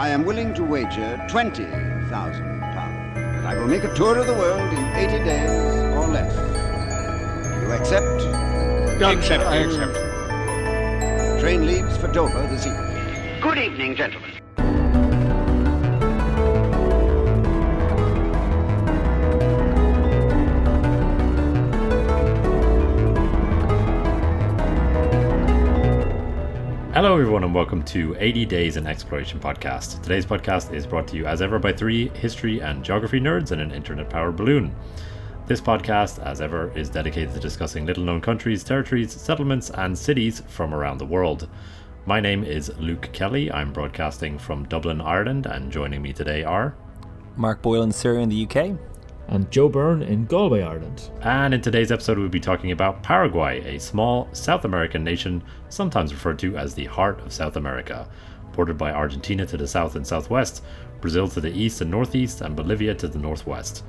[0.00, 1.70] I am willing to wager 20,000
[2.10, 5.50] pounds that I will make a tour of the world in 80 days
[5.92, 6.34] or less.
[7.44, 8.22] Do you accept?
[9.02, 9.92] I accept, I accept.
[9.92, 13.40] The train leaves for Dover this evening.
[13.42, 14.29] Good evening, gentlemen.
[27.00, 30.02] Hello, everyone, and welcome to 80 Days in Exploration podcast.
[30.02, 33.62] Today's podcast is brought to you as ever by three history and geography nerds and
[33.62, 34.76] an internet powered balloon.
[35.46, 40.42] This podcast, as ever, is dedicated to discussing little known countries, territories, settlements, and cities
[40.48, 41.48] from around the world.
[42.04, 43.50] My name is Luke Kelly.
[43.50, 46.76] I'm broadcasting from Dublin, Ireland, and joining me today are.
[47.34, 48.78] Mark Boylan, Surrey in the UK.
[49.30, 51.10] And Joe Byrne in Galway, Ireland.
[51.22, 56.12] And in today's episode, we'll be talking about Paraguay, a small South American nation, sometimes
[56.12, 58.08] referred to as the heart of South America,
[58.52, 60.64] bordered by Argentina to the south and southwest,
[61.00, 63.84] Brazil to the east and northeast, and Bolivia to the northwest.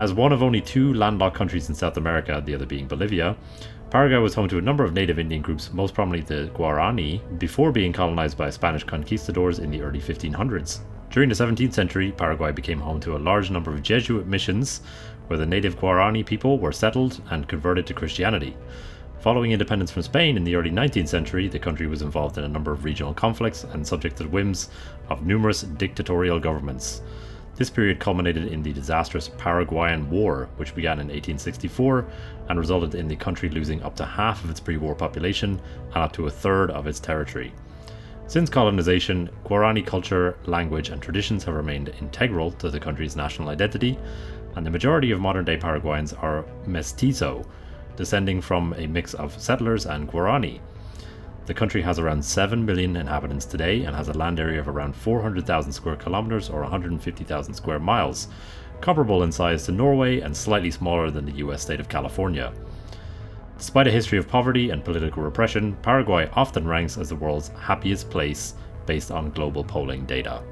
[0.00, 3.36] As one of only two landlocked countries in South America, the other being Bolivia,
[3.90, 7.70] Paraguay was home to a number of native Indian groups, most prominently the Guarani, before
[7.70, 10.80] being colonized by Spanish conquistadors in the early 1500s.
[11.10, 14.82] During the 17th century, Paraguay became home to a large number of Jesuit missions
[15.28, 18.56] where the native Guarani people were settled and converted to Christianity.
[19.20, 22.48] Following independence from Spain in the early 19th century, the country was involved in a
[22.48, 24.68] number of regional conflicts and subject to the whims
[25.08, 27.02] of numerous dictatorial governments.
[27.56, 32.06] This period culminated in the disastrous Paraguayan War, which began in 1864
[32.50, 35.60] and resulted in the country losing up to half of its pre war population
[35.94, 37.54] and up to a third of its territory.
[38.28, 43.96] Since colonization, Guarani culture, language, and traditions have remained integral to the country's national identity,
[44.56, 47.44] and the majority of modern day Paraguayans are mestizo,
[47.94, 50.58] descending from a mix of settlers and Guarani.
[51.46, 54.96] The country has around 7 million inhabitants today and has a land area of around
[54.96, 58.26] 400,000 square kilometers or 150,000 square miles,
[58.80, 62.52] comparable in size to Norway and slightly smaller than the US state of California.
[63.58, 68.10] Despite a history of poverty and political repression, Paraguay often ranks as the world's happiest
[68.10, 70.42] place based on global polling data.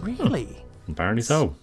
[0.00, 0.62] Really?
[0.88, 1.54] Apparently so.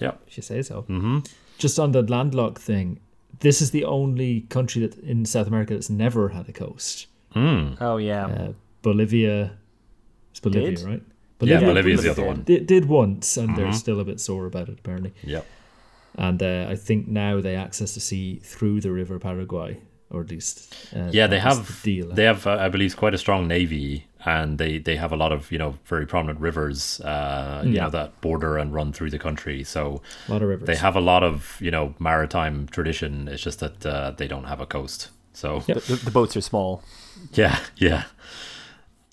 [0.00, 0.12] Yeah.
[0.26, 0.82] She says so.
[0.82, 1.20] Mm-hmm.
[1.56, 3.00] Just on the landlocked thing,
[3.40, 7.06] this is the only country that in South America that's never had a coast.
[7.34, 8.26] Oh, yeah.
[8.26, 8.52] Uh,
[8.82, 9.52] Bolivia,
[10.30, 10.80] it's Bolivia, Did?
[10.80, 11.02] right?
[11.40, 12.42] Yeah, Bolivia's the other one.
[12.42, 15.12] Did, did once, and they're still a bit sore about it apparently.
[15.22, 15.46] Yep.
[16.16, 19.78] And uh, I think now they access the sea through the river Paraguay,
[20.10, 22.14] or at least uh, Yeah, they have the deal.
[22.14, 25.32] they have uh, I believe quite a strong navy and they they have a lot
[25.32, 27.84] of, you know, very prominent rivers uh you Yeah.
[27.84, 29.64] know that border and run through the country.
[29.64, 30.66] So a lot of rivers.
[30.66, 33.28] they have a lot of, you know, maritime tradition.
[33.28, 35.10] It's just that uh, they don't have a coast.
[35.32, 36.82] So The, the, the boats are small.
[37.34, 38.04] Yeah, yeah.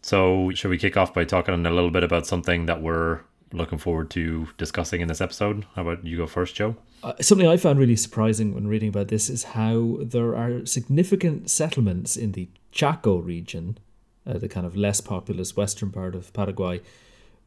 [0.01, 3.77] So, should we kick off by talking a little bit about something that we're looking
[3.79, 5.65] forward to discussing in this episode?
[5.75, 6.75] How about you go first, Joe?
[7.05, 11.51] Uh, something I found really surprising when reading about this is how there are significant
[11.51, 13.77] settlements in the Chaco region,
[14.25, 16.81] uh, the kind of less populous western part of Paraguay,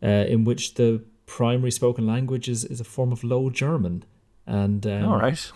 [0.00, 4.04] uh, in which the primary spoken language is, is a form of Low German.
[4.46, 5.50] And um, All right.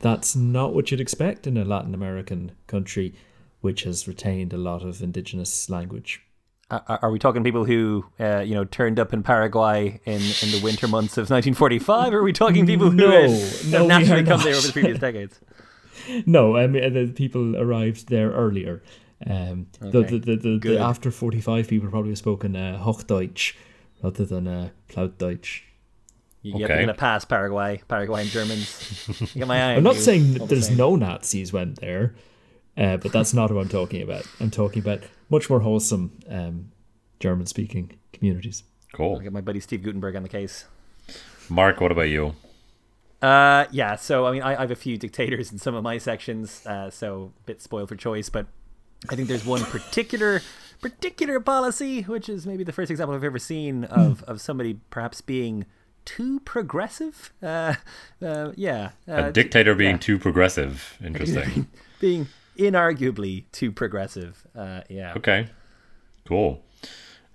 [0.00, 3.12] that's not what you'd expect in a Latin American country
[3.60, 6.22] which has retained a lot of indigenous language.
[6.70, 10.50] Are, are we talking people who, uh, you know, turned up in Paraguay in, in
[10.52, 12.12] the winter months of 1945?
[12.12, 13.28] Or are we talking people who No, uh,
[13.68, 15.40] no, have naturally come there over the previous decades?
[16.24, 18.82] No, I mean the people arrived there earlier.
[19.26, 20.78] Um, the, Okay, the, the, the, good.
[20.78, 23.52] the after forty five people probably have spoken uh, Hochdeutsch
[24.02, 25.62] rather than uh, Plautdeutsch.
[26.40, 26.66] You get Okay.
[26.68, 29.34] they're going to pass Paraguay, Paraguayan Germans.
[29.34, 30.76] You got my eye I'm not you, saying that there's same.
[30.78, 32.14] no Nazis went there,
[32.78, 34.24] uh, but that's not what I'm talking about.
[34.40, 36.72] I'm talking about much more wholesome um,
[37.20, 38.64] German speaking communities.
[38.92, 39.14] Cool.
[39.14, 40.64] I'll get my buddy Steve Guttenberg on the case.
[41.48, 42.34] Mark, what about you?
[43.20, 43.96] Uh, yeah.
[43.96, 46.90] So I mean, I, I have a few dictators in some of my sections, uh,
[46.90, 48.28] so a bit spoiled for choice.
[48.28, 48.46] But
[49.08, 50.40] I think there's one particular
[50.80, 55.20] particular policy, which is maybe the first example I've ever seen of of somebody perhaps
[55.20, 55.66] being
[56.04, 57.32] too progressive.
[57.42, 57.74] Uh,
[58.22, 58.90] uh yeah.
[59.06, 59.98] Uh, A dictator being yeah.
[59.98, 60.96] too progressive.
[61.04, 61.66] Interesting.
[62.00, 62.28] being
[62.58, 64.46] inarguably too progressive.
[64.56, 65.14] Uh, yeah.
[65.16, 65.48] Okay.
[66.26, 66.62] Cool.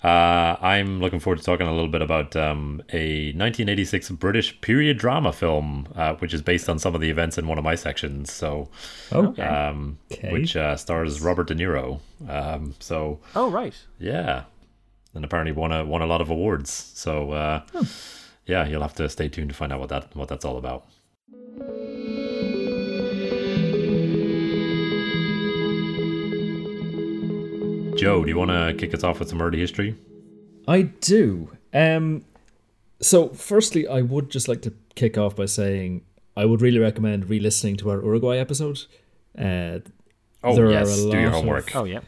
[0.03, 4.97] Uh, I'm looking forward to talking a little bit about um, a 1986 British period
[4.97, 7.75] drama film, uh, which is based on some of the events in one of my
[7.75, 8.29] sections.
[8.31, 8.67] So,
[9.13, 10.29] Oh, um, Okay.
[10.33, 12.01] which uh, stars Robert De Niro.
[12.27, 13.73] Um, so, Oh right.
[13.97, 14.43] yeah,
[15.15, 16.69] and apparently won a won a lot of awards.
[16.73, 17.61] So, uh,
[18.45, 20.83] yeah, you'll have to stay tuned to find out what that what that's all about.
[27.95, 29.95] Joe, do you want to kick us off with some early history?
[30.67, 31.49] I do.
[31.73, 32.23] Um,
[33.01, 36.01] so firstly, I would just like to kick off by saying
[36.35, 38.85] I would really recommend re-listening to our Uruguay episode.
[39.37, 39.79] Uh,
[40.45, 41.75] Oh There are yes, a do your lot of- homework.
[41.75, 42.01] Oh yeah.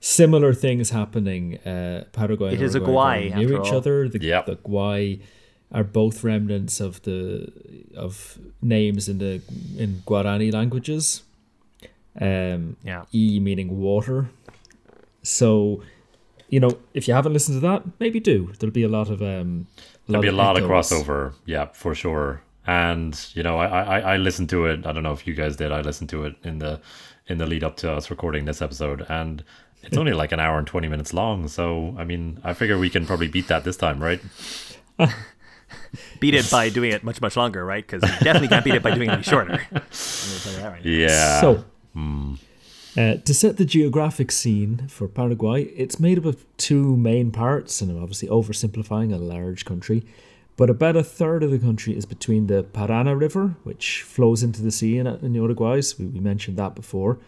[0.00, 1.58] similar things happening.
[1.58, 3.76] Uh, Paraguay and It is a Uruguay are Guay, near each all.
[3.76, 4.08] other.
[4.08, 4.46] The, Yep.
[4.46, 5.20] the Guay
[5.70, 7.52] are both remnants of the
[7.96, 9.40] of names in the
[9.78, 11.22] in Guarani languages.
[12.20, 13.04] Um, Yeah.
[13.14, 14.30] E meaning water.
[15.26, 15.82] So,
[16.48, 18.52] you know, if you haven't listened to that, maybe do.
[18.58, 19.66] There'll be a lot of um,
[20.06, 22.42] There'll be a lot of crossover, yeah, for sure.
[22.66, 24.86] And you know, I, I I listened to it.
[24.86, 25.72] I don't know if you guys did.
[25.72, 26.80] I listened to it in the
[27.26, 29.42] in the lead up to us recording this episode, and
[29.82, 31.48] it's only like an hour and twenty minutes long.
[31.48, 34.20] So I mean, I figure we can probably beat that this time, right?
[36.20, 37.84] Beat it by doing it much much longer, right?
[37.86, 39.60] Because you definitely can't beat it by doing it any shorter.
[39.72, 40.90] I'm tell you that right now.
[40.90, 41.40] Yeah.
[41.40, 41.64] So,
[42.96, 47.80] uh, to set the geographic scene for Paraguay, it's made up of two main parts,
[47.80, 50.04] and I'm obviously oversimplifying a large country.
[50.56, 54.62] But about a third of the country is between the Parana River, which flows into
[54.62, 55.82] the sea in, in Uruguay.
[55.82, 57.18] So we, we mentioned that before.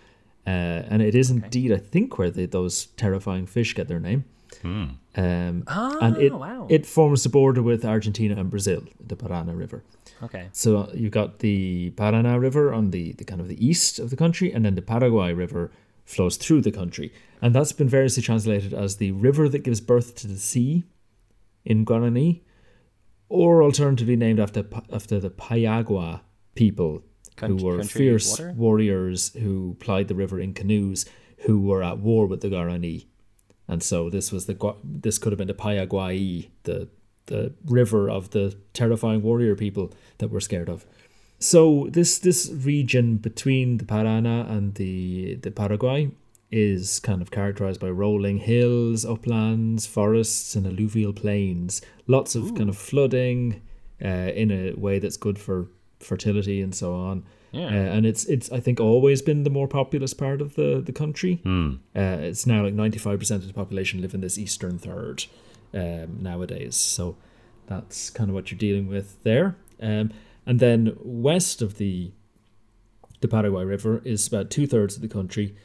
[0.46, 4.24] Uh, and it is indeed, I think, where they, those terrifying fish get their name.
[5.14, 5.64] Um,
[6.00, 6.66] and it, wow.
[6.70, 9.82] it forms the border with Argentina and Brazil, the Parana River.
[10.22, 10.48] Okay.
[10.52, 14.16] So you've got the Paraná River on the, the kind of the east of the
[14.16, 15.70] country, and then the Paraguay River
[16.04, 17.12] flows through the country.
[17.40, 20.84] And that's been variously translated as the river that gives birth to the sea
[21.64, 22.40] in Guarani,
[23.28, 26.20] or alternatively named after after the Payagua
[26.54, 27.02] people,
[27.36, 28.52] Country- who were fierce water?
[28.56, 31.04] warriors who plied the river in canoes,
[31.46, 33.06] who were at war with the Guarani.
[33.68, 36.88] And so this was the this could have been the Payaguai, the
[37.28, 40.84] the river of the terrifying warrior people that we're scared of.
[41.38, 46.10] So this this region between the Parana and the the Paraguay
[46.50, 51.82] is kind of characterized by rolling hills, uplands, forests, and alluvial plains.
[52.06, 53.62] Lots of kind of flooding
[54.02, 55.68] uh, in a way that's good for
[56.00, 57.24] fertility and so on.
[57.52, 57.66] Yeah.
[57.66, 60.92] Uh, and it's it's I think always been the more populous part of the the
[60.92, 61.40] country.
[61.94, 65.24] Uh, it's now like ninety five percent of the population live in this eastern third
[65.74, 66.76] um, nowadays.
[66.76, 67.16] So
[67.66, 69.56] that's kind of what you're dealing with there.
[69.80, 70.12] Um,
[70.46, 72.12] and then west of the
[73.20, 75.56] the Paraguay River is about two thirds of the country.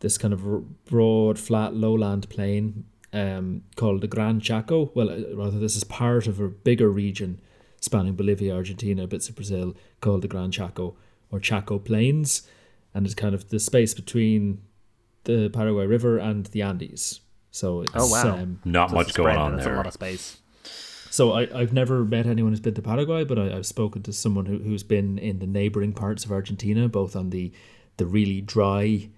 [0.00, 4.90] This kind of broad, flat, lowland plain um, called the Gran Chaco.
[4.94, 7.40] Well, uh, rather, this is part of a bigger region
[7.80, 10.96] spanning Bolivia, Argentina, bits of Brazil, called the Gran Chaco
[11.30, 12.48] or Chaco Plains,
[12.94, 14.62] and it's kind of the space between
[15.24, 17.20] the Paraguay River and the Andes.
[17.54, 18.36] So it's Oh, wow.
[18.36, 20.38] um, Not much going on That's a lot of space.
[21.10, 24.12] So I, I've never met anyone who's been to Paraguay, but I, I've spoken to
[24.12, 27.52] someone who, who's been in the neighboring parts of Argentina, both on the
[27.96, 29.08] the really dry,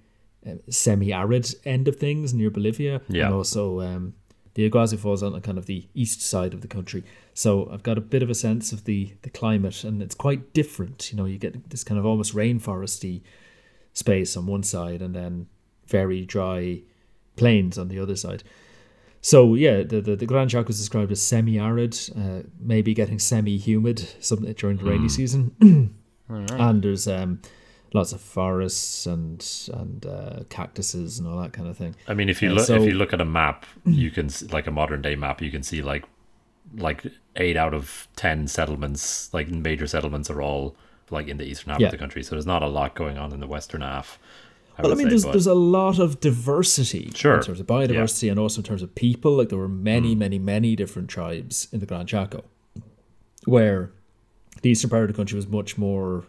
[0.47, 3.25] uh, semi-arid end of things near Bolivia, Yeah.
[3.27, 4.12] and also um,
[4.53, 7.03] the Iguazu falls on the kind of the east side of the country.
[7.32, 10.53] So I've got a bit of a sense of the the climate, and it's quite
[10.53, 11.11] different.
[11.11, 13.23] You know, you get this kind of almost rainforesty
[13.94, 15.47] space on one side, and then
[15.87, 16.82] very dry
[17.37, 18.43] plains on the other side.
[19.21, 23.99] So yeah, the the, the Gran Chaco is described as semi-arid, uh, maybe getting semi-humid
[24.21, 25.55] some during the rainy season,
[26.29, 27.41] and there's um,
[27.93, 29.44] lots of forests and
[29.75, 31.97] and uh, cactuses and all that kind of thing.
[32.06, 34.29] I mean, if you Uh, look so- if you look at a map, you can
[34.53, 36.05] like a modern day map, you can see like
[36.77, 37.05] like
[37.37, 40.77] eight out of ten settlements, like major settlements, are all
[41.10, 41.87] like in the eastern half Yeah.
[41.89, 42.22] of the country.
[42.22, 44.19] So there's not a lot going on in the western half.
[44.79, 47.37] I Well, I mean, say, there's but- there's a lot of diversity Sure.
[47.37, 49.37] in terms of biodiversity and also in terms of people.
[49.37, 50.19] Like there were many, Hmm.
[50.19, 52.45] many, many different tribes in the Gran Chaco,
[53.47, 53.91] where
[54.63, 56.25] the eastern part of the country was much more,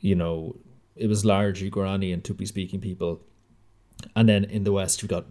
[0.00, 0.56] you know,
[0.96, 3.20] it was largely Guarani and Tupi speaking people,
[4.16, 5.26] and then in the west you've got,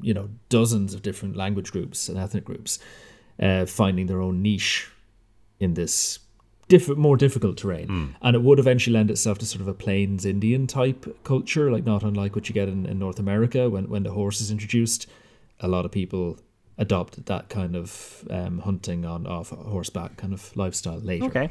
[0.00, 2.78] you know, dozens of different language groups and ethnic groups,
[3.40, 4.90] uh, finding their own niche
[5.60, 6.18] in this
[6.68, 8.14] diff- more difficult terrain.
[8.22, 11.84] And it would eventually lend itself to sort of a plains Indian type culture, like
[11.84, 15.06] not unlike what you get in, in North America when, when the horse is introduced.
[15.60, 16.38] A lot of people
[16.78, 21.26] adopted that kind of um, hunting on off horseback kind of lifestyle later.
[21.26, 21.50] Okay.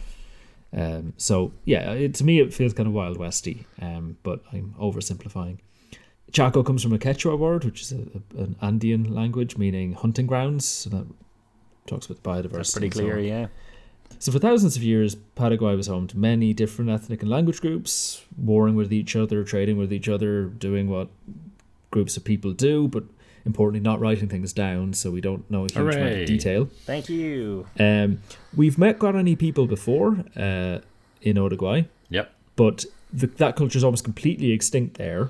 [0.73, 4.73] Um, so yeah, it, to me it feels kind of wild westy, um, but I'm
[4.79, 5.57] oversimplifying.
[6.31, 7.97] Chaco comes from a Quechua word, which is a,
[8.37, 10.65] a- an Andean language meaning hunting grounds.
[10.65, 11.05] So that
[11.87, 12.51] talks about biodiversity.
[12.53, 13.47] That's pretty and so clear, yeah.
[14.19, 18.23] So for thousands of years, Paraguay was home to many different ethnic and language groups,
[18.37, 21.09] warring with each other, trading with each other, doing what
[21.89, 23.03] groups of people do, but
[23.45, 26.69] importantly, not writing things down, so we don't know a huge amount of detail.
[26.85, 27.65] Thank you.
[27.79, 28.19] Um,
[28.55, 30.79] we've met Guarani people before uh,
[31.21, 32.31] in Uruguay, Yep.
[32.55, 35.29] but the, that culture is almost completely extinct there.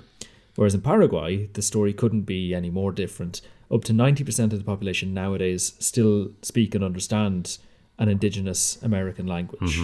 [0.55, 3.39] Whereas in Paraguay, the story couldn't be any more different.
[3.73, 7.57] up to 90% of the population nowadays still speak and understand
[8.01, 9.79] an indigenous American language,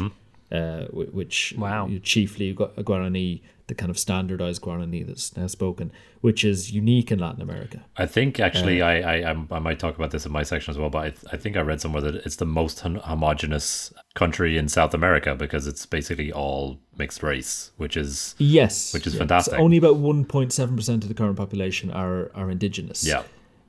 [0.51, 0.85] uh,
[1.19, 1.87] which Wow.
[1.87, 7.11] you- chiefly Gu- Guarani, the kind of standardized Guarani that's now spoken, which is unique
[7.11, 7.79] in Latin America.
[7.97, 10.77] I think actually I, I I'm- I might talk about this in my section as
[10.77, 14.57] well, but I, I think I read somewhere that it's the most hon- homogenous country
[14.57, 19.19] in South America because it's basically all mixed race, which is Yes, Which is yeah.
[19.19, 19.55] fantastic.
[19.55, 23.05] So only about 1.7% of the current population are, are indigenous.
[23.05, 23.23] yeah,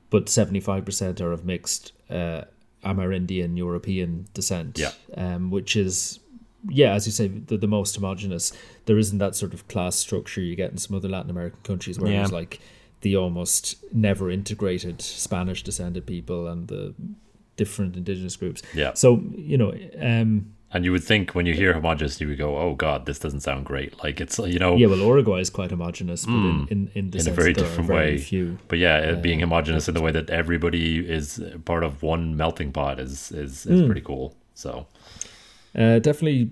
[0.09, 2.43] but 75% are of mixed uh,
[2.83, 4.77] Amerindian European descent.
[4.79, 4.91] Yeah.
[5.15, 6.19] Um, which is,
[6.69, 8.51] yeah, as you say, the, the most homogenous.
[8.85, 11.99] There isn't that sort of class structure you get in some other Latin American countries
[11.99, 12.17] where Yeah.
[12.19, 12.59] there's like
[13.01, 16.93] the almost never integrated Spanish descended people and the
[17.55, 18.61] different indigenous groups.
[18.73, 18.93] Yeah.
[18.93, 22.57] So, you know, um, and you would think when you hear homogenous, you would go,
[22.57, 25.71] "Oh God, this doesn't sound great." Like it's you know yeah, well, Uruguay is quite
[25.71, 28.17] homogenous, but in, in, in in a very that there are different very way.
[28.17, 28.57] few.
[28.67, 32.71] But yeah, it being homogenous in the way that everybody is part of one melting
[32.71, 34.35] pot is is, is pretty cool.
[34.53, 34.85] So
[35.75, 36.51] uh, definitely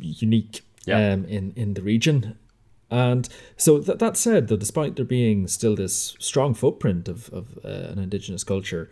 [0.00, 1.12] unique Yeah.
[1.12, 2.36] um, in in the region.
[2.90, 7.58] And so th- that said, though, despite there being still this strong footprint of of
[7.64, 8.88] uh, an indigenous culture,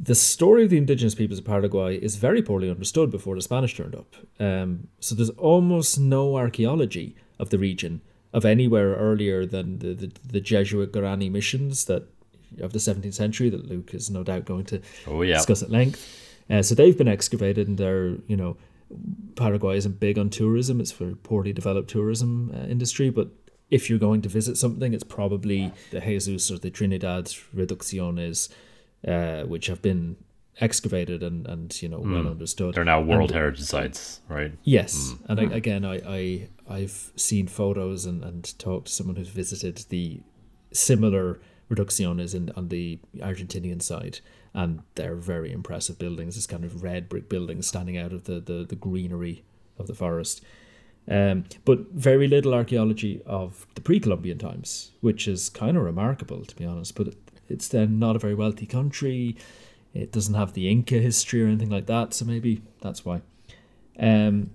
[0.00, 3.74] the story of the indigenous peoples of Paraguay is very poorly understood before the Spanish
[3.76, 4.14] turned up.
[4.38, 10.12] Um, so there's almost no archaeology of the region of anywhere earlier than the, the,
[10.26, 12.08] the Jesuit Guarani missions that
[12.60, 15.34] of the 17th century that Luke is no doubt going to Oh, yeah.
[15.36, 16.06] discuss at length.
[16.48, 18.56] Uh, so they've been excavated and they're, you know,
[19.34, 20.80] Paraguay isn't big on tourism.
[20.80, 23.28] It's for poorly developed tourism uh, industry, but
[23.70, 27.24] if you're going to visit something, it's probably the Jesus or the Trinidad
[27.54, 28.48] Reducciones,
[29.06, 30.16] uh, which have been
[30.60, 32.74] excavated and, and you know well understood.
[32.74, 34.52] they're now World And- Heritage Sites, right?
[34.64, 39.28] Yes, and I, again, I, I I've seen photos and, and talked to someone who's
[39.28, 40.20] visited the
[40.72, 44.20] similar reducciones in on the Argentinian side,
[44.54, 46.34] and they're very impressive buildings.
[46.36, 49.44] This kind of red brick buildings standing out of the the, the greenery
[49.78, 50.42] of the forest.
[51.08, 56.56] Um, but very little archaeology of the pre-Columbian times, which is kind of remarkable to
[56.56, 56.96] be honest.
[56.96, 57.16] But it,
[57.48, 59.36] it's then not a very wealthy country.
[59.94, 63.22] It doesn't have the Inca history or anything like that, so maybe that's why.
[63.98, 64.50] Um,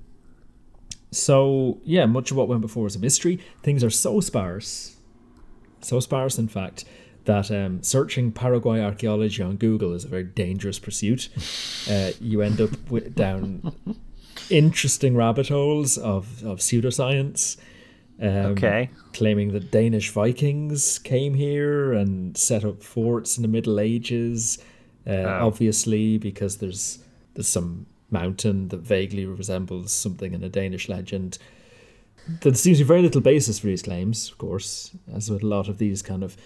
[1.12, 3.40] so yeah, much of what went before is a mystery.
[3.64, 4.98] Things are so sparse,
[5.82, 6.86] so sparse, in fact,
[7.26, 11.30] that um, searching Paraguay archaeology on Google is a very dangerous pursuit.
[11.90, 13.74] Uh, you end up with, down
[14.52, 17.58] interesting rabbit holes of of pseudoscience.
[18.22, 18.90] Um, Okay.
[19.14, 24.60] claiming that Danish Vikings came here and set up forts in the Middle Ages.
[25.08, 27.00] Uh, Obviously, because there's
[27.34, 31.38] there's some mountain that vaguely resembles something in a Danish legend.
[32.42, 35.48] There seems to be very little basis for these claims, of course, as with a
[35.48, 36.38] lot of these kind of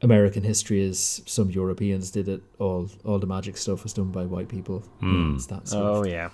[0.00, 2.42] American history is some Europeans did it.
[2.58, 4.82] All all the magic stuff was done by white people.
[5.00, 6.30] You know, that sort of Oh yeah.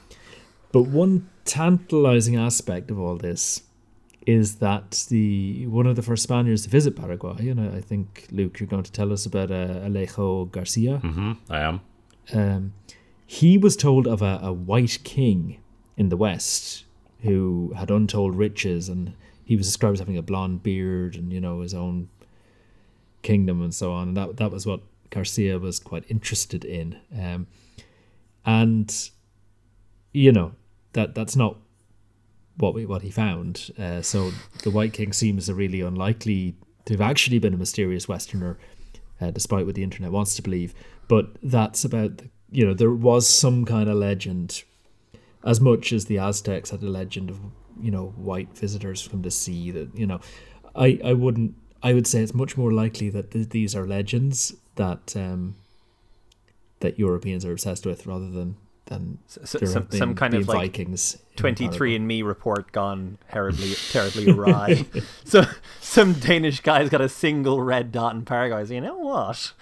[0.73, 3.62] but one tantalizing aspect of all this
[4.28, 8.26] is that the one of the first Spaniards to visit Paraguay, and I, I think
[8.30, 10.99] Luke, you're going to tell us about uh, Alejo Garcia.
[10.99, 11.80] hmm I am.
[12.35, 12.75] Um,
[13.25, 15.62] he was told of a, a white king
[15.97, 16.85] in the west
[17.23, 19.14] who had untold riches, and
[19.47, 22.11] he was described as having a blonde beard and you know his own
[23.23, 24.08] kingdom and so on.
[24.08, 26.99] And that that was what Garcia was quite interested in.
[27.18, 27.47] Um,
[28.44, 29.11] and
[30.12, 30.52] you know
[30.92, 31.56] that that's not
[32.59, 33.71] what we, what he found.
[33.79, 38.09] Uh, so the White King seems a really unlikely to have actually been a mysterious
[38.09, 38.59] Westerner,
[39.21, 40.75] uh, despite what the internet wants to believe.
[41.07, 44.65] But that's about you know there was some kind of legend,
[45.45, 47.41] as much as the Aztecs had a legend of
[47.81, 49.71] you know white visitors from the sea.
[49.71, 50.21] That you know,
[50.75, 51.55] I I wouldn't.
[51.83, 55.55] I would say it's much more likely that th- these are legends that um,
[56.81, 58.57] that Europeans are obsessed with, rather than
[58.88, 61.14] than So, some, some kind of like Vikings.
[61.14, 64.87] in Twenty and Me report gone terribly terribly awry.
[65.25, 65.45] so
[65.80, 68.64] some Danish guy's got a single red dot in Paraguay.
[68.66, 69.52] So you know what?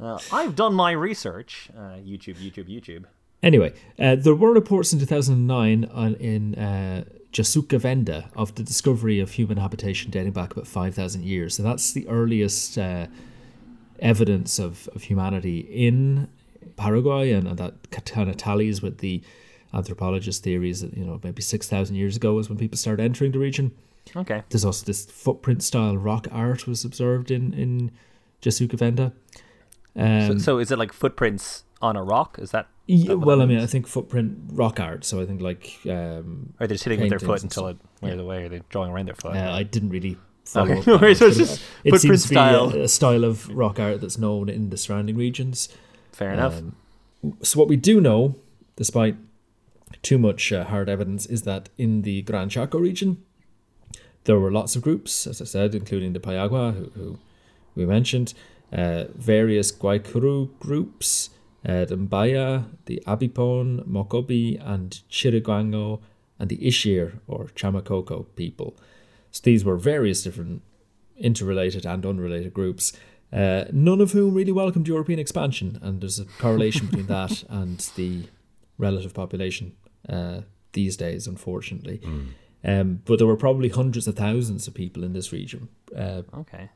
[0.00, 1.68] Uh, I've done my research.
[1.76, 3.04] Uh, YouTube, YouTube, YouTube.
[3.42, 9.20] Anyway, uh, there were reports in 2009 on, in uh, Jasuka Venda of the discovery
[9.20, 11.56] of human habitation dating back about 5,000 years.
[11.56, 13.06] So that's the earliest uh,
[13.98, 16.28] evidence of, of humanity in
[16.76, 19.22] Paraguay, and, and that kind of tallies with the
[19.72, 23.38] anthropologist theories that, you know, maybe 6,000 years ago is when people started entering the
[23.38, 23.72] region.
[24.16, 24.42] Okay.
[24.50, 27.90] There's also this footprint style rock art was observed in, in
[28.42, 29.12] Jasuka Venda.
[29.96, 32.38] Um, So, so is it like footprints on a rock?
[32.40, 32.68] Is that?
[32.86, 35.04] Yeah, that well, that I mean, I think footprint rock art.
[35.04, 38.20] So I think like um, Or they're just hitting with their foot until it wears
[38.20, 39.34] away, or they're drawing around their foot.
[39.34, 40.92] uh, I didn't really follow Okay.
[40.92, 41.00] up.
[41.00, 44.18] Bands, it's just it footprint seems to be a- a, style of rock art that's
[44.18, 45.68] known in the surrounding regions.
[46.14, 46.58] Fair enough.
[46.58, 46.76] Um,
[47.42, 48.36] so what we do know,
[48.76, 49.16] despite
[50.02, 53.22] too much uh, hard evidence, is that in the Gran Chaco region,
[54.24, 57.18] there were lots of groups, as I said, including the Payagua, who, who
[57.74, 58.32] we mentioned,
[58.72, 61.30] uh, various Guaycuru groups,
[61.66, 66.00] uh, the Mbaya, the Abipon, Mokobi, and Chiriguango,
[66.38, 68.76] and the Ishir, or Chamacoco people.
[69.30, 70.62] So these were various different
[71.16, 72.92] interrelated and unrelated groups,
[73.34, 77.80] uh, none of whom really welcomed European expansion, and there's a correlation between that and
[77.96, 78.24] the
[78.78, 79.74] relative population
[80.08, 82.00] uh, these days, unfortunately.
[82.64, 86.70] Um, but there were probably hundreds of thousands of people in this region uh, okay.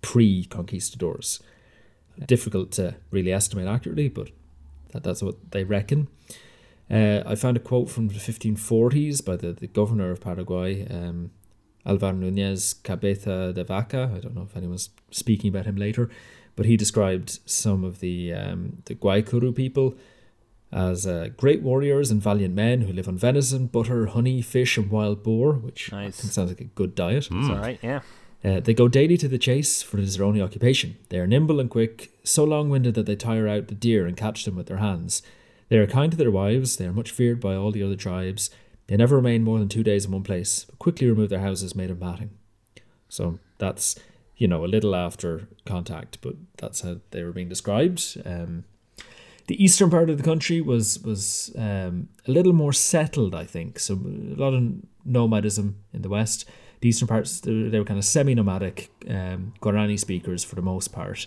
[0.00, 1.42] pre conquistadors.
[2.26, 4.30] Difficult to really estimate accurately, but
[4.92, 6.08] that, that's what they reckon.
[6.90, 11.32] Uh, I found a quote from the 1540s by the, the governor of Paraguay, um,
[11.86, 14.10] Alvar Nunez Cabeza de Vaca.
[14.14, 16.10] I don't know if anyone's speaking about him later,
[16.56, 19.94] but he described some of the um, the Guaycuru people
[20.72, 24.90] as uh, great warriors and valiant men who live on venison, butter, honey, fish, and
[24.90, 27.28] wild boar, which I think sounds like a good diet.
[27.30, 27.78] It's all right.
[27.80, 28.00] Yeah.
[28.44, 30.96] Uh, they go daily to the chase, for it is their only occupation.
[31.08, 34.16] They are nimble and quick, so long winded that they tire out the deer and
[34.16, 35.22] catch them with their hands.
[35.70, 38.50] They are kind to their wives, they are much feared by all the other tribes.
[38.86, 41.74] They never remain more than two days in one place, but quickly remove their houses
[41.74, 42.30] made of matting.
[43.08, 43.96] So that's,
[44.36, 48.20] you know, a little after contact, but that's how they were being described.
[48.24, 48.64] Um,
[49.46, 53.78] the eastern part of the country was was um, a little more settled, I think.
[53.78, 54.62] So a lot of
[55.04, 56.46] nomadism in the west.
[56.80, 61.26] The eastern parts they were kind of semi-nomadic um, Guarani speakers for the most part,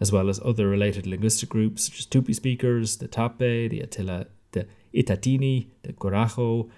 [0.00, 4.26] as well as other related linguistic groups such as Tupi speakers, the Tape, the Atila,
[4.52, 6.70] the Itatini, the Guarajo,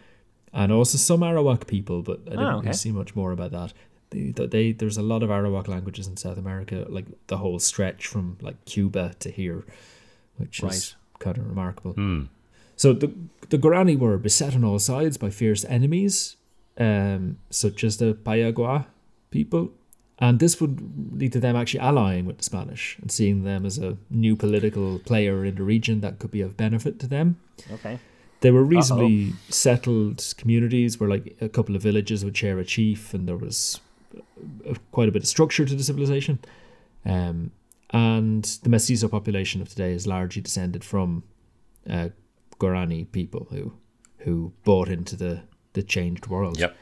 [0.53, 2.03] and also some Arawak people.
[2.03, 2.67] But I didn't Ah, okay.
[2.67, 3.73] really see much more about that.
[4.11, 8.07] They, they, there's a lot of Arawak languages in South America, like the whole stretch
[8.07, 9.65] from like Cuba to here,
[10.39, 11.95] which is kind of remarkable.
[12.77, 13.13] So the
[13.51, 16.37] the Guarani were beset on all sides by fierce enemies,
[16.79, 18.87] um, such as the Payagua
[19.31, 19.73] people,
[20.19, 20.81] and this would
[21.21, 25.01] lead to them actually allying with the Spanish and seeing them as a new political
[25.01, 27.37] player in the region that could be of benefit to them.
[27.73, 27.99] Okay.
[28.41, 33.13] They were reasonably settled communities where like a couple of villages would share a chief,
[33.13, 33.81] and there was
[34.17, 36.39] uh, quite a bit of structure to the civilization.
[37.05, 37.51] Um,
[37.91, 41.25] and the mestizo population of today is largely descended from
[41.89, 42.11] uh,
[42.61, 43.73] Guarani people who
[44.19, 46.59] who bought into the the changed world.
[46.59, 46.77] Yep.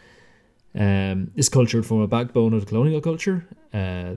[0.74, 3.46] Um, this culture would form a backbone of the colonial culture.
[3.72, 4.16] Uh,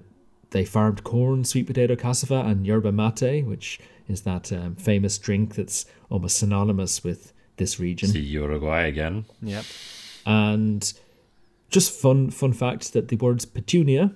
[0.52, 5.56] they farmed corn, sweet potato, cassava, and yerba mate, which is that um, famous drink
[5.56, 8.10] that's almost synonymous with this region.
[8.10, 9.26] See Uruguay again.
[9.42, 9.66] Yep.
[10.26, 10.94] And
[11.70, 14.12] just fun fun fact that the words petunia,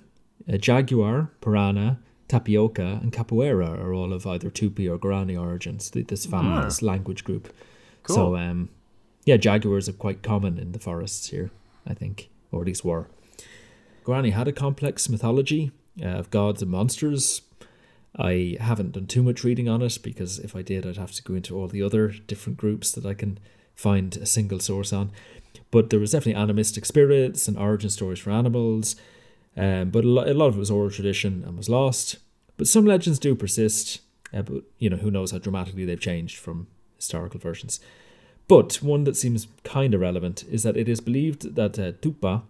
[0.52, 5.90] uh, jaguar, piranha, tapioca, and capoeira are all of either Tupi or Guarani origins.
[5.90, 7.52] This family, this language group.
[8.08, 8.36] So Cool.
[8.36, 8.68] um,
[9.24, 11.50] yeah, jaguars are quite common in the forests here,
[11.86, 13.06] I think, or at least were.
[14.04, 15.70] Guarani had a complex mythology
[16.02, 17.42] uh, of gods and monsters.
[18.16, 21.22] I haven't done too much reading on it because if I did, I'd have to
[21.22, 23.38] go into all the other different groups that I can
[23.74, 25.10] find a single source on.
[25.70, 28.94] But there was definitely animistic spirits and origin stories for animals.
[29.56, 32.18] Um, but a lot, a lot of it was oral tradition and was lost.
[32.56, 34.00] But some legends do persist.
[34.32, 37.80] Uh, but you know, who knows how dramatically they've changed from historical versions.
[38.46, 42.42] But one that seems kind of relevant is that it is believed that uh, Tupa,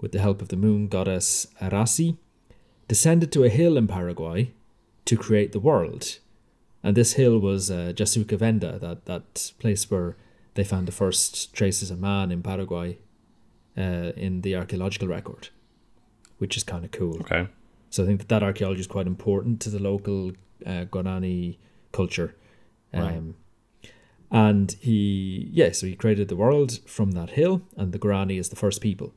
[0.00, 2.16] with the help of the moon goddess Arasi,
[2.94, 4.40] descended to a hill in Paraguay
[5.08, 6.04] to create the world.
[6.82, 10.10] And this hill was uh, Jasuka Venda, that, that place where
[10.54, 12.98] they found the first traces of man in Paraguay
[13.78, 15.48] uh, in the archaeological record,
[16.40, 17.18] which is kind of cool.
[17.20, 17.48] Okay.
[17.88, 20.32] So I think that, that archaeology is quite important to the local
[20.66, 21.56] uh, Guarani
[21.92, 22.30] culture.
[22.92, 23.16] Right.
[23.16, 23.36] Um,
[24.30, 28.48] And he, yeah, so he created the world from that hill, and the Guarani is
[28.48, 29.08] the first people.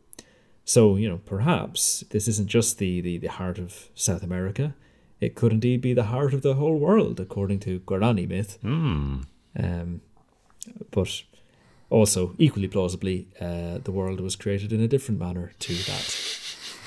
[0.65, 4.75] So, you know, perhaps this isn't just the, the, the heart of South America.
[5.21, 8.57] It could indeed be the heart of the whole world, according to Guarani myth.
[8.61, 9.21] Hmm.
[9.57, 10.01] Um,
[10.89, 11.23] but
[11.91, 16.39] also, equally plausibly, uh, the world was created in a different manner to that.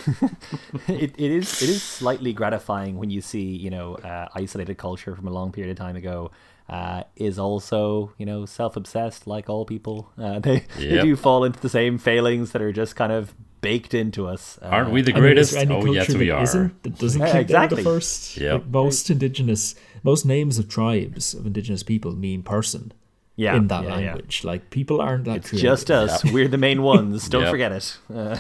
[0.88, 5.14] it, it is it is slightly gratifying when you see you know uh, isolated culture
[5.14, 6.30] from a long period of time ago
[6.68, 10.10] uh, is also you know self obsessed like all people.
[10.18, 13.94] Uh, they they do fall into the same failings that are just kind of baked
[13.94, 14.58] into us.
[14.62, 15.56] Uh, Aren't we the I mean, greatest?
[15.56, 16.42] oh, culture yes, we that are.
[16.42, 17.82] isn't, that doesn't Yeah, exactly.
[17.82, 18.36] the first.
[18.36, 18.52] Yep.
[18.52, 22.92] Like, most indigenous, most names of tribes of indigenous people mean person
[23.36, 23.94] yeah, in that yeah, yeah.
[23.96, 24.44] language.
[24.44, 25.70] Like people aren't that It's creative.
[25.70, 26.24] just us.
[26.24, 27.28] We're the main ones.
[27.32, 27.50] Don't Yep.
[27.50, 27.98] forget it.
[28.14, 28.38] Uh,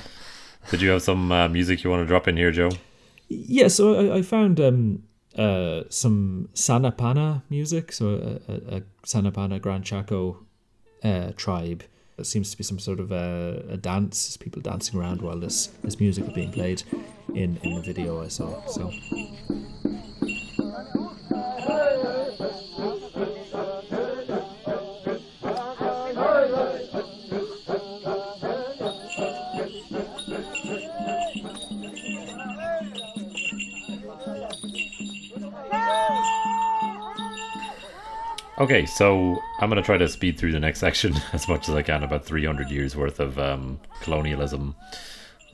[0.70, 2.70] Did you have some uh, music you want to drop in here, Joe?
[3.28, 5.02] Yeah, so I, I found um,
[5.36, 8.08] uh, some Sanapana music, so
[8.48, 10.44] a, a, a Sanapana Grand Chaco
[11.04, 11.84] uh, tribe.
[12.18, 15.68] It seems to be some sort of a, a dance, people dancing around while this,
[15.84, 16.82] this music is being played
[17.34, 18.66] in, in the video I saw.
[18.66, 18.90] So
[38.60, 41.74] Okay, so I'm going to try to speed through the next section as much as
[41.74, 44.74] I can about 300 years worth of um, colonialism.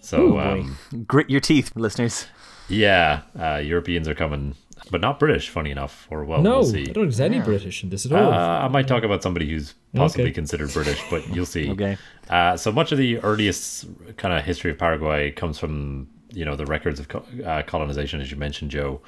[0.01, 2.27] So, Ooh, um, Grit your teeth, listeners.
[2.69, 4.55] yeah, uh, Europeans are coming,
[4.91, 6.83] but not British, funny enough, or well, no, we'll see.
[6.83, 8.33] I don't think there's any British in this at Uh, all.
[8.33, 10.33] I might talk about somebody who's possibly Okay.
[10.33, 11.71] considered British, but you'll see.
[11.73, 11.97] Okay.
[12.31, 13.87] Uh, so much of the earliest
[14.17, 18.21] kind of history of Paraguay comes from you know the records of co- uh, colonization,
[18.21, 19.01] as you mentioned, Joe.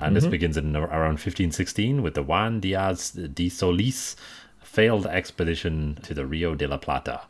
[0.00, 4.16] And this begins in around 1516 with the Juan Diaz de Solis
[4.60, 7.22] failed expedition to the Rio de la Plata.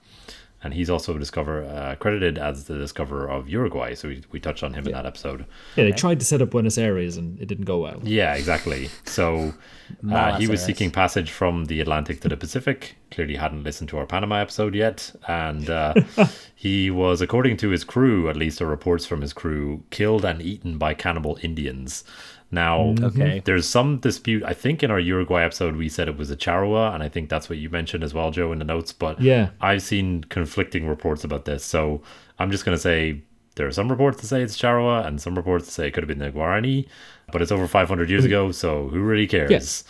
[0.64, 3.94] And he's also discover uh, credited as the discoverer of Uruguay.
[3.94, 5.44] So we, we touched on him in that episode.
[5.77, 8.00] yeah, they tried to set up Buenos Aires and it didn't go well.
[8.03, 8.88] Yeah, exactly.
[9.05, 9.53] So
[9.90, 10.66] uh, Malas he was Aires.
[10.66, 12.96] seeking passage from the Atlantic to the Pacific.
[13.11, 15.94] Clearly, hadn't listened to our Panama episode yet, and uh,
[16.55, 20.42] he was, according to his crew, at least, or reports from his crew, killed and
[20.42, 22.03] eaten by cannibal Indians.
[22.55, 23.05] Now, mm-hmm.
[23.05, 23.43] Okay.
[23.45, 24.43] there's some dispute.
[24.45, 27.29] I think in our Uruguay episode we said it was a Charrua, and I think
[27.29, 28.93] that's what you mentioned as well, Joe, in the notes.
[28.93, 29.51] But Yeah.
[29.61, 32.01] I've seen conflicting reports about this, so
[32.38, 33.23] I'm just going to say
[33.57, 36.03] there are some reports to say it's Charrua, and some reports to say it could
[36.03, 36.87] have been the Guarani,
[37.33, 39.51] but it's over 500 years ago, so who really cares?
[39.51, 39.85] and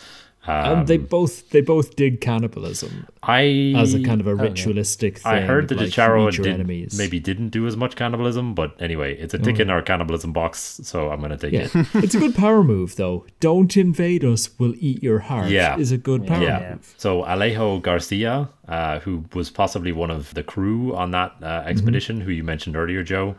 [0.47, 5.31] Um, they both they both dig cannibalism I as a kind of a ritualistic thing.
[5.31, 6.97] I heard that like, the Charrua eat your did, enemies.
[6.97, 10.79] maybe didn't do as much cannibalism, but anyway, it's a tick in our cannibalism box,
[10.83, 12.03] so I'm going to take Yeah, it.
[12.03, 13.25] it's a good power move though.
[13.39, 15.49] Don't invade us, we'll eat your heart.
[15.49, 15.77] Yeah.
[15.77, 16.69] is a good power Yeah.
[16.73, 16.93] move.
[16.97, 22.21] So Alejo Garcia, uh, who was possibly one of the crew on that uh, expedition,
[22.21, 23.35] who you mentioned earlier, Joe,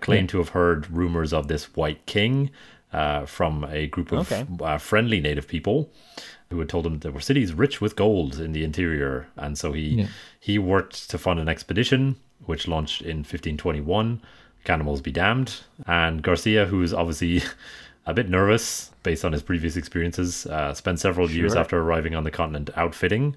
[0.00, 2.50] claimed to have heard rumors of this White King
[2.92, 4.44] uh, from a group of Okay.
[4.62, 5.90] uh, friendly native people
[6.50, 9.72] who had told him there were cities rich with gold in the interior, and so
[9.72, 10.06] he Yeah.
[10.38, 14.20] he worked to fund an expedition which launched in 1521.
[14.64, 17.42] Cannibals be damned, and Garcia, who's obviously
[18.06, 22.24] a bit nervous based on his previous experiences, uh, spent several years after arriving on
[22.24, 23.36] the continent outfitting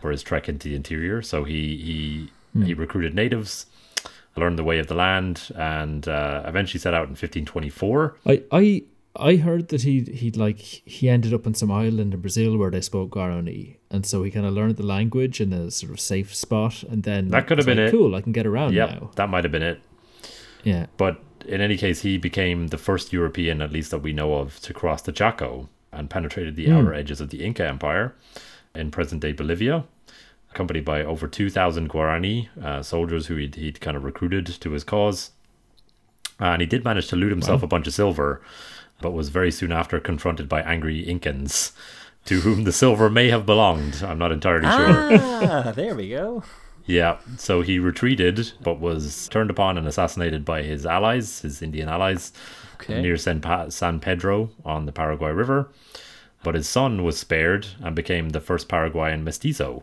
[0.00, 1.22] for his trek into the interior.
[1.22, 2.30] So he he
[2.64, 3.66] he recruited natives,
[4.36, 8.16] learned the way of the land, and uh, eventually set out in 1524.
[8.26, 8.82] I I
[9.16, 12.70] I heard that he he like he ended up on some island in Brazil where
[12.70, 15.98] they spoke Guarani, and so he kind of learned the language in a sort of
[16.00, 17.90] safe spot, and then That could have been like, it.
[17.90, 19.10] Cool, I can get around Yep, now.
[19.16, 19.80] that might have been it.
[20.62, 24.34] Yeah, But in any case, he became the first European, at least that we know
[24.34, 28.14] of, to cross the Chaco and penetrated the outer edges of the Inca Empire
[28.74, 29.84] in present day Bolivia,
[30.52, 34.84] accompanied by over 2,000 Guarani uh, soldiers who he'd, he'd kind of recruited to his
[34.84, 35.30] cause.
[36.38, 38.40] And he did manage to loot himself a bunch of silver,
[39.00, 41.72] but was very soon after confronted by angry Incans.
[42.26, 44.02] To whom the silver may have belonged.
[44.06, 45.18] I'm not entirely sure.
[45.18, 46.42] Ah, there we go.
[46.84, 51.88] Yeah, so he retreated, but was turned upon and assassinated by his allies, his Indian
[51.88, 52.32] allies,
[52.74, 53.00] Okay.
[53.00, 55.70] near San, pa- San Pedro on the Paraguay River.
[56.42, 59.82] But his son was spared and became the first Paraguayan mestizo.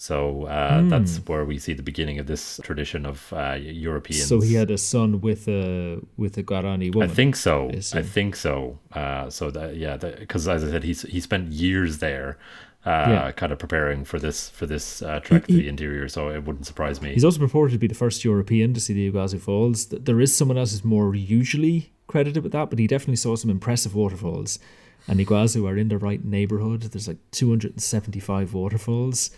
[0.00, 4.24] So uh, that's where we see the beginning of this tradition of uh, Europeans.
[4.26, 7.10] so he had a son with a with a Guarani woman.
[7.10, 7.68] I think so.
[7.68, 8.78] Is I think so.
[8.94, 12.38] Uh, so that yeah, because as I said, he's he spent years there,
[12.86, 13.32] uh, Yeah.
[13.32, 16.08] kind of preparing for this for this uh, trek to the interior.
[16.08, 17.12] So it wouldn't surprise me.
[17.12, 19.78] He's also purported to be the first European to see the Iguazu Falls.
[20.08, 23.50] There is someone else who's more usually credited with that, but he definitely saw some
[23.50, 24.58] impressive waterfalls.
[25.06, 26.80] And Iguazu are in the right neighborhood.
[26.90, 29.30] There's like 275 waterfalls.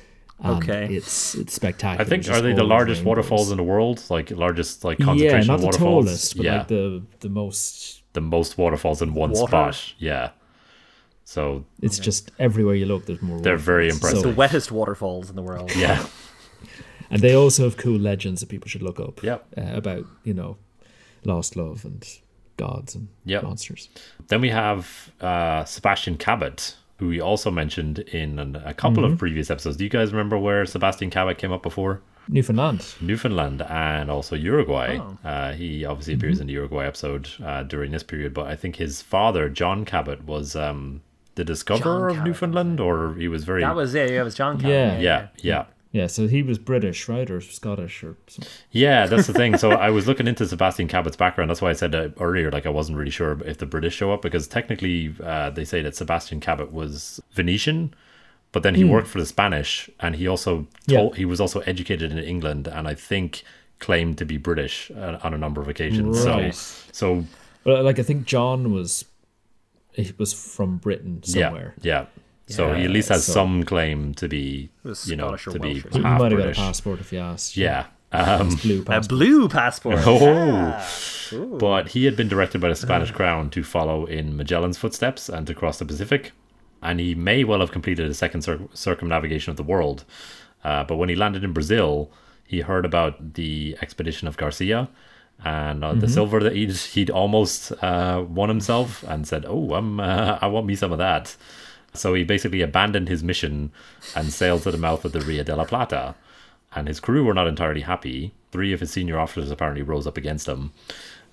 [0.42, 0.94] And Okay.
[0.94, 2.04] it's it's spectacular.
[2.04, 3.06] I think It's are they the largest rainbows.
[3.08, 4.02] waterfalls in the world?
[4.10, 6.04] Like largest like Yeah, concentration not of the waterfalls.
[6.06, 8.02] tallest, but yeah, like the the most.
[8.14, 9.48] the most waterfalls in one Water.
[9.72, 9.94] spot.
[9.98, 10.30] Yeah.
[11.24, 13.06] So It's just everywhere you look.
[13.06, 13.40] There's more.
[13.40, 14.12] They're very waterfalls.
[14.12, 14.36] impressive.
[14.36, 15.70] The wettest waterfalls in the world.
[15.76, 16.04] yeah,
[17.10, 19.22] and they also have cool legends that people should look up.
[19.22, 19.46] Yep.
[19.56, 20.56] uh, about you know,
[21.24, 22.04] lost love and
[22.56, 23.42] gods and Yep.
[23.44, 23.88] monsters.
[24.28, 29.14] Then we have uh, Sebastian Cabot, who we also mentioned in an, a couple Mm-hmm.
[29.14, 29.76] of previous episodes.
[29.76, 32.00] Do you guys remember where Sebastian Cabot came up before?
[32.28, 32.94] Newfoundland.
[33.00, 34.98] Newfoundland and also Uruguay.
[35.00, 35.18] Oh.
[35.28, 38.76] Uh, he obviously appears in the Uruguay episode uh, during this period, but I think
[38.76, 41.02] his father, John Cabot, was um,
[41.34, 44.10] the discoverer John of Cabot, Newfoundland, or he was very That was it.
[44.12, 44.54] Yeah, it was John.
[44.60, 44.98] Calvin, Yeah.
[45.00, 45.28] yeah, yeah.
[45.38, 45.64] Yeah,
[46.06, 48.50] so he was British, right, or Scottish, or something.
[48.70, 49.56] Yeah, that's the thing.
[49.58, 51.50] So I was looking into Sebastian Cabot's background.
[51.50, 54.12] That's why I said uh, earlier, like I wasn't really sure if the British show
[54.12, 57.92] up because technically uh, they say that Sebastian Cabot was Venetian,
[58.52, 61.16] but then he worked for the Spanish, and he also told, Yeah.
[61.18, 63.42] he was also educated in England, and I think
[63.78, 66.24] claimed to be British uh, on a number of occasions.
[66.24, 66.54] Right.
[66.54, 67.24] So, so
[67.64, 69.04] Well, like I think John was,
[69.92, 71.74] he was from Britain somewhere.
[71.82, 72.06] yeah, yeah.
[72.48, 74.70] So he at least has so- some claim to be,
[75.06, 76.56] you know, Scottish or to be Welsh or He, he might have got a British.
[76.58, 77.56] passport if you asked.
[77.56, 77.86] Yeah.
[78.12, 79.98] Um, blue A blue passport.
[81.34, 85.30] Oh, but he had been directed by the Spanish crown to follow in Magellan's footsteps
[85.30, 86.32] and to cross the Pacific,
[86.82, 90.04] and he may well have completed a second cir- circumnavigation of the world.
[90.62, 92.10] Uh, but when he landed in Brazil,
[92.46, 94.90] he heard about the expedition of Garcia
[95.44, 99.98] and uh, the silver that he'd, he'd almost uh, won himself, and said, "Oh, I'm,
[100.00, 101.34] uh, I want me some of that."
[101.94, 103.70] So he basically abandoned his mission
[104.16, 106.14] and sailed to the mouth of the Rio de la Plata.
[106.74, 108.32] And his crew were not entirely happy.
[108.50, 110.72] Three of his senior officers apparently rose up against him.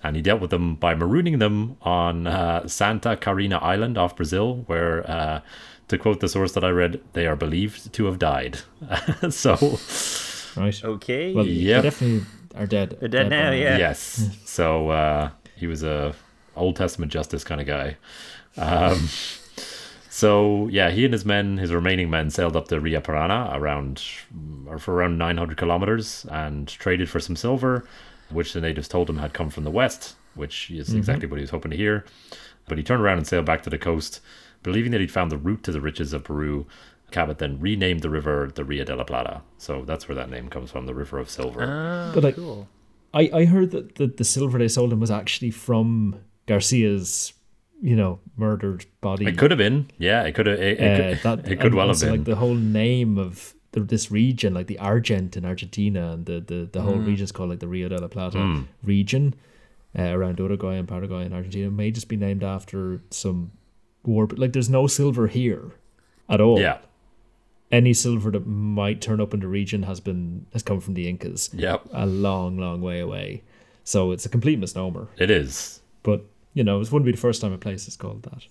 [0.03, 4.63] And he dealt with them by marooning them on uh, Santa Carina Island off Brazil,
[4.67, 5.41] where, uh,
[5.89, 8.59] to quote the source that I read, they are believed to have died.
[9.29, 9.79] so,
[10.55, 10.83] right.
[10.83, 11.33] Okay.
[11.33, 11.81] Well, Yep.
[11.83, 12.97] they definitely are dead.
[12.99, 13.77] They're dead now, yeah.
[13.77, 14.29] yes.
[14.45, 16.13] So uh, he was a
[16.55, 17.97] Old Testament justice kind of guy.
[18.57, 19.07] Um,
[20.19, 24.03] so yeah, he and his men, his remaining men, sailed up the Rio Parana around
[24.67, 27.87] or for around 900 kilometers and traded for some silver,
[28.29, 30.97] which the natives told him had come from the west, which is mm-hmm.
[30.97, 32.03] exactly what he was hoping to hear.
[32.67, 34.19] But he turned around and sailed back to the coast,
[34.61, 36.67] believing that he'd found the route to the riches of Peru.
[37.11, 39.41] Cabot then renamed the river the Rio de la Plata.
[39.57, 41.63] So that's where that name comes from, the River of Silver.
[41.65, 42.37] Ah, but like,
[43.13, 47.31] I, I heard that the, the silver they sold him was actually from Garcia's,
[47.81, 49.25] you know, murdered body.
[49.25, 50.23] It could have been, yeah.
[50.23, 50.59] It could have.
[50.59, 52.11] It, it Uh, could, that it could well have been.
[52.11, 56.39] like the whole name of the, this region, like the Argent in Argentina, and the
[56.41, 57.07] the, the whole Mm.
[57.07, 59.33] region is called like the Rio de la Plata region
[59.97, 61.69] uh, around Uruguay and Paraguay and Argentina.
[61.71, 63.51] May just be named after some
[64.03, 65.71] war, but like there's no silver here
[66.27, 66.59] at all.
[66.59, 66.79] yeah,
[67.71, 71.07] any silver that might turn up in the region has been has come from the
[71.07, 71.49] Incas.
[71.53, 71.81] Yep.
[71.93, 73.43] a long, long way away.
[73.83, 75.07] So it's a complete misnomer.
[75.17, 75.81] it is.
[76.03, 78.45] But you know, it wouldn't be the first time a place is called that.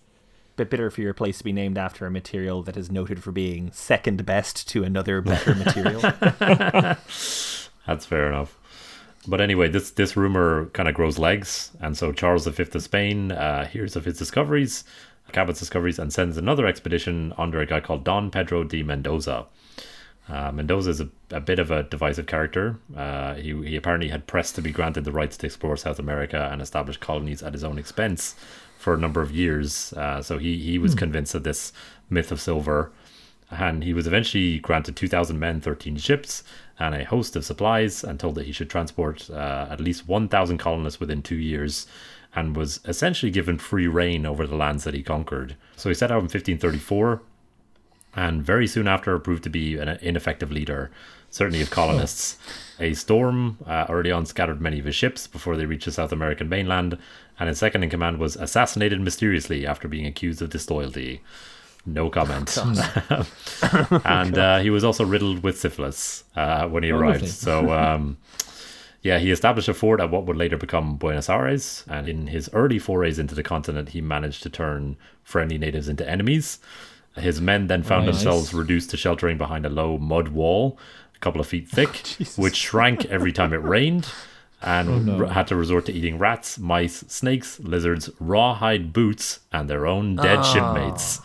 [0.57, 3.31] Bit bitter for your place to be named after a material that is noted for
[3.31, 6.01] being second best to another better material.
[7.87, 8.59] That's fair enough.
[9.27, 13.33] But anyway, this this rumor kind of grows legs, and so Charles V of Spain
[13.33, 14.85] uh, hears of his discoveries,
[15.33, 19.47] Cabot's discoveries, and sends another expedition under a guy called Don Pedro de Mendoza.
[20.29, 22.79] Uh, Mendoza is a, a bit of a divisive character.
[22.95, 26.49] Uh, he, he apparently had pressed to be granted the rights to explore South America
[26.53, 28.35] and establish colonies at his own expense
[28.79, 29.93] for a number of years.
[29.95, 31.73] Uh, so he, he was convinced of this
[32.11, 32.93] myth of silver.
[33.51, 36.45] And he was eventually granted 2,000 men, 13 ships,
[36.79, 40.59] and a host of supplies, and told that he should transport uh, at least 1,000
[40.59, 41.87] colonists within two years,
[42.35, 45.57] and was essentially given free reign over the lands that he conquered.
[45.77, 47.23] So he set out in 1534
[48.19, 50.91] and very soon after proved to be an ineffective leader,
[51.31, 52.37] certainly of colonists.
[52.81, 56.11] A storm uh, early on scattered many of his ships before they reached the South
[56.11, 56.99] American mainland,
[57.39, 61.21] and his second in command was assassinated mysteriously after being accused of disloyalty.
[61.87, 62.59] No comment.
[64.05, 67.29] and uh, he was also riddled with syphilis uh, when he Oh, arrived.
[67.29, 68.17] So, um,
[69.03, 71.85] yeah, he established a fort at what would later become Buenos Aires.
[71.89, 76.09] And in his early forays into the continent, he managed to turn friendly natives into
[76.09, 76.59] enemies.
[77.19, 78.17] His men then found Nice.
[78.17, 80.79] themselves reduced to sheltering behind a low mud wall,
[81.15, 81.97] a couple of feet thick,
[82.37, 84.09] which shrank every time it rained,
[84.63, 85.25] and no.
[85.25, 90.17] r- had to resort to eating rats, mice, snakes, lizards, rawhide boots, and their own
[90.17, 91.21] dead shipmates.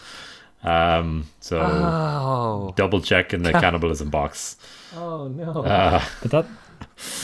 [0.63, 4.55] Um, so oh, double check in the cannibalism box.
[4.95, 5.61] oh no.
[6.21, 6.45] But that,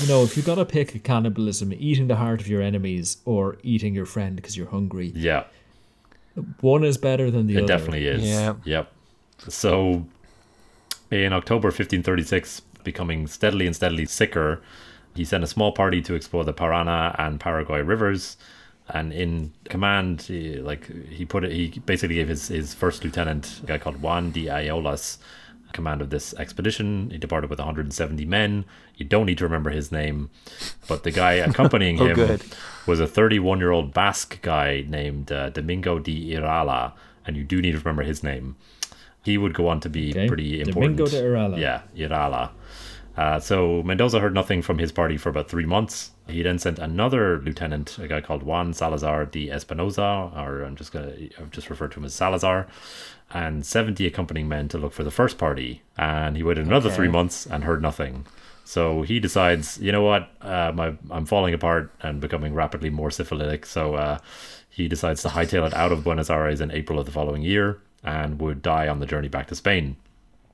[0.01, 3.17] you know, if you got to pick a cannibalism, eating the heart of your enemies
[3.23, 5.45] or eating your friend because you're hungry, Yeah,
[6.61, 7.65] one is better than the it other.
[7.65, 8.23] It definitely is.
[8.23, 8.55] Yeah.
[8.63, 8.91] Yep.
[9.47, 10.05] So
[11.11, 14.61] in October 1536, becoming steadily and steadily sicker,
[15.15, 18.37] he sent a small party to explore the Parana and Paraguay rivers.
[18.89, 23.61] And in command, he, like he put it, he basically gave his, his first lieutenant,
[23.63, 25.17] a guy called Juan de Ayolas,
[25.73, 27.09] command of this expedition.
[27.11, 28.65] He departed with 170 men.
[28.95, 30.29] You don't need to remember his name,
[30.87, 32.41] but the guy accompanying Oh, him good.
[32.87, 36.93] was a 31 year old Basque guy named uh, Domingo de Irala,
[37.25, 38.55] and you do need to remember his name.
[39.23, 40.27] He would go on to be Okay.
[40.27, 40.97] pretty important.
[40.97, 41.57] Domingo important.
[41.57, 41.59] de Irala.
[41.59, 42.49] Yeah, Irala.
[43.19, 46.11] Uh, so Mendoza heard nothing from his party for about three months.
[46.27, 50.93] He then sent another lieutenant, a guy called Juan Salazar de Espinosa, or I'm just
[50.93, 52.67] gonna I've just referred to him as Salazar,
[53.33, 55.81] and 70 accompanying men to look for the first party.
[55.97, 56.95] And he waited another Okay.
[56.95, 58.25] three months and heard nothing.
[58.63, 63.09] So he decides, you know what, uh, my, I'm falling apart and becoming rapidly more
[63.11, 63.65] syphilitic.
[63.65, 64.19] So uh,
[64.69, 67.79] he decides to hightail it out of Buenos Aires in April of the following year
[68.01, 69.97] and would die on the journey back to Spain.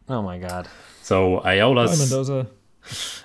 [0.09, 0.67] Oh my god.
[1.05, 2.47] So Bye, Ayolas, Mendoza.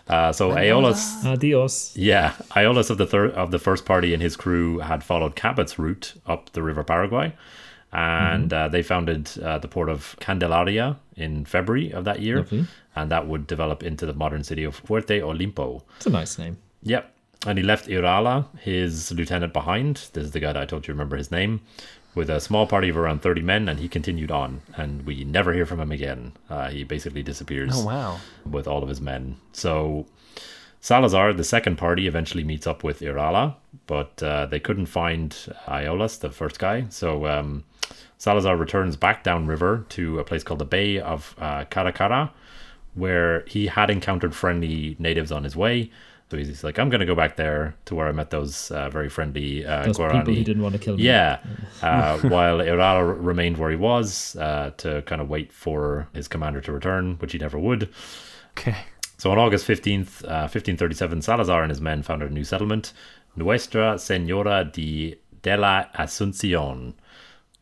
[0.07, 1.97] uh, so Ayolas, Adios.
[1.97, 5.79] yeah, Ayolas of the third of the first party and his crew had followed Cabot's
[5.79, 7.33] route up the River Paraguay,
[7.91, 12.67] and uh, they founded uh, the port of Candelaria in February of that year, Lovely.
[12.95, 15.81] and that would develop into the modern city of Fuerte Olimpo.
[15.97, 16.59] It's a nice name.
[16.83, 17.11] Yep.
[17.47, 20.11] And he left Irala, his lieutenant, behind.
[20.13, 21.63] This is the guy that I told you remember his name,
[22.15, 24.63] with a small party of around 30 men, and he continued on.
[24.77, 26.33] And we never hear from him again.
[26.49, 28.19] Uh, he basically disappears Oh wow.
[28.49, 29.37] with all of his men.
[29.53, 30.07] So
[30.81, 33.55] Salazar, the second party, eventually meets up with Irala,
[33.87, 35.31] but uh, they couldn't find
[35.67, 36.87] Ayolas, the first guy.
[36.89, 37.65] So um,
[38.19, 42.31] Salazar returns back downriver to a place called the Bay of uh, Caracara,
[42.95, 45.91] where he had encountered friendly natives on his way.
[46.31, 48.89] So he's like, I'm going to go back there to where I met those uh,
[48.89, 50.19] very friendly uh, Those Guarani.
[50.21, 50.97] people he didn't want to kill.
[50.97, 51.03] me.
[51.03, 51.39] Yeah.
[51.83, 56.61] Uh, while Irala remained where he was uh, to kind of wait for his commander
[56.61, 57.89] to return, which he never would.
[58.51, 58.77] Okay.
[59.17, 62.93] So on August 15th, uh, 1537, Salazar and his men founded a new settlement,
[63.35, 66.93] Nuestra Senora de, de la Asunción.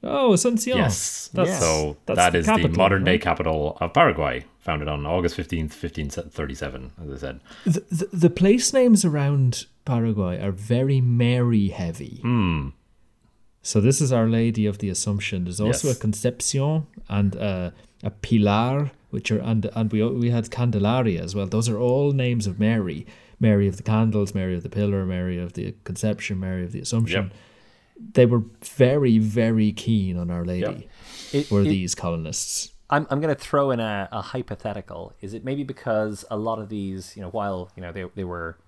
[0.02, 0.76] Oh, Asuncion.
[0.76, 1.31] Yes.
[1.33, 3.20] That's, so that's that the is the modern day right?
[3.22, 7.40] capital of Paraguay, founded on August 15th, 1537, as I said.
[7.64, 12.18] The, the, the place names around Paraguay are very Mary heavy.
[12.20, 12.68] Hmm.
[13.62, 15.44] So this is Our Lady of the Assumption.
[15.44, 15.96] There's also Yes.
[15.96, 21.35] a Concepcion and a, a Pilar, which are and and we we had Candelaria as
[21.35, 21.46] well.
[21.46, 23.07] Those are all names of Mary.
[23.40, 26.81] Mary of the Candles, Mary of the Pillar, Mary of the Conception, Mary of the
[26.81, 27.24] Assumption.
[27.24, 27.33] Yep.
[28.14, 30.88] They were very very keen on Our Lady.
[31.33, 32.72] It- Were it- these colonists?
[32.90, 35.12] I'm, I'm going to throw in a, a hypothetical.
[35.20, 38.24] Is it maybe because a lot of these, you know, while you know they they
[38.24, 38.59] were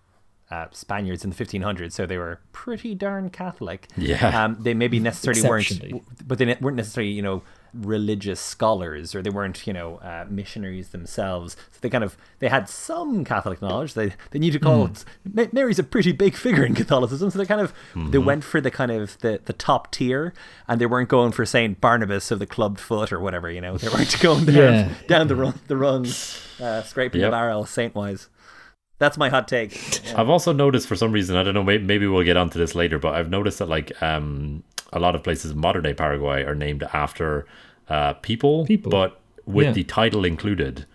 [0.50, 3.87] uh, Spaniards in the 1500s, so they were pretty darn Catholic.
[3.96, 4.44] Yeah.
[4.44, 7.42] Um, they maybe necessarily weren't, but they weren't necessarily, you know,
[7.74, 11.56] religious scholars, or they weren't, you know, uh, missionaries themselves.
[11.72, 13.94] So they kind of they had some Catholic knowledge.
[13.94, 15.52] They they need to call it.
[15.52, 17.72] Mary's a pretty big figure in Catholicism, so they kind of
[18.11, 20.33] they went for the kind of the the top tier,
[20.68, 23.50] and they weren't going for Saint Barnabas of the clubbed foot or whatever.
[23.50, 24.88] You know, they weren't going down Yeah.
[25.06, 27.28] down the run the rungs, uh, scraping Yep.
[27.28, 28.28] the barrel saint wise.
[28.98, 29.80] That's my hot take.
[30.14, 32.74] I've also noticed for some reason, I don't know, maybe, maybe we'll get onto this
[32.74, 36.42] later, but I've noticed that like um, a lot of places in modern day Paraguay
[36.44, 37.46] are named after
[37.88, 38.90] uh, people, People.
[38.90, 39.72] but with Yeah.
[39.72, 40.87] the title included.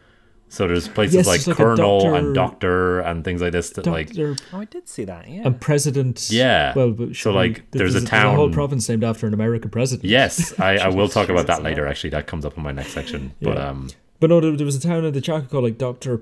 [0.47, 3.71] So there's places Yes, like, like a Colonel doctor- and Doctor and things like this
[3.71, 5.27] that like Oh, I did see that.
[5.27, 5.41] Yeah.
[5.45, 6.27] and president.
[6.31, 6.71] Yeah.
[6.75, 10.05] Well, So, we- like, there's a town, a whole province named after an American president.
[10.08, 11.86] Yes, I, I will talk about that later.
[11.88, 13.34] Actually, that comes up in my next section.
[13.41, 13.69] But Yeah.
[13.69, 13.89] um,
[14.21, 16.21] But no, there, there was a town in the Chaco called like Doctor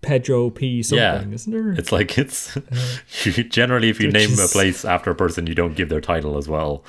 [0.00, 0.82] Pedro P.
[0.82, 1.34] Something, Yeah.
[1.34, 1.72] isn't there?
[1.72, 2.56] it's like it's
[3.24, 6.00] you, generally if you Which name a place after a person, you don't give their
[6.00, 6.84] title as well.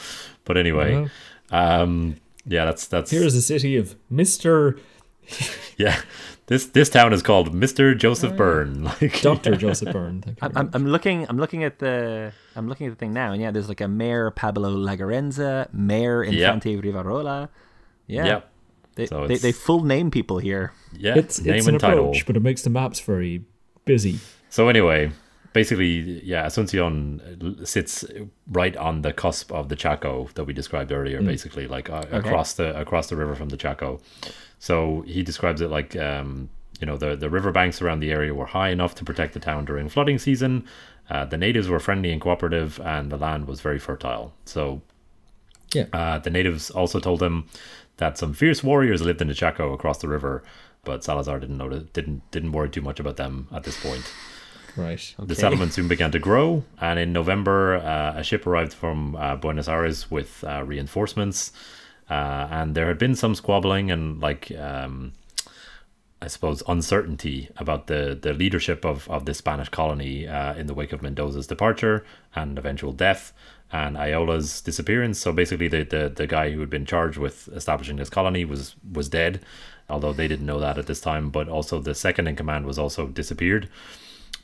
[0.45, 1.07] But anyway,
[1.51, 4.77] um, yeah, that's that's Here is a city of Mister
[5.77, 6.01] yeah.
[6.47, 8.85] This this town is called Mister Joseph Byrne.
[8.85, 10.23] Like Doctor Joseph Byrne.
[10.41, 11.27] I'm, I'm, looking.
[11.29, 12.31] I'm looking at the.
[12.55, 16.23] I'm looking at the thing now, and yeah, there's like a Mayor Pablo Lagerenza, Mayor
[16.23, 17.49] Infante Rivarola.
[18.07, 18.48] Yeah, Yep.
[18.99, 20.71] They, So they they full name people here.
[20.97, 22.05] Yeah, it's name it's an and title.
[22.09, 23.43] approach, but it makes the maps very
[23.85, 24.19] busy.
[24.49, 25.11] So anyway,
[25.53, 28.05] basically, yeah, Asuncion sits
[28.51, 31.21] right on the cusp of the Chaco that we described earlier.
[31.21, 33.99] Basically, like uh, across the across the river from the Chaco.
[34.59, 36.49] So he describes it like um,
[36.81, 39.65] you know the the riverbanks around the area were high enough to protect the town
[39.65, 40.65] during flooding season.
[41.09, 44.33] Uh, the natives were friendly and cooperative, and the land was very fertile.
[44.45, 44.81] So
[45.73, 45.85] Yeah.
[45.93, 47.45] uh, the natives also told him
[47.99, 50.43] that some fierce warriors lived in the Chaco across the river,
[50.83, 54.11] but Salazar didn't notice, didn't didn't worry too much about them at this point.
[54.75, 55.15] Right.
[55.17, 59.35] The settlement soon began to grow, and in November, uh, a ship arrived from uh,
[59.35, 61.51] Buenos Aires with uh, reinforcements.
[62.09, 65.13] Uh, and there had been some squabbling and, like, um,
[66.21, 70.73] I suppose, uncertainty about the, the leadership of, of the Spanish colony uh, in the
[70.73, 72.03] wake of Mendoza's departure
[72.35, 73.31] and eventual death
[73.71, 75.19] and Ayolas' disappearance.
[75.19, 78.75] So basically, the, the, the guy who had been charged with establishing this colony was
[78.91, 79.41] was dead,
[79.89, 81.29] although they didn't know that at this time.
[81.29, 83.69] But also, the second in command was also disappeared.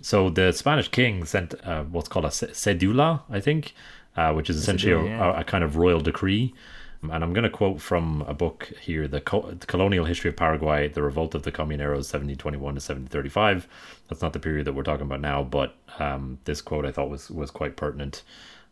[0.01, 3.73] So the Spanish king sent uh, what's called a cedula, I think,
[4.15, 5.37] uh, which is essentially a, cedula, yeah.
[5.37, 6.53] a, a kind of royal decree
[7.01, 10.35] And I'm going to quote from a book here, the, Co- the, Colonial History of
[10.35, 13.67] Paraguay, The Revolt of the Comuneros, 1721 to 1735.
[14.09, 17.09] That's not the period that we're talking about now, but um, this quote I thought
[17.09, 18.23] was, was quite pertinent.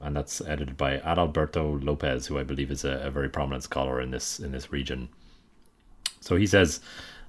[0.03, 4.01] And that's edited by Adalberto Lopez, who I believe is a, a very prominent scholar
[4.01, 5.07] in this in this region.
[6.19, 6.81] So he says,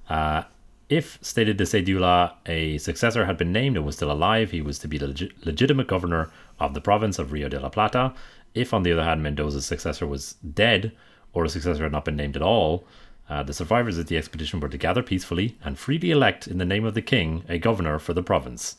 [0.09, 0.43] uh,
[0.89, 4.77] if, stated the cedula, a successor had been named and was still alive, he was
[4.79, 8.13] to be the leg- legitimate governor of the province of Rio de la Plata.
[8.53, 10.91] If, on the other hand, Mendoza's successor was dead,
[11.33, 12.85] or a successor had not been named at all,
[13.29, 16.65] uh, the survivors of the expedition were to gather peacefully and freely elect, in the
[16.65, 18.77] name of the king, a governor for the province.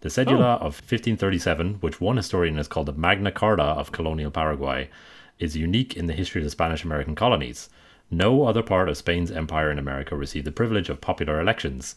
[0.00, 0.66] The cedula oh.
[0.66, 4.90] of 1537, which one historian has called the Magna Carta of colonial Paraguay,
[5.38, 7.68] is unique in the history of the Spanish American colonies.
[8.10, 11.96] No other part of Spain's empire in America received the privilege of popular elections.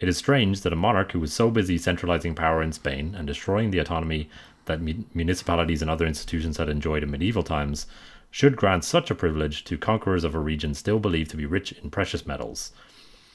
[0.00, 3.26] It is strange that a monarch who was so busy centralizing power in Spain and
[3.26, 4.28] destroying the autonomy
[4.66, 4.80] that
[5.14, 7.86] municipalities and other institutions had enjoyed in medieval times
[8.30, 11.72] should grant such a privilege to conquerors of a region still believed to be rich
[11.72, 12.72] in precious metals.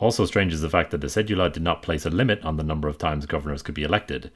[0.03, 2.63] Also strange is the fact that the cedula did not place a limit on the
[2.63, 4.31] number of times governors could be elected.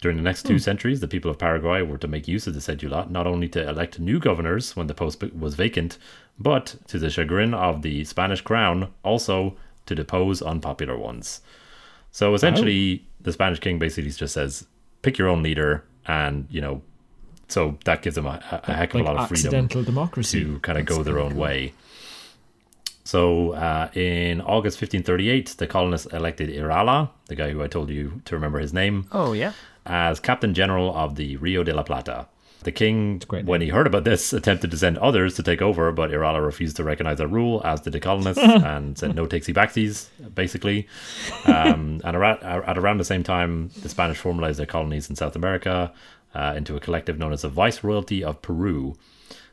[0.00, 0.58] During the next two hmm.
[0.58, 3.68] centuries, the people of Paraguay were to make use of the cedula not only to
[3.68, 5.98] elect new governors when the post was vacant,
[6.36, 9.56] but, to the chagrin of the Spanish crown, also
[9.86, 11.42] to depose unpopular ones.
[12.10, 13.08] So essentially, oh.
[13.20, 14.66] the Spanish king basically just says,
[15.02, 16.82] pick your own leader, and, you know,
[17.46, 20.42] so that gives them a, a heck of like a lot of freedom accidental democracy.
[20.42, 21.40] to kind of go their own cool.
[21.40, 21.72] way.
[23.04, 28.22] So uh, in August 1538, the colonists elected Irala, the guy who I told you
[28.24, 29.06] to remember his name.
[29.12, 29.52] Oh, yeah.
[29.84, 32.26] As captain general of the Rio de la Plata.
[32.62, 36.10] The king, when he heard about this, attempted to send others to take over, but
[36.10, 40.08] Irala refused to recognize that rule, as did the colonists, and said no takesy backsies,
[40.34, 40.88] basically.
[41.44, 45.36] Um, and around, at around the same time, the Spanish formalized their colonies in South
[45.36, 45.92] America
[46.34, 48.96] uh, into a collective known as the Viceroyalty of Peru,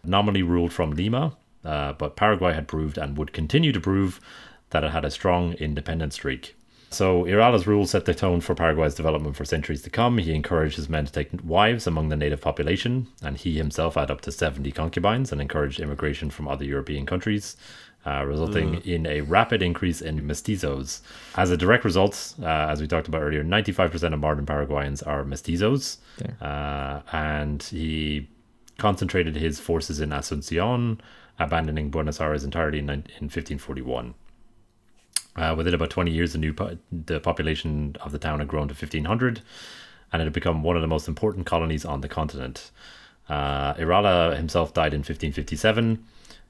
[0.05, 4.19] nominally ruled from Lima, uh, but Paraguay had proved and would continue to prove
[4.71, 6.55] that it had a strong independent streak.
[6.91, 10.17] So Irala's rule set the tone for Paraguay's development for centuries to come.
[10.17, 14.11] He encouraged his men to take wives among the native population, and he himself had
[14.11, 17.55] up to 70 concubines and encouraged immigration from other European countries,
[18.05, 18.85] uh, resulting mm.
[18.85, 20.99] in a rapid increase in mestizos.
[21.35, 25.23] As a direct result, uh, as we talked about earlier, 95% of modern Paraguayans are
[25.23, 25.97] mestizos,
[26.41, 28.27] uh, and he
[28.77, 30.99] concentrated his forces in Asuncion,
[31.43, 34.13] abandoning Buenos Aires entirely in, in 1541.
[35.35, 38.67] Uh, within about 20 years, the new po- the population of the town had grown
[38.67, 39.41] to 1,500,
[40.11, 42.71] and it had become one of the most important colonies on the continent.
[43.29, 46.03] Uh, Irala himself died in 1557,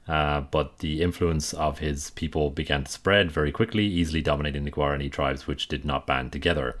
[0.08, 4.72] uh, but the influence of his people began to spread very quickly, easily dominating the
[4.72, 6.76] Guarani tribes, which did not band together.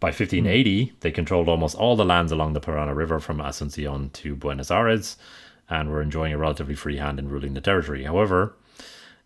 [0.00, 0.92] By 1580, mm.
[1.00, 5.16] they controlled almost all the lands along the Parana River from Asuncion to Buenos Aires,
[5.68, 8.04] and were enjoying a relatively free hand in ruling the territory.
[8.04, 8.54] However,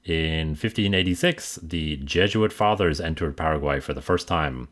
[0.05, 4.69] in 1586, the Jesuit fathers entered Paraguay for the first time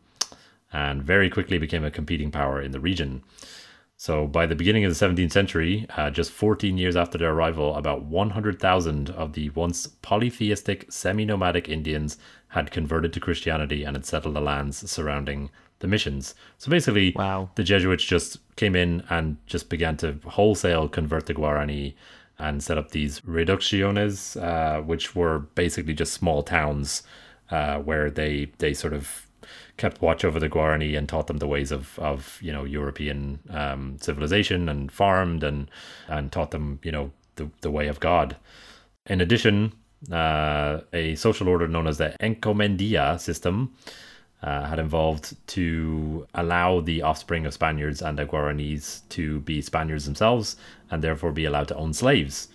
[0.73, 3.23] and very quickly became a competing power in the region.
[3.99, 7.75] So, by the beginning of the 17th century, uh, just 14 years after their arrival,
[7.75, 12.17] about 100,000 of the once polytheistic, semi nomadic Indians
[12.49, 15.49] had converted to Christianity and had settled the lands surrounding
[15.79, 16.35] the missions.
[16.57, 17.49] So basically, wow.
[17.55, 21.93] the Jesuits just came in and just began to wholesale convert the Guarani
[22.39, 27.03] and set up these reducciones, uh, which were basically just small towns
[27.49, 29.27] uh, where they they sort of
[29.77, 33.39] kept watch over the Guarani and taught them the ways of of you know European
[33.49, 35.69] um, civilization and farmed and
[36.07, 38.35] and taught them you know the the way of God.
[39.05, 39.73] In addition,
[40.11, 43.73] uh, a social order known as the Encomienda system
[44.43, 50.05] uh, had involved to allow the offspring of Spaniards and the Guaranis to be Spaniards
[50.05, 50.57] themselves
[50.91, 52.49] and therefore be allowed to own slaves.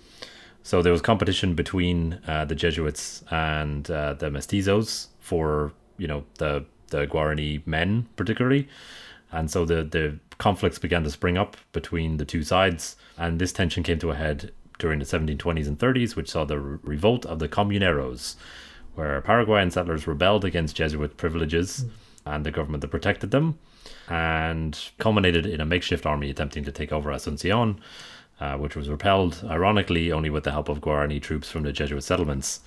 [0.62, 6.24] So there was competition between uh, the Jesuits and uh, the mestizos for you know
[6.38, 8.68] the the Guarani men particularly,
[9.32, 13.52] and so the the conflicts began to spring up between the two sides, and this
[13.52, 17.38] tension came to a head during the 1720s and 30s, which saw the revolt of
[17.38, 18.36] the Comuneros,
[18.94, 21.84] where Paraguayan settlers rebelled against Jesuit privileges
[22.26, 23.58] and the government that protected them,
[24.08, 27.78] and culminated in a makeshift army attempting to take over Asuncion,
[28.40, 32.04] uh, which was repelled, ironically, only with the help of Guarani troops from the Jesuit
[32.04, 32.60] settlements.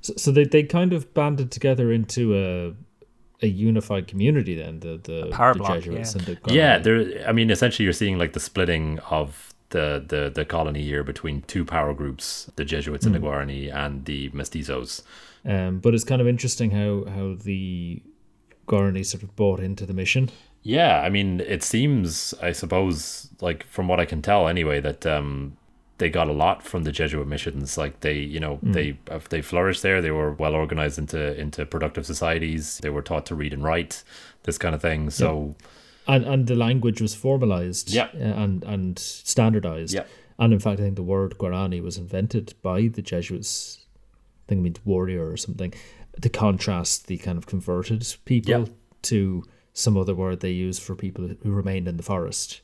[0.00, 2.74] So, so they, they kind of banded together into a
[3.42, 6.18] a unified community then the the, the block, Jesuits yeah.
[6.18, 6.54] and the Guarani.
[6.54, 10.82] yeah there I mean essentially you're seeing like the splitting of the the the colony
[10.82, 13.06] here between two power groups the Jesuits mm.
[13.06, 13.26] and the hmm.
[13.26, 15.02] Guarani and the mestizos
[15.44, 18.02] um, but it's kind of interesting how how the
[18.66, 20.30] Guarani sort of bought into the mission.
[20.62, 25.04] Yeah, I mean, it seems, I suppose, like from what I can tell anyway, that
[25.04, 25.58] um,
[25.98, 27.76] they got a lot from the Jesuit missions.
[27.76, 28.96] Like they, you know, they
[29.28, 30.00] they flourished there.
[30.00, 32.78] They were well organized into into productive societies.
[32.78, 34.02] They were taught to read and write,
[34.44, 35.10] this kind of thing.
[35.10, 35.54] So
[36.06, 38.08] and and the language was formalized Yeah.
[38.14, 40.04] uh, and and standardized Yeah.
[40.38, 43.83] and in fact i think the word guarani was invented by the jesuits
[44.44, 45.72] i think it means warrior or something
[46.20, 48.64] to contrast the kind of converted people Yeah.
[49.02, 52.60] to some other word they use for people who remained in the forest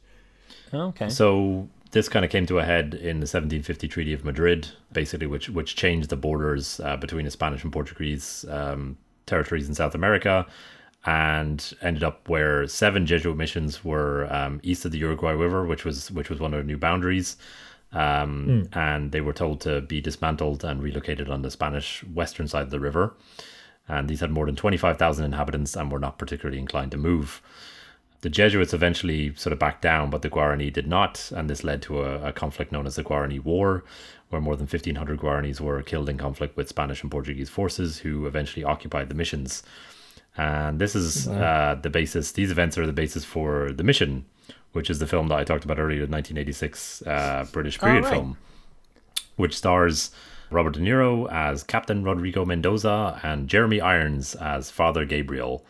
[0.72, 1.08] Okay.
[1.08, 5.26] So this kind of came to a head in the 1750 Treaty of Madrid, basically,
[5.26, 9.96] which which changed the borders uh, between the Spanish and Portuguese um, territories in South
[9.96, 10.46] America,
[11.06, 15.84] and ended up where seven Jesuit missions were um, east of the Uruguay River, which
[15.84, 17.36] was which was one of the new boundaries.
[17.92, 22.62] Um, And they were told to be dismantled and relocated on the Spanish western side
[22.62, 23.14] of the river.
[23.88, 27.42] And these had more than 25,000 inhabitants and were not particularly inclined to move.
[28.20, 31.80] The Jesuits eventually sort of backed down, but the Guarani did not, and this led
[31.82, 33.82] to a, a conflict known as the Guarani War,
[34.28, 38.26] where more than 1,500 Guaranis were killed in conflict with Spanish and Portuguese forces, who
[38.26, 39.62] eventually occupied the missions.
[40.36, 44.26] And this is uh, the basis; these events are the basis for the mission,
[44.72, 48.12] which is the film that I talked about earlier, the 1986 uh, British period right.
[48.12, 48.36] film,
[49.36, 50.10] which stars
[50.50, 55.64] Robert De Niro as Captain Rodrigo Mendoza and Jeremy Irons as Father Gabriel,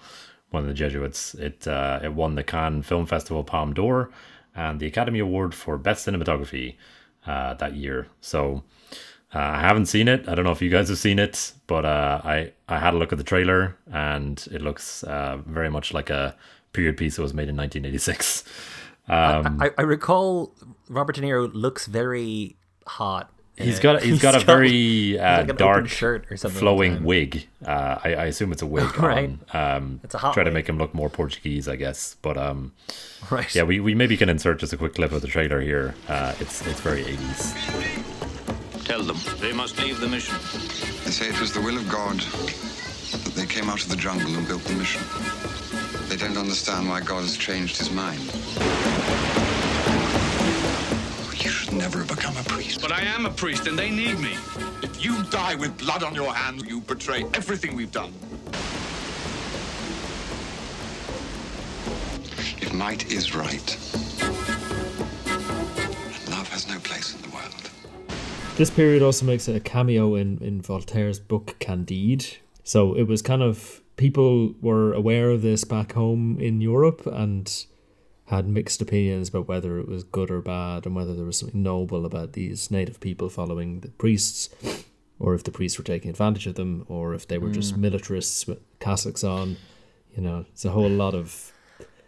[0.51, 1.35] one of the Jesuits.
[1.35, 4.11] It uh, it won the Cannes Film Festival Palme d'Or
[4.55, 6.77] and the Academy Award for Best Cinematography
[7.27, 8.09] uh, that year.
[8.21, 8.63] So
[9.35, 10.29] uh, I haven't seen it.
[10.29, 12.97] I don't know if you guys have seen it, but uh, I I had a
[12.97, 16.35] look at the trailer and it looks uh, very much like a
[16.73, 18.45] period piece that was made in 1986.
[19.11, 20.53] Um, I, I recall
[20.89, 22.57] Robert De Niro looks very
[22.87, 23.31] hot.
[23.57, 23.83] in He's it.
[23.87, 27.49] got he's got a very uh, like dark shirt or something flowing wig.
[27.67, 28.87] Uh, I, I assume it's a wig.
[28.99, 29.31] Right.
[29.53, 29.77] On.
[29.77, 32.17] Um, It's a hot try to make him look more Portuguese, I guess.
[32.23, 32.73] But um,
[33.31, 33.53] right.
[33.55, 35.95] yeah, we, we maybe can insert just a quick clip of the trailer here.
[36.09, 38.85] Uh, it's it's very 80s.
[38.85, 40.37] Tell them they must leave the mission.
[41.05, 44.35] They say it was the will of God that they came out of the jungle
[44.37, 45.03] and built the mission.
[46.11, 48.19] They don't understand why God has changed his mind.
[51.13, 52.81] Oh, you should never have become a priest.
[52.83, 54.37] But I am a priest and they need me.
[54.83, 58.13] If you die with blood on your hands, you betray everything we've done.
[62.61, 63.79] If might is right,
[66.29, 67.71] love has no place in the world.
[68.57, 72.39] This period also makes a cameo in, in Voltaire's book Candide.
[72.65, 77.67] So it was kind of people were aware of this back home in Europe and
[78.29, 81.63] had mixed opinions about whether it was good or bad and whether there was something
[81.63, 84.49] noble about these native people following the priests
[85.19, 87.83] or if the priests were taking advantage of them or if they were just hmm.
[87.83, 89.59] militarists with cassocks on.
[90.17, 91.53] You know, it's a whole lot of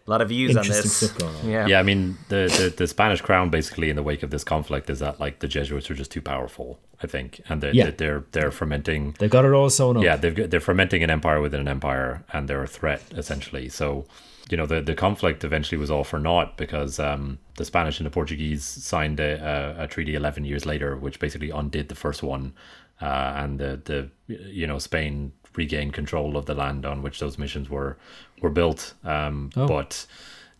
[0.07, 1.23] a lot of views on this.
[1.23, 1.49] on.
[1.49, 1.67] Yeah.
[1.67, 4.91] Yeah, I mean the, the the Spanish crown basically in the wake of this conflict
[4.91, 7.91] is that like the Jesuits are just too powerful, I think, and they're Yeah.
[7.91, 9.15] they're they're fermenting.
[9.19, 10.03] They got it all sewn up.
[10.03, 13.69] Yeah, they've they're fermenting an empire within an empire, and they're a threat essentially.
[13.69, 14.05] So,
[14.51, 18.07] you know, the the conflict eventually was all for naught because um, the Spanish and
[18.07, 22.23] the Portuguese signed a, a, a treaty eleven years later, which basically undid the first
[22.25, 22.53] one,
[23.01, 24.11] uh, and the the
[24.53, 27.97] you know Spain regained control of the land on which those missions were
[28.41, 28.95] were built.
[29.05, 29.67] Um, Oh.
[29.69, 30.07] But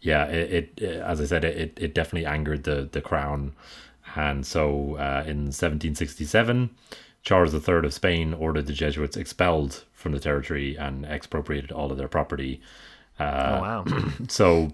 [0.01, 3.53] yeah, it, it as I said, it it definitely angered the the crown,
[4.17, 6.71] and so uh, in 1767.
[7.25, 11.97] Charles III of Spain ordered the Jesuits expelled from the territory and expropriated all of
[11.99, 12.61] their property.
[13.21, 13.85] oh wow.
[14.29, 14.73] So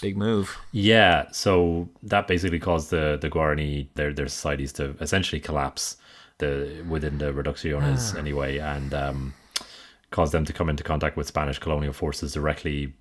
[0.00, 0.56] Big move.
[0.72, 5.96] yeah, so that basically caused the the Guarani their their societies to essentially collapse
[6.38, 9.34] the within the Reducciones anyway, and um,
[10.10, 12.94] caused them to come into contact with Spanish colonial forces directly.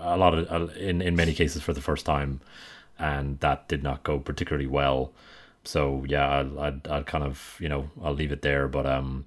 [0.00, 2.40] A lot of uh, in in many cases for the first time,
[2.98, 5.12] and that did not go particularly well.
[5.64, 9.26] So yeah, I'll, I'd, I'd kind of you know I'll leave it there, but um.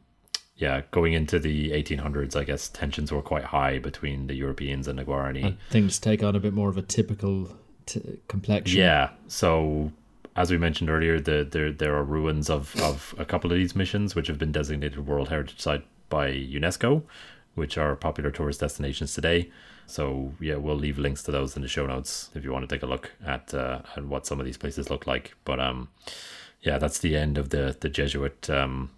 [0.60, 4.98] Yeah, going into the 1800s, I guess tensions were quite high between the Europeans and
[4.98, 5.46] the Guarani.
[5.46, 7.56] And things take on a bit more of a typical
[7.86, 8.80] t- complexion.
[8.80, 9.12] Yeah.
[9.28, 9.92] So
[10.38, 13.76] as we mentioned earlier, the, there there are ruins of, of a couple of these
[13.76, 17.02] missions which have been designated World Heritage Site by UNESCO,
[17.56, 19.50] which are popular tourist destinations today.
[19.88, 22.74] So yeah, we'll leave links to those in the show notes if you want to
[22.74, 25.34] take a look at uh, at what some of these places look like.
[25.44, 25.90] But um,
[26.62, 28.92] yeah, that's the end of the the Jesuit um,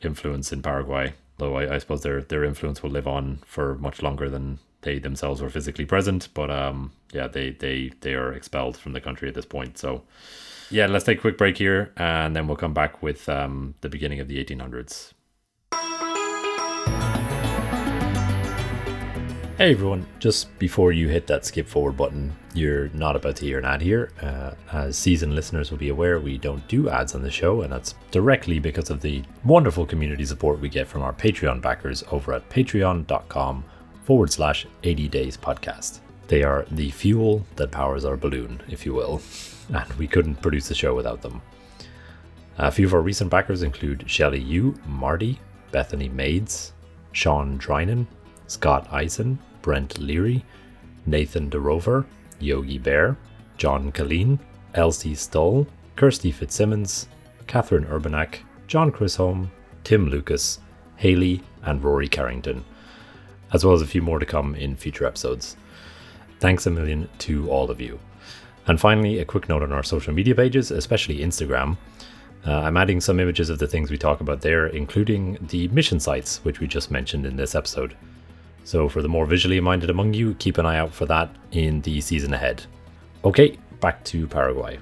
[0.00, 1.12] influence in Paraguay.
[1.36, 4.98] Though I, I suppose their their influence will live on for much longer than they
[4.98, 6.28] themselves were physically present.
[6.32, 9.76] But um, yeah, they they they are expelled from the country at this point.
[9.76, 10.04] So
[10.70, 13.88] yeah, let's take a quick break here, and then we'll come back with um, the
[13.88, 15.12] beginning of the 1800s.
[19.58, 23.58] Hey everyone, just before you hit that skip forward button, you're not about to hear
[23.58, 24.12] an ad here.
[24.22, 27.72] Uh, as seasoned listeners will be aware, we don't do ads on the show, and
[27.72, 32.34] that's directly because of the wonderful community support we get from our Patreon backers over
[32.34, 33.64] at patreon.com
[34.04, 35.98] forward slash 80 days podcast.
[36.28, 39.20] They are the fuel that powers our balloon, if you will,
[39.72, 41.40] and we couldn't produce the show without them.
[42.58, 45.38] A few of our recent backers include Shelley Yu, Marty,
[45.70, 46.72] Bethany Maids,
[47.12, 48.06] Sean Drynan,
[48.46, 50.44] Scott Eisen, Brent Leary,
[51.06, 52.04] Nathan DeRover,
[52.40, 53.16] Yogi Bear,
[53.56, 54.38] John Colleen,
[54.74, 55.66] Elsie Stoll,
[55.96, 57.08] Kirsty Fitzsimmons,
[57.46, 59.48] Catherine Urbanak, John Chrisholm,
[59.84, 60.60] Tim Lucas,
[60.96, 62.64] Haley, and Rory Carrington,
[63.52, 65.56] as well as a few more to come in future episodes.
[66.40, 67.98] Thanks a million to all of you.
[68.68, 71.78] And finally, a quick note on our social media pages, especially Instagram.
[72.46, 75.98] Uh, I'm adding some images of the things we talk about there, including the mission
[75.98, 77.96] sites, which we just mentioned in this episode.
[78.64, 81.80] So, for the more visually minded among you, keep an eye out for that in
[81.80, 82.66] the season ahead.
[83.24, 84.78] Okay, back to Paraguay.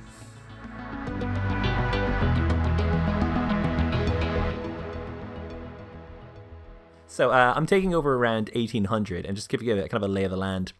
[7.07, 10.13] So uh, I'm taking over around 1800 and just giving you a kind of a
[10.13, 10.75] lay of the land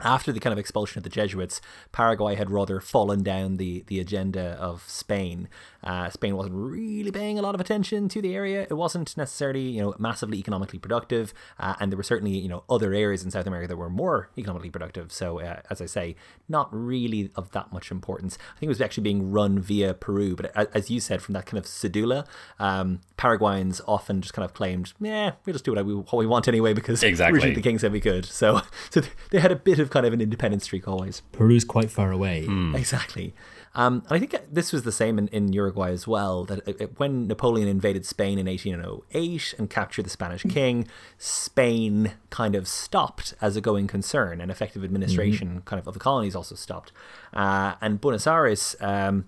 [0.00, 1.60] after the kind of expulsion of the Jesuits,
[1.92, 5.48] Paraguay had rather fallen down the, the agenda of Spain.
[5.86, 8.66] Uh, Spain wasn't really paying a lot of attention to the area.
[8.68, 12.64] It wasn't necessarily, you know, massively economically productive, uh, and there were certainly, you know,
[12.68, 15.12] other areas in South America that were more economically productive.
[15.12, 16.16] So, uh, as I say,
[16.48, 18.36] not really of that much importance.
[18.56, 21.46] I think it was actually being run via Peru, but as you said, from that
[21.46, 22.26] kind of cedula,
[22.58, 26.26] um, Paraguayans often just kind of claimed, "Yeah, we'll just do what we, what we
[26.26, 27.34] want anyway," because exactly.
[27.34, 28.24] originally the king said we could.
[28.24, 31.22] So, so they had a bit of kind of an independent streak always.
[31.30, 32.44] Peru's quite far away.
[32.44, 32.74] Hmm.
[32.74, 33.34] Exactly.
[33.76, 36.44] Um, and I think this was the same in, in Uruguay as well.
[36.44, 42.12] That it, it, when Napoleon invaded Spain in 1808 and captured the Spanish king, Spain
[42.30, 45.58] kind of stopped as a going concern, and effective administration mm-hmm.
[45.60, 46.90] kind of of the colonies also stopped.
[47.32, 48.74] Uh, and Buenos Aires.
[48.80, 49.26] Um,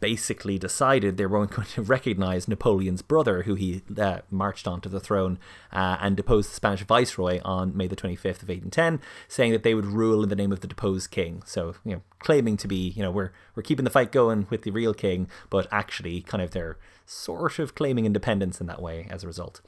[0.00, 5.00] basically decided they weren't going to recognize Napoleon's brother, who he uh, marched onto the
[5.00, 5.38] throne
[5.72, 9.74] uh, and deposed the Spanish viceroy on May the 25th of 1810, saying that they
[9.74, 11.42] would rule in the name of the deposed king.
[11.46, 14.62] So, you know, claiming to be, you know, we're we're keeping the fight going with
[14.62, 19.06] the real king, but actually, kind of they're sort of claiming independence in that way
[19.10, 19.60] as a result.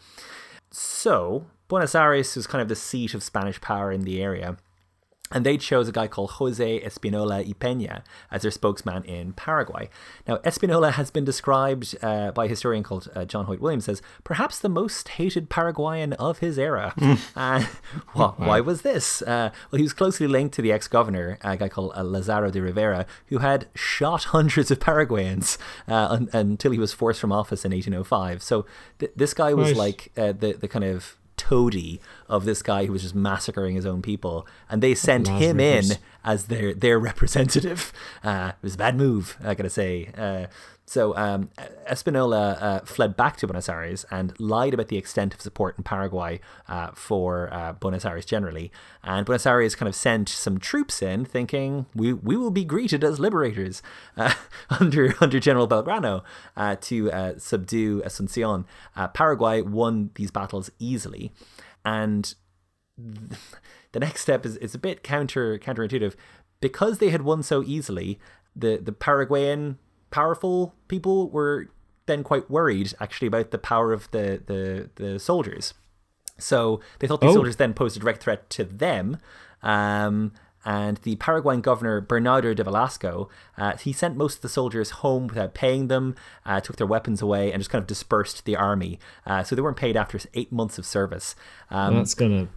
[0.70, 4.57] So, Buenos Aires was kind of the seat of Spanish power in the area
[5.31, 9.89] and they chose a guy called Jose Espinola y Peña as their spokesman in Paraguay.
[10.26, 14.03] Now, Espinola has been described uh, by a historian called uh, John Hoyt Williams as
[14.24, 16.95] perhaps the most hated Paraguayan of his era.
[17.37, 17.64] uh,
[18.14, 19.22] well, why was this?
[19.22, 22.51] Uh, well, he was closely linked to the ex governor, a guy called uh, Lazaro
[22.51, 27.31] de Rivera, who had shot hundreds of Paraguayans uh, un- until he was forced from
[27.31, 28.43] office in 1805.
[28.43, 28.66] So
[28.99, 29.76] th- this guy was nice.
[29.76, 31.16] like the, the kind of
[31.51, 35.59] toady of this guy who was just massacring his own people, and they sent him
[35.59, 35.84] in
[36.24, 37.92] as their their representative.
[38.22, 40.11] Uh, it was a bad move, I gotta say.
[40.16, 40.46] Uh,
[40.91, 41.51] so um,
[41.88, 45.84] Espinola uh, fled back to Buenos Aires and lied about the extent of support in
[45.84, 48.72] Paraguay uh, for uh, Buenos Aires generally.
[49.05, 53.05] And Buenos Aires kind of sent some troops in, thinking we we will be greeted
[53.05, 53.82] as liberators
[54.16, 54.34] uh,
[54.80, 56.24] under under General Belgrano
[56.57, 58.64] uh, to uh, subdue Asuncion.
[59.14, 61.30] Paraguay won these battles easily,
[61.84, 62.34] and.
[63.93, 66.14] the next step is, is a bit counter counterintuitive
[66.61, 68.18] because they had won so easily
[68.55, 69.78] the the Paraguayan
[70.11, 71.69] powerful people were
[72.07, 75.75] then quite worried actually about the power of the the, the soldiers.
[76.39, 77.35] So they thought these oh.
[77.35, 79.19] soldiers then posed a direct threat to them.
[79.63, 80.33] Um,
[80.65, 85.27] and the Paraguayan governor Bernardo de Velasco, uh, he sent most of the soldiers home
[85.27, 88.99] without paying them, uh, took their weapons away, and just kind of dispersed the army.
[89.25, 91.35] Uh, so they weren't paid after eight months of service.
[91.71, 92.49] Um, That's gonna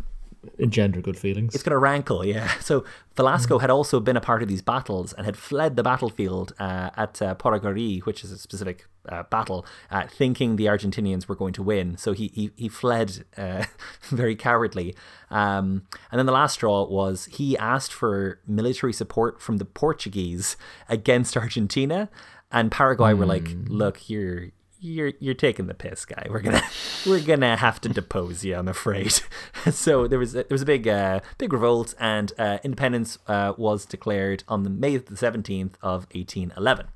[0.58, 1.54] engender good feelings.
[1.54, 2.52] It's going to rankle, yeah.
[2.62, 2.86] So
[3.16, 3.62] Velasco mm.
[3.62, 7.22] had also been a part of these battles and had fled the battlefield uh, at
[7.22, 11.64] uh, Paraguarí, which is a specific uh, battle, uh, thinking the Argentinians were going to
[11.64, 11.98] win.
[11.98, 13.66] So he he, he fled uh,
[14.10, 14.96] very cowardly.
[15.30, 20.56] Um, and then the last straw was he asked for military support from the Portuguese
[20.88, 22.10] against Argentina.
[22.52, 23.18] And Paraguay mm.
[23.18, 23.66] were like, hmm.
[23.66, 24.50] "Look, you're
[24.84, 26.28] you're you're taking the piss, guy.
[26.30, 26.62] We're gonna
[27.06, 29.14] we're gonna have to depose you, I'm afraid.
[29.72, 33.86] so there was there was a big uh, big revolt, and uh, independence uh, was
[33.86, 36.88] declared on the May the seventeenth of eighteen eleven.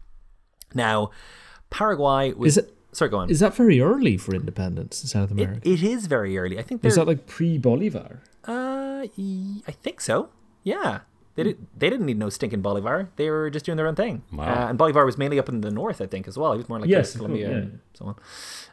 [0.73, 1.11] Now,
[1.69, 2.57] Paraguay was.
[2.57, 3.29] Is it, sorry, go on.
[3.29, 5.61] Is that very early for independence in South America?
[5.63, 6.59] it, it is very early.
[6.59, 6.83] I think.
[6.83, 8.21] Is that like pre Bolivar?
[8.45, 10.29] Uh, I think so.
[10.63, 10.99] Yeah.
[11.38, 13.09] They, did, they didn't need no stinking Bolivar.
[13.15, 14.23] They were just doing their own thing.
[14.33, 14.45] Wow.
[14.45, 16.53] Uh, and Bolivar was mainly up in the north, I think, as well.
[16.53, 17.61] He was more like yes, Colombia cool, yeah.
[17.61, 18.15] and so on.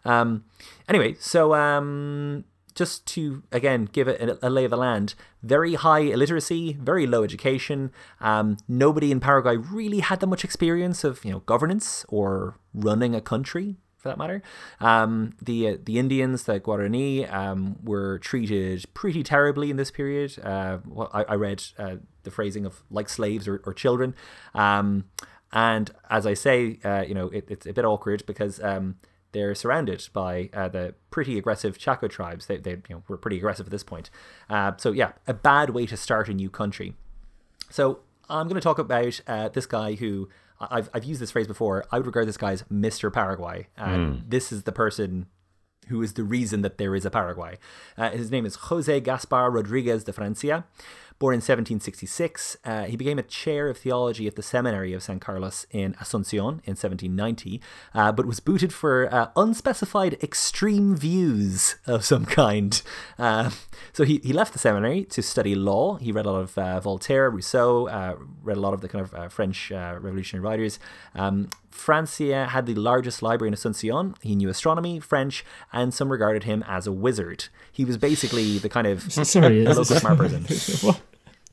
[0.06, 0.44] Um,
[0.88, 2.44] anyway, so um,
[2.74, 7.06] just to again give it a, a, lay of the land, very high illiteracy, very
[7.06, 7.92] low education.
[8.22, 13.14] Um, nobody in Paraguay really had that much experience of you know governance or running
[13.14, 14.42] a country for that matter.
[14.80, 20.38] Um, the uh, the Indians, the Guarani, um, were treated pretty terribly in this period.
[20.42, 24.14] Uh, well, I, I, read uh, the phrasing of like slaves or, or children.
[24.54, 25.04] Um,
[25.52, 28.96] and as I say, uh, you know, it, it's a bit awkward because um,
[29.32, 32.46] they're surrounded by uh, the pretty aggressive Chaco tribes.
[32.46, 34.10] They, they you know, were pretty aggressive at this point.
[34.50, 36.94] Uh, so yeah, a bad way to start a new country.
[37.70, 40.28] So I'm going to talk about uh, this guy who
[40.60, 41.84] I've, I've used this phrase before.
[41.90, 43.12] I would regard this guy as Mr.
[43.12, 43.68] Paraguay.
[43.76, 44.22] And mm.
[44.28, 45.26] this is the person
[45.88, 47.58] who is the reason that there is a Paraguay.
[47.96, 50.64] Uh, his name is Jose Gaspar Rodriguez de Francia.
[51.20, 55.20] Born in 1766, uh, he became a chair of theology at the seminary of San
[55.20, 57.60] Carlos in Asuncion in 1790,
[57.94, 62.82] uh, but was booted for uh, unspecified extreme views of some kind.
[63.16, 63.50] Uh,
[63.92, 65.96] so he, he left the seminary to study law.
[65.96, 69.08] He read a lot of uh, Voltaire, Rousseau, uh, read a lot of the kind
[69.08, 70.80] of French revolutionary writers.
[71.14, 74.14] Um, Francia had the largest library in Asuncion.
[74.22, 77.48] He knew astronomy, French, and some regarded him as a wizard.
[77.72, 80.46] He was basically the kind of sorry, local smart person.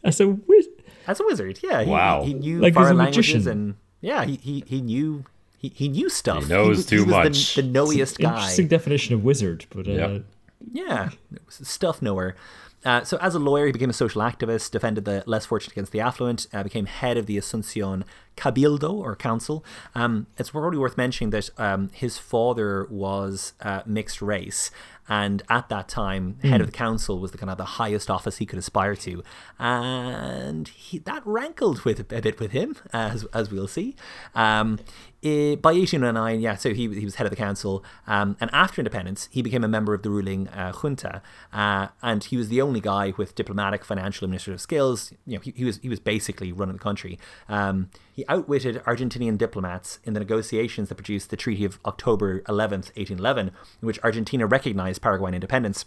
[0.04, 0.74] as a wizard?
[1.08, 1.84] As a wizard, yeah.
[1.84, 2.24] He, wow.
[2.24, 5.26] He, knew like foreign languages and yeah, he, he, he knew
[5.58, 6.44] he, he knew stuff.
[6.44, 7.56] He knows he, too he much.
[7.56, 8.34] The, the knowest guy.
[8.34, 10.24] Interesting definition of wizard, but uh, yep.
[10.72, 11.10] yeah,
[11.50, 12.36] stuff knower.
[12.84, 15.92] Uh, so, as a lawyer, he became a social activist, defended the less fortunate against
[15.92, 18.04] the affluent, uh, became head of the Asuncion
[18.36, 19.64] Cabildo or Council.
[19.94, 24.72] Um, it's probably worth mentioning that um, his father was uh, mixed race,
[25.12, 26.64] and at that time, head mm.
[26.64, 29.22] of the council was the kind of the highest office he could aspire to,
[29.60, 33.94] and he, that rankled with a bit with him, as as we'll see.
[34.34, 34.80] Um,
[35.22, 38.80] it, by 1809, yeah, so he, he was head of the council, um, and after
[38.80, 42.62] independence, he became a member of the ruling uh, junta, uh, and he was the
[42.62, 45.12] only guy with diplomatic, financial, administrative skills.
[45.26, 47.20] You know, he, he was he was basically running the country.
[47.50, 47.90] Um,
[48.22, 53.48] he outwitted Argentinian diplomats in the negotiations that produced the Treaty of October 11th, 1811,
[53.48, 55.86] in which Argentina recognized Paraguayan independence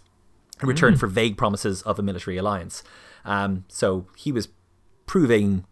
[0.61, 0.99] in return mm.
[0.99, 2.83] for vague promises of a military alliance.
[3.23, 4.49] Um, so he was
[5.05, 5.63] proving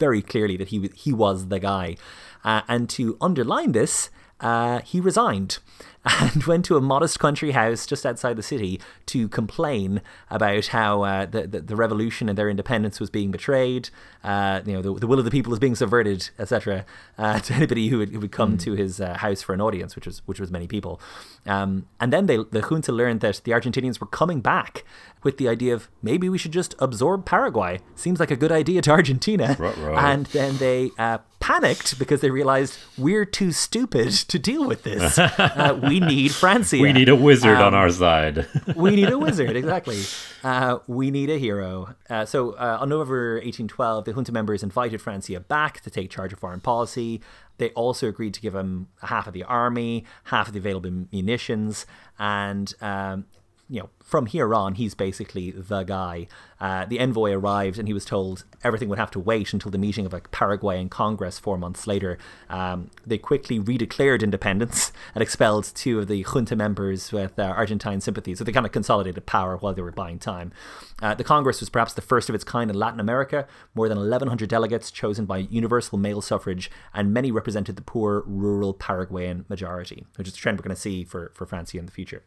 [0.00, 1.96] very clearly that he he was the guy.
[2.42, 5.58] Uh, and to underline this, uh, he resigned
[6.20, 10.00] and went to a modest country house just outside the city to complain
[10.30, 13.88] about how uh, the, the, the revolution and their independence was being betrayed.
[14.24, 16.84] Uh, you know, the, the will of the people is being subverted, etc.
[17.16, 18.60] Uh, to anybody who would, who would come mm.
[18.60, 21.00] to his uh, house for an audience, which was which was many people.
[21.46, 24.84] Um, and then they, the junta learned that the Argentinians were coming back
[25.22, 27.80] with the idea of maybe we should just absorb Paraguay.
[27.94, 29.56] Seems like a good idea to Argentina.
[29.92, 35.18] And then they uh, panicked because they realized we're too stupid to deal with this.
[35.52, 36.80] Uh, we need Francia.
[36.80, 38.46] We need a wizard um, on our side.
[38.76, 40.02] we need a wizard, exactly.
[40.42, 41.94] Uh, we need a hero.
[42.08, 46.32] Uh, so uh, on November 1812, the junta members invited Francia back to take charge
[46.32, 47.20] of foreign policy.
[47.58, 51.86] They also agreed to give him half of the army, half of the available munitions,
[52.18, 53.26] and um,
[53.72, 56.26] you know, from here on, he's basically the guy.
[56.60, 59.78] Uh, the envoy arrived and he was told everything would have to wait until the
[59.78, 62.18] meeting of a Paraguayan Congress four months later.
[62.50, 68.02] Um, they quickly redeclared independence and expelled two of the junta members with uh, Argentine
[68.02, 68.34] sympathy.
[68.34, 70.52] So they kind of consolidated power while they were buying time.
[71.00, 73.46] Uh, the Congress was perhaps the first of its kind in Latin America.
[73.74, 78.74] More than 1,100 delegates chosen by universal male suffrage, and many represented the poor, rural
[78.74, 81.92] Paraguayan majority, which is a trend we're going to see for, for Francia in the
[81.92, 82.22] future.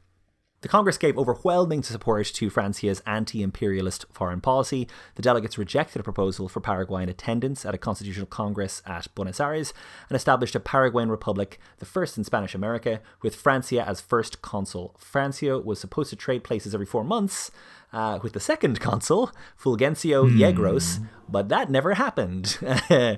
[0.66, 4.88] The Congress gave overwhelming support to Francia's anti imperialist foreign policy.
[5.14, 9.76] The delegates rejected a proposal for Paraguayan attendance at a constitutional congress at Buenos Aires
[10.10, 14.96] and established a Paraguayan republic, the first in Spanish America, with Francia as first consul.
[14.98, 17.52] Francia was supposed to trade places every four months,
[17.96, 20.38] uh, with the second consul, Fulgencio mm.
[20.38, 22.60] Yegros, but that never happened.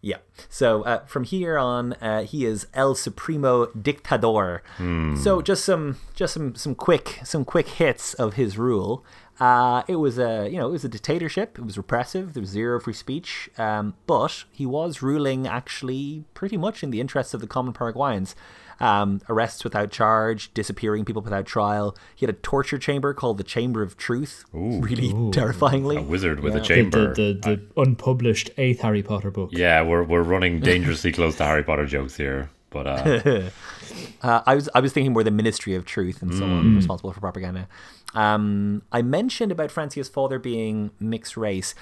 [0.00, 0.18] yeah.
[0.48, 4.60] So uh, from here on, uh, he is El Supremo Dictador.
[4.78, 5.18] Mm.
[5.18, 9.04] So just some just some some quick some quick hits of his rule.
[9.40, 11.58] Uh, it was a you know it was a dictatorship.
[11.58, 12.34] It was repressive.
[12.34, 13.50] There was zero free speech.
[13.58, 18.36] Um, but he was ruling actually pretty much in the interests of the common Paraguayans
[18.82, 21.96] um, arrests without charge, disappearing people without trial.
[22.14, 24.80] He had a torture chamber called the Chamber of Truth, Ooh.
[24.80, 25.30] really Ooh.
[25.30, 25.96] terrifyingly.
[25.96, 26.60] A wizard with yeah.
[26.60, 27.14] a chamber.
[27.14, 29.50] The, the, the, the unpublished eighth Harry Potter book.
[29.52, 32.50] Yeah, we're, we're running dangerously close to Harry Potter jokes here.
[32.70, 33.50] But uh...
[34.22, 36.76] uh, I was I was thinking more the Ministry of Truth and someone mm.
[36.76, 37.68] responsible for propaganda.
[38.14, 41.74] Um, I mentioned about Francia's father being mixed race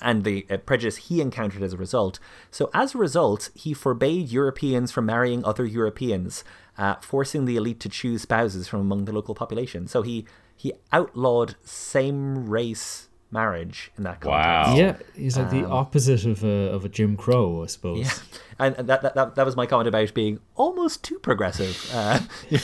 [0.00, 2.18] and the uh, prejudice he encountered as a result.
[2.50, 6.44] So, as a result, he forbade Europeans from marrying other Europeans.
[6.76, 9.86] uh, forcing the elite to choose spouses from among the local population.
[9.86, 10.26] So he
[10.56, 14.70] he outlawed same race marriage in that context.
[14.70, 14.74] Wow.
[14.76, 17.98] Yeah, he's like the opposite of a of a Jim Crow, I suppose.
[17.98, 21.18] Um, Yeah, and and that, that that that was my comment about being almost too
[21.20, 21.74] progressive.
[21.94, 22.18] Uh,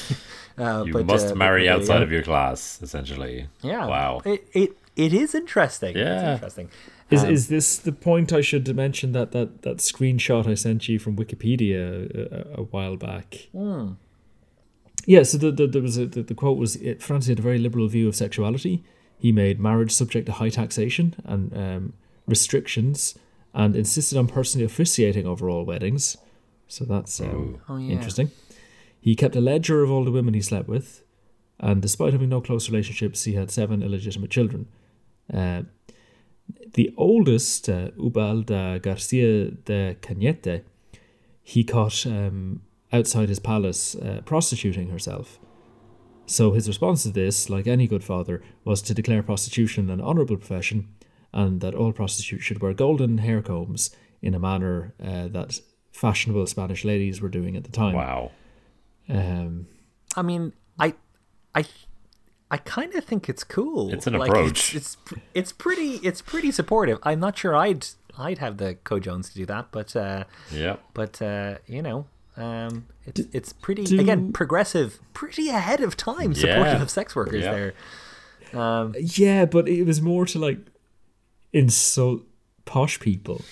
[0.58, 2.02] uh, You but, must uh, marry but outside go.
[2.04, 3.46] of your class, essentially.
[3.62, 3.86] Yeah.
[3.86, 4.22] Wow.
[4.24, 5.90] It it, it is interesting.
[5.96, 6.34] It's Yeah.
[6.34, 6.68] interesting.
[7.10, 10.88] Is Um, is this the point I should mention that that that screenshot I sent
[10.88, 13.48] you from Wikipedia a, a while back?
[13.52, 13.92] Hmm.
[15.06, 17.42] Yeah, so the, the, there was a, the, the quote was it, Francia had a
[17.42, 18.84] very liberal view of sexuality.
[19.18, 21.92] He made marriage subject to high taxation and um,
[22.26, 23.18] restrictions,
[23.54, 26.16] and insisted on personally officiating over all weddings.
[26.68, 27.94] So that's um, Oh, yeah.
[27.94, 28.30] interesting.
[29.00, 31.02] He kept a ledger of all the women he slept with,
[31.58, 34.68] and despite having no close relationships, he had seven illegitimate children.
[35.32, 35.62] Uh,
[36.74, 40.62] the oldest, uh, Ubalda Garcia de Cañete,
[41.42, 45.38] he caught um, outside his palace uh, prostituting herself.
[46.26, 50.36] So his response to this, like any good father, was to declare prostitution an honourable
[50.36, 50.88] profession
[51.32, 53.90] and that all prostitutes should wear golden hair combs
[54.22, 55.60] in a manner uh, that
[55.92, 57.94] fashionable Spanish ladies were doing at the time.
[57.94, 58.30] Wow.
[59.08, 59.66] Um,
[60.16, 60.94] I mean, I,
[61.54, 61.64] I,
[62.50, 63.92] I kind of think it's cool.
[63.92, 64.74] It's an Like, approach.
[64.74, 66.98] It's, it's it's pretty it's pretty supportive.
[67.04, 67.86] I'm not sure I'd
[68.18, 70.80] I'd have the Co Jones to do that, but uh, Yep.
[70.94, 76.32] but uh, you know, um, it's it's pretty do- again progressive, pretty ahead of time,
[76.32, 76.40] Yeah.
[76.40, 77.52] supportive of sex workers Yeah.
[78.52, 78.60] there.
[78.60, 80.58] Um, yeah, but it was more to like
[81.52, 82.22] insult
[82.64, 83.42] posh people.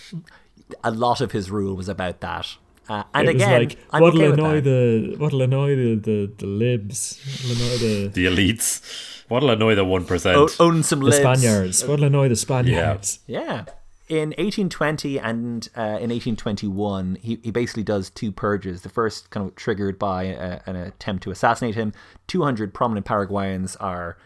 [0.85, 2.57] a lot of his rule was about that.
[2.89, 4.65] Uh, and it was again, like I'm what'll okay with annoy that.
[4.65, 9.15] the what'll annoy the the, the libs, what'll annoy the The elites.
[9.29, 10.35] What'll annoy the 1%?
[10.35, 11.19] O- own some the libs.
[11.19, 13.21] Spaniards, what'll annoy the Spaniards.
[13.27, 13.67] Yeah.
[14.09, 18.81] In 1820 and uh, in 1821, he, he basically does two purges.
[18.81, 21.93] The first kind of triggered by a, an attempt to assassinate him.
[22.29, 24.17] 200 prominent Paraguayans are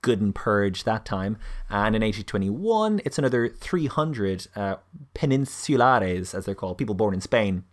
[0.00, 1.38] good and purged that time.
[1.68, 4.76] And in 1821, it's another 300 uh,
[5.14, 7.64] peninsulares, as they're called, people born in Spain,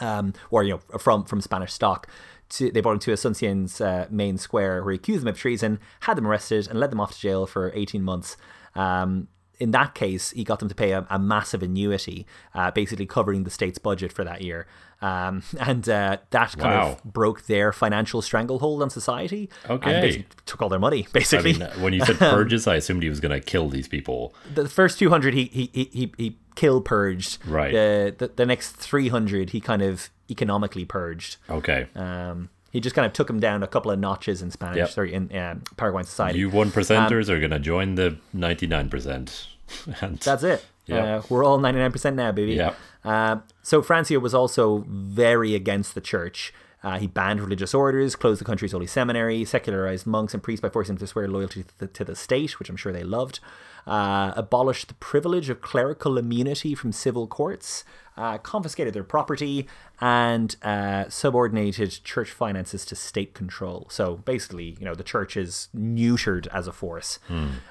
[0.00, 2.08] um, or you know from from Spanish stock.
[2.50, 5.78] To, they brought him to Asuncion's uh, main square, where he accused them of treason,
[6.00, 8.38] had them arrested, and led them off to jail for 18 months.
[8.74, 9.28] Um,
[9.60, 13.42] in that case, he got them to pay a, a massive annuity, uh, basically covering
[13.44, 14.66] the state's budget for that year.
[15.02, 16.92] Um, and uh, that kind Wow.
[16.92, 19.50] of broke their financial stranglehold on society.
[19.68, 20.14] Okay.
[20.16, 21.52] And took all their money, I basically.
[21.54, 24.34] mean, when you said purges, I assumed he was going to kill these people.
[24.54, 27.72] the first 200 he he he he, he kill purged Right.
[27.72, 31.80] the, the the next 300 he kind of economically purged Okay.
[31.94, 34.90] um he just kind of took him down a couple of notches in spanish Yep.
[34.96, 39.46] sorry in um, paraguayan society You one percenters are going to join the 99%.
[40.02, 41.04] And that's it Yep.
[41.04, 42.74] uh, we're all 99% now baby Yep.
[43.04, 46.52] uh, so francia was also very against the church
[46.84, 50.68] uh, he banned religious orders, closed the country's holy seminary, secularized monks and priests by
[50.68, 53.40] forcing them to swear loyalty to the, to the state, which I'm sure they loved,
[53.88, 57.84] uh, abolished the privilege of clerical immunity from civil courts,
[58.16, 59.66] uh, confiscated their property,
[60.00, 63.86] and uh, subordinated church finances to state control.
[63.90, 67.18] So basically, you know, the church is neutered as a force.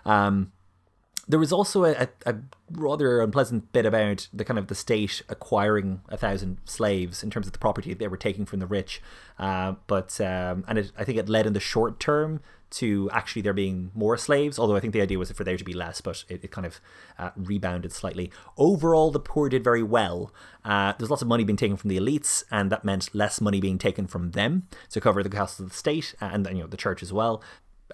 [0.05, 0.51] Um,
[1.29, 2.35] there was also a, a, a
[2.71, 7.47] rather unpleasant bit about the kind of the state acquiring a thousand slaves in terms
[7.47, 9.01] of the property they were taking from the rich,
[9.37, 12.39] uh, but um, and it, I think it led in the short term
[12.69, 14.59] to actually there being more slaves.
[14.59, 16.65] Although I think the idea was for there to be less, but it, it kind
[16.65, 16.79] of
[17.17, 18.31] uh, rebounded slightly.
[18.57, 20.33] Overall, the poor did very well.
[20.65, 23.61] Uh, there's lots of money being taken from the elites, and that meant less money
[23.61, 26.77] being taken from them to cover the costs of the state and you know the
[26.77, 27.41] church as well.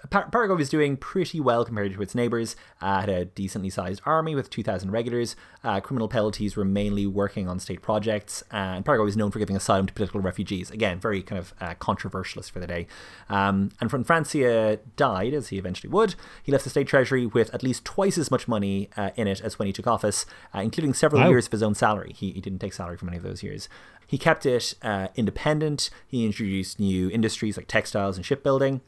[0.10, 2.56] Par- Paraguay was doing pretty well compared to its neighbours.
[2.82, 5.36] Uh, had a decently sized army with 2,000 regulars.
[5.64, 8.44] Uh, criminal penalties were mainly working on state projects.
[8.52, 10.72] And Paraguay was known for giving asylum to political refugees.
[10.72, 12.88] Again, very kind of uh, controversialist for the day.
[13.30, 17.54] Um, and when Francia died, as he eventually would, he left the state treasury with
[17.54, 20.26] at least twice as much money uh, in it as when he took office,
[20.56, 21.30] uh, including several Wow.
[21.30, 22.14] years of his own salary.
[22.14, 23.70] He, he didn't take salary from any of those years.
[24.08, 25.90] He kept it uh, independent.
[26.08, 28.82] He introduced new industries like textiles and shipbuilding.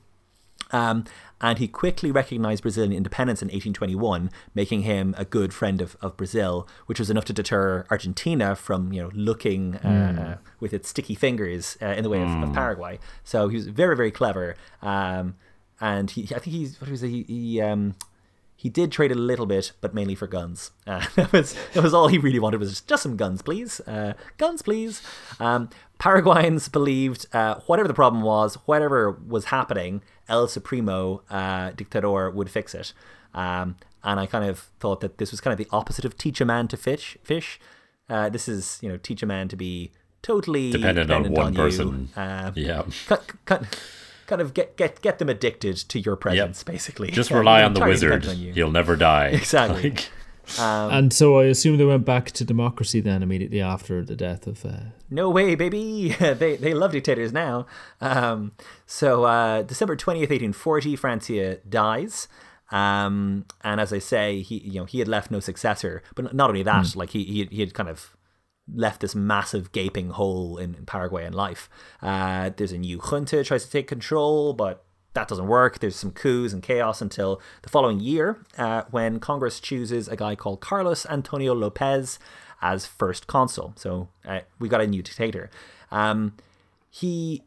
[0.75, 1.05] Um,
[1.39, 6.17] and he quickly recognized Brazilian independence in 1821, making him a good friend of, of
[6.17, 10.89] Brazil, which was enough to deter Argentina from, you know, looking uh, uh, with its
[10.89, 12.99] sticky fingers uh, in the way of, of Paraguay.
[13.23, 14.55] So he was very, very clever.
[14.81, 15.35] Um,
[15.79, 17.09] and he, I think he's, what was it?
[17.09, 17.95] He, he, um,
[18.55, 20.71] he did trade a little bit, but mainly for guns.
[20.87, 23.79] Uh, that was that was all he really wanted was just, just some guns, please.
[23.87, 25.01] Uh, guns, please.
[25.39, 25.67] Um,
[25.97, 32.49] Paraguayans believed uh, whatever the problem was, whatever was happening, El Supremo uh, Dictador would
[32.49, 32.93] fix it.
[33.33, 36.39] Um, and I kind of thought that this was kind of the opposite of teach
[36.41, 37.17] a man to fish.
[37.23, 37.59] Fish.
[38.09, 41.57] Uh, this is you know teach a man to be totally Dependent on one you.
[41.59, 42.09] person.
[42.15, 42.83] Uh, Yeah.
[43.07, 43.67] kind, kind,
[44.27, 47.11] kind of get get get them addicted to your presence, basically.
[47.11, 48.27] Just Yeah, rely on the wizard.
[48.27, 48.35] on.
[48.35, 49.27] He'll never die.
[49.33, 49.89] Exactly.
[49.91, 50.09] Like,
[50.59, 54.65] and so I assume they went back to democracy then immediately after the death of.
[54.65, 54.77] Uh,
[55.09, 56.09] No way, baby.
[56.19, 57.65] they they love dictators now.
[58.01, 58.53] Um,
[58.85, 62.27] so uh, December twentieth, eighteen forty, Francia dies.
[62.71, 66.01] Um, and as I say, he you know he had left no successor.
[66.15, 68.15] But not only that, like he, he he had kind of
[68.73, 71.69] left this massive gaping hole in, in Paraguayan life.
[72.01, 74.84] Uh, there's a new junta tries to take control, but
[75.15, 75.79] that doesn't work.
[75.79, 80.35] There's some coups and chaos until the following year, uh, when Congress chooses a guy
[80.35, 82.19] called Carlos Antonio Lopez
[82.61, 83.73] as first consul.
[83.75, 85.49] So uh, we got a new dictator.
[85.91, 86.35] Um,
[86.89, 87.43] he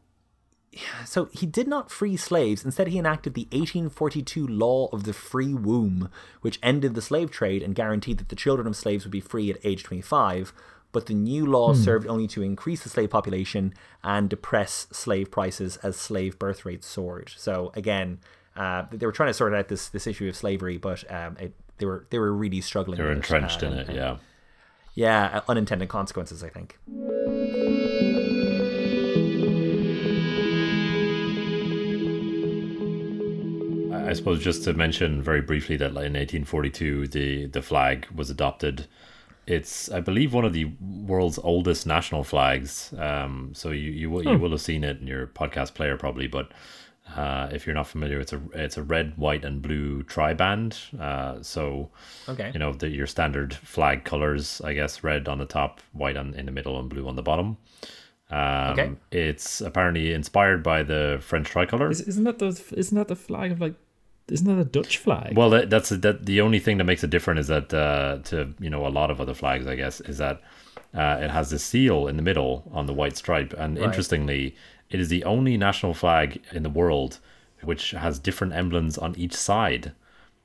[1.05, 2.65] so he did not free slaves.
[2.65, 6.11] Instead, he enacted the 1842 Law of the Free Womb,
[6.41, 9.51] which ended the slave trade and guaranteed that the children of slaves would be free
[9.51, 10.53] at age 25.
[10.99, 13.73] But the new law served only to increase the slave population
[14.03, 17.31] and depress slave prices as slave birth rates soared.
[17.37, 18.19] So again,
[18.57, 21.55] uh, they were trying to sort out this this issue of slavery, but um, it,
[21.77, 22.99] they were they were really struggling.
[22.99, 23.95] they're entrenched uh, in it.
[23.95, 24.17] Yeah.
[24.97, 26.77] Yeah, uh, unintended consequences, I think.
[34.05, 38.31] I suppose just to mention very briefly that like, in 1842 the the flag was
[38.31, 38.89] adopted.
[39.57, 40.67] It's I believe one of the
[41.07, 42.93] world's oldest national flags.
[42.99, 46.27] Um, so you you will you will have seen it in your podcast player probably,
[46.29, 46.53] but
[47.17, 50.77] uh, if you're not familiar, it's a it's a red, white, and blue triband.
[51.01, 51.89] Uh, so
[52.29, 52.51] Okay.
[52.53, 56.35] you know the, your standard flag colors, I guess, red on the top, white on
[56.35, 57.57] in the middle, and blue on the bottom.
[58.31, 58.91] Um, Okay.
[59.11, 61.91] It's apparently inspired by the French tricolor.
[61.91, 63.75] is, isn't that the isn't that the flag of like?
[64.31, 65.37] Isn't that a Dutch flag?
[65.37, 66.27] Well, that, that's that.
[66.27, 69.11] The only thing that makes it different is that uh, to you know a lot
[69.11, 70.41] of other flags, I guess, is that
[70.95, 74.55] uh, it has the seal in the middle on the white stripe, and interestingly,
[74.91, 77.19] it is the only national flag in the world
[77.63, 79.93] which has different emblems on each side.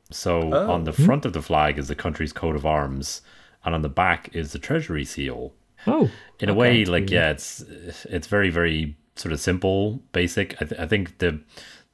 [0.09, 3.21] So on the front of the flag is the country's coat of arms,
[3.63, 5.53] and on the back is the treasury seal.
[5.88, 6.09] oh,
[6.39, 7.61] In a way, like yeah, it's
[8.09, 10.55] it's very very sort of simple, basic.
[10.61, 11.39] I, th- I think the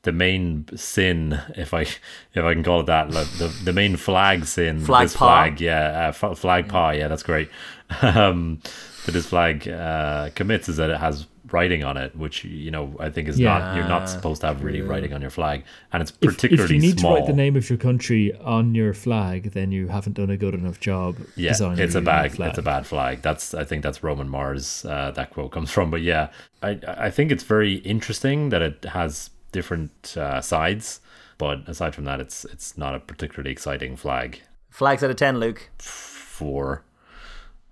[0.03, 3.97] the main sin, if I if I can call it that, like the the main
[3.97, 5.27] flag sin, Flag this paw?
[5.27, 7.49] flag, yeah, uh, f- flag paw, yeah, that's great.
[8.03, 8.61] Um,
[9.05, 12.95] that this flag uh, commits is that it has writing on it, which you know
[12.99, 16.01] I think is not you're not supposed to have really writing on your flag, and
[16.03, 17.15] it's if, particularly if you need small.
[17.15, 20.37] to write the name of your country on your flag, then you haven't done a
[20.37, 21.17] good enough job.
[21.35, 22.49] Yeah, designing it's a bad flag.
[22.49, 23.21] it's a bad flag.
[23.21, 25.89] That's I think that's Roman Mars uh, that quote comes from.
[25.89, 26.29] But yeah,
[26.61, 31.01] I I think it's very interesting that it has different uh, sides.
[31.37, 35.39] But aside from that, it's it's not a particularly exciting flag Flags out of ten,
[35.39, 35.69] Luke.
[35.79, 36.83] Four,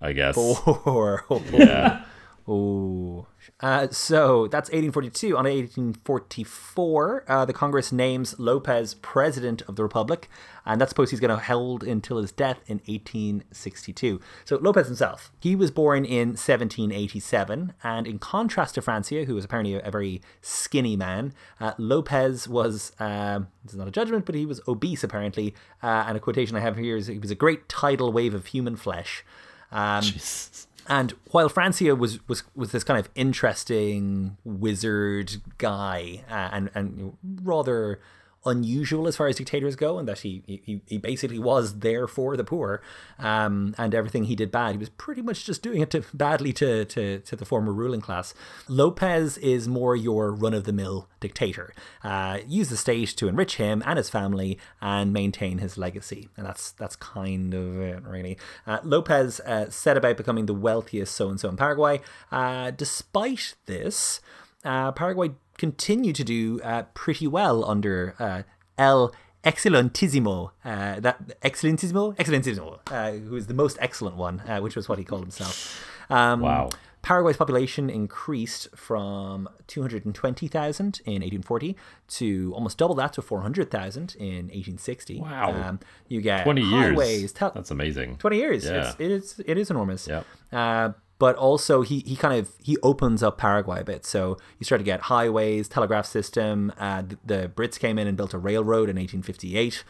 [0.00, 0.34] I guess.
[0.34, 1.24] Four.
[1.52, 2.04] Yeah,
[2.46, 3.26] Oh.
[3.60, 5.36] Uh, so that's 1842.
[5.36, 10.28] On 1844, uh, the Congress names Lopez president of the Republic,
[10.64, 14.20] and that's supposed he's going to hold until his death in 1862.
[14.44, 19.44] So Lopez himself, he was born in 1787, and in contrast to Francia, who was
[19.44, 24.36] apparently a, very skinny man, uh, Lopez was, um, this is not a judgment, but
[24.36, 25.54] he was obese apparently.
[25.82, 28.46] Uh, and a quotation I have here is he was a great tidal wave of
[28.46, 29.24] human flesh.
[29.72, 30.04] Um,
[30.88, 37.16] and while Francia was was was this kind of interesting wizard guy uh, and and
[37.42, 38.00] rather
[38.44, 42.36] unusual as far as dictators go, and that he he, he basically was there for
[42.36, 42.80] the poor,
[43.18, 46.52] um, and everything he did bad, he was pretty much just doing it to, badly
[46.54, 48.34] to, to to the former ruling class.
[48.68, 51.74] Lopez is more your run of the mill dictator.
[52.02, 56.46] Uh, use the state to enrich him and his family and maintain his legacy, and
[56.46, 58.38] that's that's kind of it, really.
[58.66, 62.00] Uh, Lopez uh, set about becoming the wealthiest so and so in Paraguay.
[62.30, 64.20] Uh, despite this,
[64.64, 68.42] uh, Paraguay continued to do uh, pretty well under uh,
[68.78, 69.12] El
[69.44, 74.88] Excelentissimo, uh, that Excelentissimo, Excelentissimo, uh, who is the most excellent one, uh, which was
[74.88, 75.84] what he called himself.
[76.10, 76.70] Um, Wow.
[77.00, 81.76] Paraguay's population increased from 220,000 in 1840
[82.08, 85.20] to almost double that to 400,000 in 1860.
[85.20, 85.52] Wow.
[85.52, 86.72] Um, you get 20 years.
[86.90, 88.16] highways, tel- That's amazing.
[88.16, 88.64] 20 years.
[88.64, 88.88] Yeah.
[88.90, 90.08] It's, it is it is enormous.
[90.08, 90.26] Yep.
[90.52, 94.06] Uh, but also he, he kind of he opens up Paraguay a bit.
[94.06, 96.72] So you start to get highways, telegraph system.
[96.78, 99.84] Uh, the, the Brits came in and built a railroad in 1858.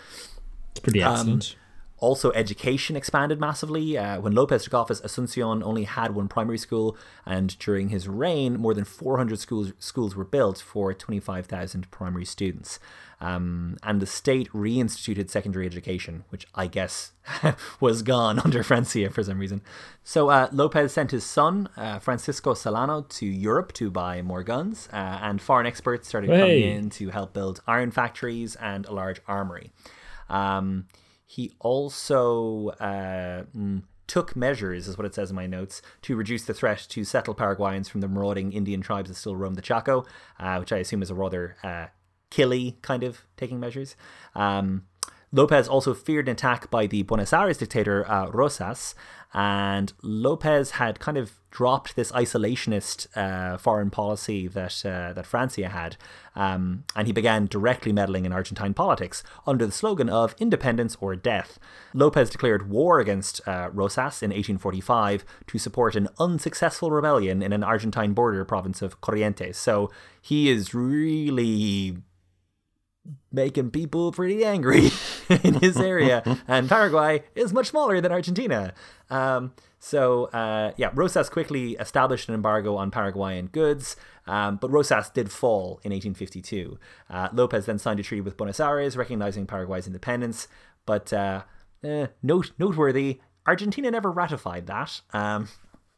[0.70, 1.56] It's pretty Um, excellent.
[2.00, 3.98] Also, education expanded massively.
[3.98, 6.96] Uh, when Lopez took office, Asuncion only had one primary school,
[7.26, 12.78] and during his reign, more than 400 schools schools were built for 25,000 primary students.
[13.20, 17.12] Um, and the state reinstituted secondary education, which I guess
[17.80, 19.60] was gone under Francia for some reason.
[20.04, 24.88] So uh, Lopez sent his son, uh, Francisco Solano, to Europe to buy more guns,
[24.92, 29.20] uh, and foreign experts started coming in to help build iron factories and a large
[29.26, 29.72] armory.
[30.28, 30.86] Um,
[31.30, 36.46] he also uh, mm, took measures, is what it says in my notes, to reduce
[36.46, 40.06] the threat to settle Paraguayans from the marauding Indian tribes that still roam the Chaco,
[40.40, 41.88] uh, which I assume is a rather uh,
[42.30, 43.94] killy kind of taking measures.
[44.34, 44.86] Um,
[45.30, 48.94] Lopez also feared an attack by the Buenos Aires dictator uh, Rosas,
[49.34, 55.68] and Lopez had kind of dropped this isolationist uh, foreign policy that uh, that Francia
[55.68, 55.96] had,
[56.36, 61.16] um, and he began directly meddling in Argentine politics under the slogan of "Independence or
[61.16, 61.58] Death."
[61.94, 67.64] Lopez declared war against uh, Rosas in 1845 to support an unsuccessful rebellion in an
[67.64, 69.56] Argentine border province of Corrientes.
[69.56, 69.90] So
[70.20, 71.96] he is really
[73.32, 74.90] making people pretty angry
[75.42, 76.22] in his area.
[76.46, 78.72] and Paraguay is much smaller than Argentina.
[79.10, 85.10] Um, so, uh, yeah, Rosas quickly established an embargo on Paraguayan goods, um, but Rosas
[85.10, 86.78] did fall in 1852.
[87.08, 90.48] Uh, Lopez then signed a treaty with Buenos Aires recognizing Paraguay's independence,
[90.84, 91.42] but uh,
[91.84, 95.00] eh, note, noteworthy, Argentina never ratified that.
[95.12, 95.48] Um,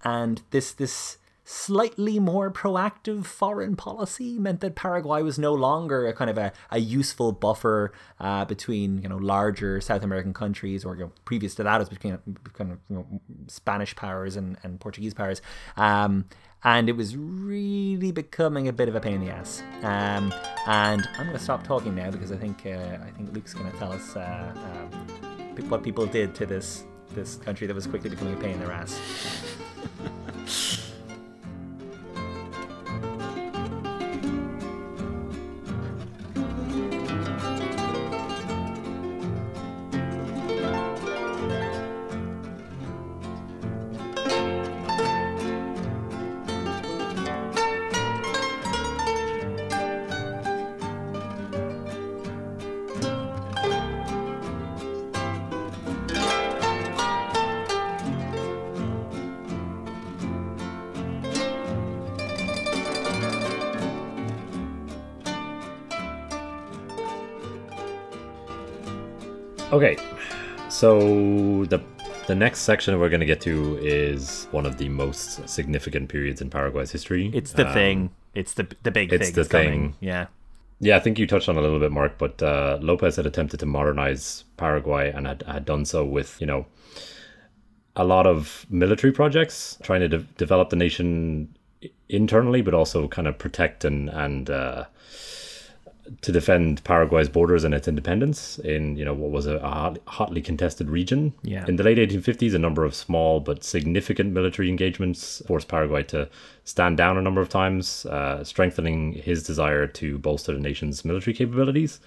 [0.04, 1.18] and this this
[1.52, 6.52] slightly more proactive foreign policy meant that Paraguay was no longer a kind of a,
[6.70, 11.56] a useful buffer uh, between you know larger South American countries, or you know, previous
[11.56, 12.18] to that, it was between
[12.52, 15.42] kind of you know, Spanish powers and, and Portuguese powers.
[15.76, 16.26] Um,
[16.62, 19.60] and it was really becoming a bit of a pain in the ass.
[19.82, 20.32] Um,
[20.68, 23.70] and I'm going to stop talking now because I think uh, I think Luke's going
[23.72, 28.08] to tell us uh, um, what people did to this this country that was quickly
[28.08, 29.00] becoming a pain in their ass.
[70.80, 71.80] so the
[72.26, 76.40] the next section we're going to get to is one of the most significant periods
[76.40, 77.30] in Paraguay's history.
[77.34, 78.10] It's the Um, thing.
[78.34, 79.34] It's the the big it's thing.
[79.34, 79.80] the that's coming.
[79.92, 79.96] thing.
[80.00, 80.26] Yeah.
[80.82, 82.12] Yeah, I think you touched on a little bit, Mark.
[82.16, 86.46] But uh, Lopez had attempted to modernize Paraguay and had, had done so with you
[86.46, 86.64] know
[87.96, 91.54] a lot of military projects, trying to de- develop the nation
[92.08, 94.84] internally, but also kind of protect and and uh,
[96.22, 100.42] to defend Paraguay's borders and its independence in you know what was a, a hotly
[100.42, 101.32] contested region.
[101.42, 101.64] Yeah.
[101.66, 106.28] In the late 1850s, a number of small but significant military engagements forced Paraguay to
[106.64, 111.34] stand down a number of times, uh, strengthening his desire to bolster the nation's military
[111.34, 112.00] capabilities.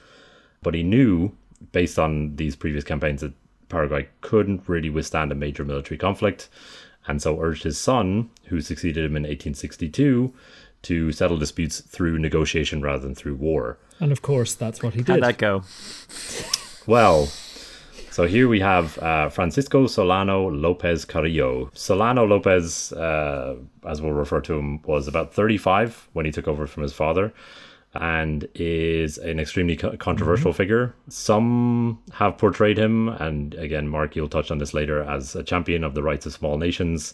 [0.61, 1.31] But he knew,
[1.71, 3.33] based on these previous campaigns, that
[3.69, 6.49] Paraguay couldn't really withstand a major military conflict,
[7.07, 10.33] and so urged his son, who succeeded him in 1862,
[10.83, 13.77] to settle disputes through negotiation rather than through war.
[13.99, 15.23] And of course, that's what he did.
[15.23, 15.63] How'd that go?
[16.85, 17.27] Well,
[18.11, 21.71] so here we have uh, Francisco Solano Lopez Carrillo.
[21.73, 23.55] Solano Lopez, uh,
[23.87, 27.33] as we'll refer to him, was about 35 when he took over from his father
[27.95, 30.93] and is an extremely co- controversial figure.
[31.09, 35.83] Some have portrayed him, and again, Mark, you'll touch on this later, as a champion
[35.83, 37.13] of the rights of small nations,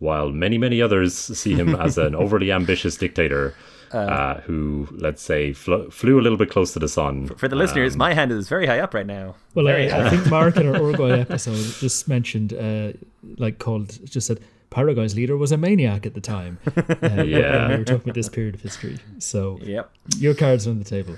[0.00, 3.54] while many, many others see him as an overly ambitious dictator.
[3.92, 7.26] Uh, who, let's say, fl- flew a little bit close to the sun.
[7.36, 9.34] For the listeners, my hand is very high up right now.
[9.56, 9.88] Well, I.
[9.92, 12.92] I think Mark in our Uruguay episode just mentioned, uh,
[13.38, 14.38] like, called, just said
[14.70, 16.60] Paraguay's leader was a maniac at the time.
[17.02, 17.66] Uh, Yeah.
[17.70, 18.96] we were talking about this period of history.
[19.18, 19.90] So Yep.
[20.18, 21.16] your cards on the table.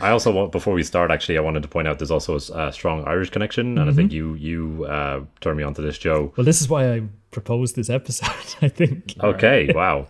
[0.00, 1.10] I also want before we start.
[1.10, 3.90] Actually, I wanted to point out there's also a s- a strong Irish connection, and
[3.90, 6.32] I think you you uh, turned me onto this, Joe.
[6.36, 8.28] Well, this is why I proposed this episode,
[8.62, 9.14] I think.
[9.22, 10.06] Okay, wow.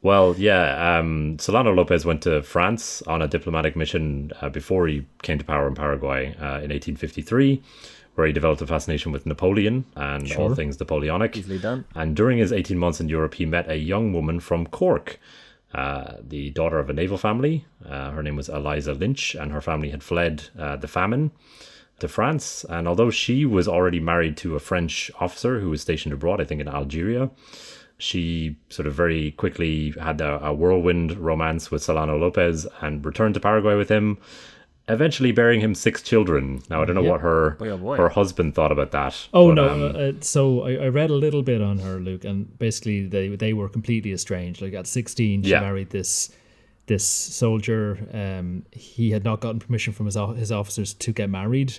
[0.00, 0.98] Well, yeah.
[0.98, 5.44] Um, Solano Lopez went to France on a diplomatic mission uh, before he came to
[5.44, 7.60] power in Paraguay uh, in 1853,
[8.14, 11.36] where he developed a fascination with Napoleon and all things Napoleonic.
[11.36, 11.84] Easily done.
[11.96, 15.18] And during his 18 months in Europe, he met a young woman from Cork,
[15.74, 17.66] uh, the daughter of a naval family.
[17.84, 21.30] Uh, her name was Eliza Lynch, and her family had fled uh, the famine.
[21.98, 22.64] to France.
[22.68, 26.44] And although she was already married to a French officer who was stationed abroad, I
[26.44, 27.30] think in Algeria,
[27.98, 33.34] she sort of very quickly had a, a whirlwind romance with Solano Lopez and returned
[33.34, 34.18] to Paraguay with him,
[34.88, 36.62] eventually bearing him six children.
[36.70, 37.96] Now I don't know what her Boy, oh boy.
[37.96, 39.28] her husband thought about that.
[39.32, 39.68] Oh but, no!
[39.68, 43.28] um, uh, so I, I read a little bit on her, Luke, and basically they
[43.36, 44.60] they were completely estranged.
[44.62, 45.60] Like at sixteen, she Yeah.
[45.60, 46.30] married this
[46.86, 47.98] this soldier.
[48.12, 51.78] Um, he had not gotten permission from his his officers to get married.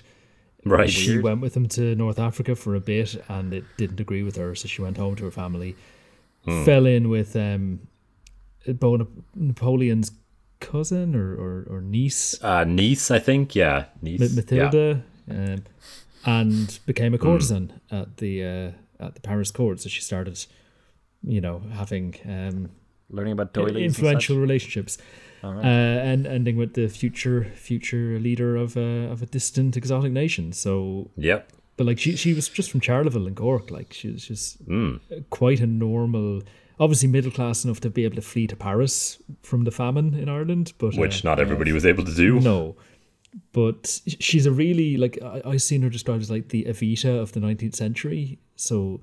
[0.64, 0.90] right.
[0.90, 4.36] She went with him to North Africa for a bit, and it didn't agree with
[4.36, 5.74] her, so she went home to her family.
[6.44, 6.64] Hmm.
[6.64, 7.80] Fell in with um,
[9.34, 10.10] Napoleon's
[10.60, 13.54] cousin or, or, or niece, Uh, niece, I think.
[13.56, 14.20] Yeah, niece.
[14.20, 14.34] Ma- yeah.
[14.36, 15.64] Matilda, um,
[16.24, 17.24] and became a Hmm.
[17.26, 19.80] courtesan at the uh, at the Paris court.
[19.80, 20.46] So she started,
[21.22, 22.70] you know, having um,
[23.10, 23.76] Learning about doilies.
[23.76, 24.40] and influential such.
[24.40, 24.98] relationships,
[25.42, 25.48] uh,
[26.10, 30.52] and ending with the future future leader of a of a distant exotic nation.
[30.52, 31.50] So, Yep.
[31.76, 33.70] but like she she was just from Charleville in Cork.
[33.70, 34.96] Like she was just Hmm.
[35.30, 36.42] quite a normal.
[36.80, 40.28] Obviously, middle class enough to be able to flee to Paris from the famine in
[40.28, 42.40] Ireland, but Which uh, not everybody was able to do.
[42.40, 42.74] no,
[43.52, 47.32] but she's a really like I I seen her described as like the Evita of
[47.32, 48.38] the nineteenth century.
[48.56, 49.00] So,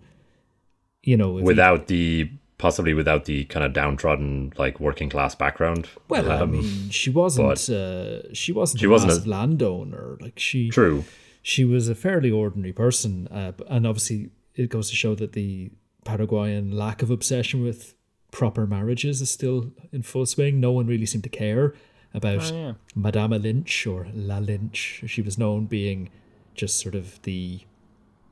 [1.03, 5.87] you know, Without the possibly without the kind of downtrodden like working class background.
[6.09, 10.17] well, I Um, mean, she wasn't uh, she wasn't She a wasn't a- landowner.
[10.19, 11.05] Like she true.
[11.43, 15.69] she was a fairly ordinary person, uh, and obviously it goes to show that the
[16.07, 17.93] Paraguayan lack of obsession with
[18.31, 20.59] proper marriages is still in full swing.
[20.59, 21.73] No one really seemed to care
[22.13, 22.73] about yeah.
[22.95, 25.03] Madame Lynch or La Lynch.
[25.07, 26.09] She was known being
[26.55, 27.59] just sort of the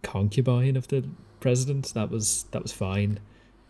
[0.04, 1.04] concubine of the
[1.40, 1.94] president.
[1.94, 3.20] That was that was fine.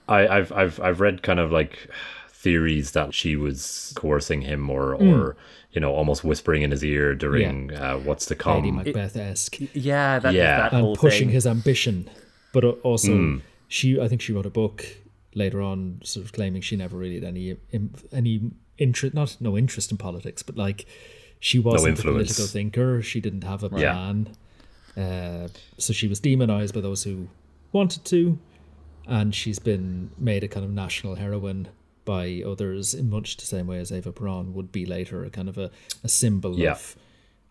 [0.08, 1.90] I, I've I've I've read kind of like
[2.30, 5.10] theories that she was coercing him or Hmm.
[5.14, 5.36] or
[5.72, 8.72] you know almost whispering in his ear during uh, what's to Lady.
[8.72, 9.58] Macbeth esque.
[9.74, 10.58] Yeah, that, Yeah.
[10.58, 11.34] that and whole pushing thing.
[11.34, 12.10] his ambition.
[12.54, 13.38] But also, Hmm.
[13.68, 14.86] She I think she wrote a book
[15.34, 17.58] later on, sort of claiming she never really had any
[18.12, 20.86] any interest, not no interest in politics, but like
[21.40, 23.02] she wasn't a political thinker.
[23.02, 23.92] She didn't have a Yeah.
[23.94, 24.36] plan,
[24.98, 25.48] uh,
[25.78, 27.28] so she was demonized by those who
[27.72, 28.38] wanted to,
[29.08, 31.68] and she's been made a kind of national heroine
[32.06, 35.50] by others in much the same way as Eva Braun would be later, a kind
[35.50, 35.72] of a,
[36.04, 36.72] a symbol Yeah.
[36.74, 36.96] of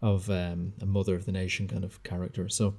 [0.03, 2.49] of um, a mother of the nation kind of character.
[2.49, 2.75] So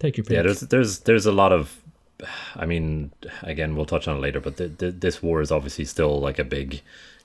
[0.00, 0.34] take your pick.
[0.34, 1.80] Yeah, there's there's there's a lot of.
[2.56, 3.12] I mean,
[3.42, 6.38] again, we'll touch on it later, but the, the, this war is obviously still like
[6.38, 6.80] a big, you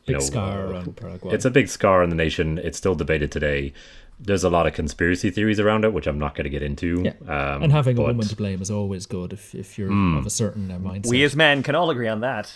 [0.07, 1.33] Big know, scar uh, around Paraguay.
[1.33, 2.57] It's a big scar on the nation.
[2.57, 3.73] It's still debated today.
[4.21, 7.03] There's a lot of conspiracy theories around it, which I'm not going to get into.
[7.05, 7.11] Yeah.
[7.53, 10.17] Um, and having a woman to blame is always good if, if you're Hmm.
[10.17, 11.07] of a certain uh, mindset.
[11.07, 12.53] We as men can all agree on that.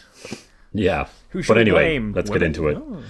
[0.73, 1.07] Yeah.
[1.29, 2.13] Who should but anyway, blame?
[2.13, 2.39] let's Women?
[2.41, 2.77] get into it.
[2.79, 3.03] Oh.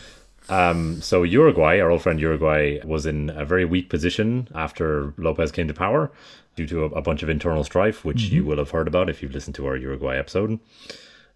[0.50, 5.52] Um, so Uruguay, our old friend Uruguay, was in a very weak position after Lopez
[5.52, 6.12] came to power
[6.55, 9.21] due to a, a bunch of internal strife, which you will have heard about if
[9.21, 10.59] you've listened to our Uruguay episode,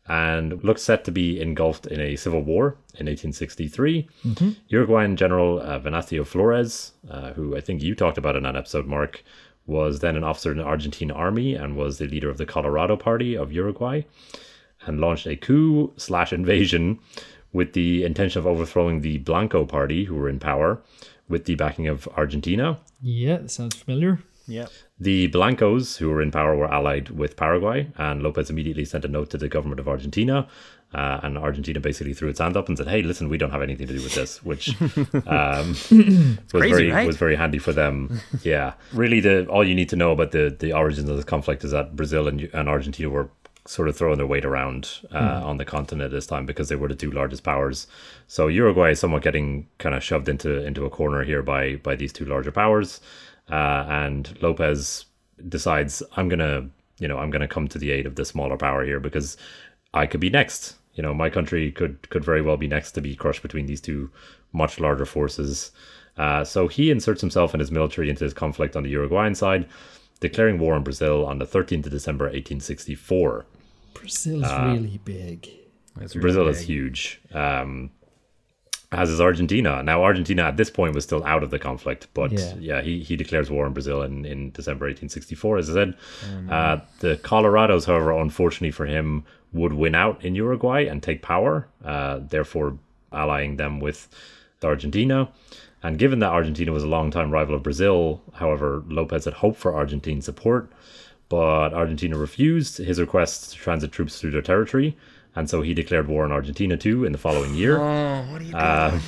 [0.08, 4.08] and looked set to be engulfed in a civil war in 1863.
[4.70, 8.86] Uruguayan General uh, Venancio Flores, uh, who I think you talked about in that episode,
[8.86, 9.24] Mark,
[9.66, 12.96] was then an officer in the Argentine army and was the leader of the Colorado
[12.96, 14.04] Party of Uruguay
[14.86, 17.00] and launched a coup slash invasion
[17.52, 20.82] with the intention of overthrowing the Blanco Party, who were in power,
[21.28, 22.80] with the backing of Argentina.
[23.02, 24.20] Yeah, that sounds familiar.
[24.48, 24.68] Yeah.
[25.00, 29.08] The Blancos, who were in power, were allied with Paraguay, and Lopez immediately sent a
[29.08, 30.48] note to the government of Argentina.
[30.94, 33.62] Uh, and Argentina basically threw its hand up and said, "Hey, listen, we don't have
[33.62, 34.70] anything to do with this," which
[35.28, 37.06] um, was crazy, very right?
[37.06, 38.22] was very handy for them.
[38.42, 41.66] Yeah, really, the all you need to know about the the origins of this conflict
[41.66, 43.30] is that Brazil and, and Argentina were
[43.68, 46.76] sort of throwing their weight around uh, on the continent at this time because they
[46.76, 47.88] were the two largest powers.
[48.28, 51.96] So Uruguay is somewhat getting kind of shoved into into a corner here by by
[51.96, 53.02] these two larger powers,
[53.50, 55.06] uh, and Lopez
[55.50, 56.70] decides I'm gonna
[57.00, 59.38] you know I'm gonna come to the aid of the smaller power here because
[59.94, 60.76] I could be next.
[60.96, 63.82] You know, my country could could very well be next to be crushed between these
[63.82, 64.10] two
[64.52, 65.72] much larger forces.
[66.18, 69.68] Uh, so he inserts himself and his military into this conflict on the Uruguayan side,
[70.20, 73.46] declaring war on Brazil on the 13th of December 1864.
[73.94, 75.48] Brazil's Uh, really big.
[76.16, 77.22] Brazil is huge.
[77.34, 77.92] Um,
[78.92, 79.84] as is Argentina.
[79.84, 82.54] Now, Argentina at this point was still out of the conflict, but Yeah.
[82.60, 85.94] yeah, he, he declares war on Brazil in, in December 1864, as I said.
[86.50, 91.68] Uh, the Colorados, however, unfortunately for him, would win out in Uruguay and take power,
[91.84, 92.78] uh, therefore
[93.12, 94.08] allying them with
[94.64, 95.30] Argentina.
[95.84, 99.76] And given that Argentina was a long-time rival of Brazil, however, Lopez had hoped for
[99.76, 100.72] Argentine support,
[101.30, 104.98] but Argentina refused his request to transit troops through their territory,
[105.38, 107.78] and so he declared war on Argentina too in the following year.
[107.78, 108.56] Oh, what are you doing?
[108.56, 109.00] Uh,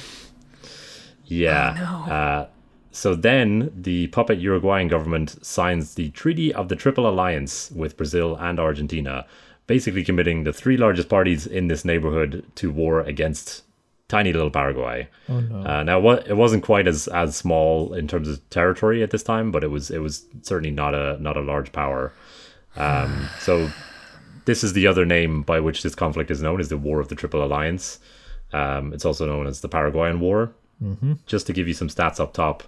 [1.26, 2.04] yeah.
[2.08, 2.48] Uh,
[2.92, 8.36] so then the puppet Uruguayan government signs the Treaty of the Triple Alliance with Brazil
[8.36, 9.26] and Argentina,
[9.68, 13.64] basically committing the three largest parties in this neighborhood to war against
[14.08, 15.08] tiny little Paraguay.
[15.30, 15.66] Oh no.
[15.66, 19.24] Uh, now, what it wasn't quite as as small in terms of territory at this
[19.24, 22.12] time, but it was it was certainly not a not a large power.
[22.76, 23.72] Um, so
[24.50, 27.08] this is the other name by which this conflict is known is the War of
[27.08, 28.00] the Triple Alliance.
[28.52, 30.52] Um, it's also known as the Paraguayan War.
[30.84, 31.14] Mm-hmm.
[31.28, 32.64] Just to give you some stats up top,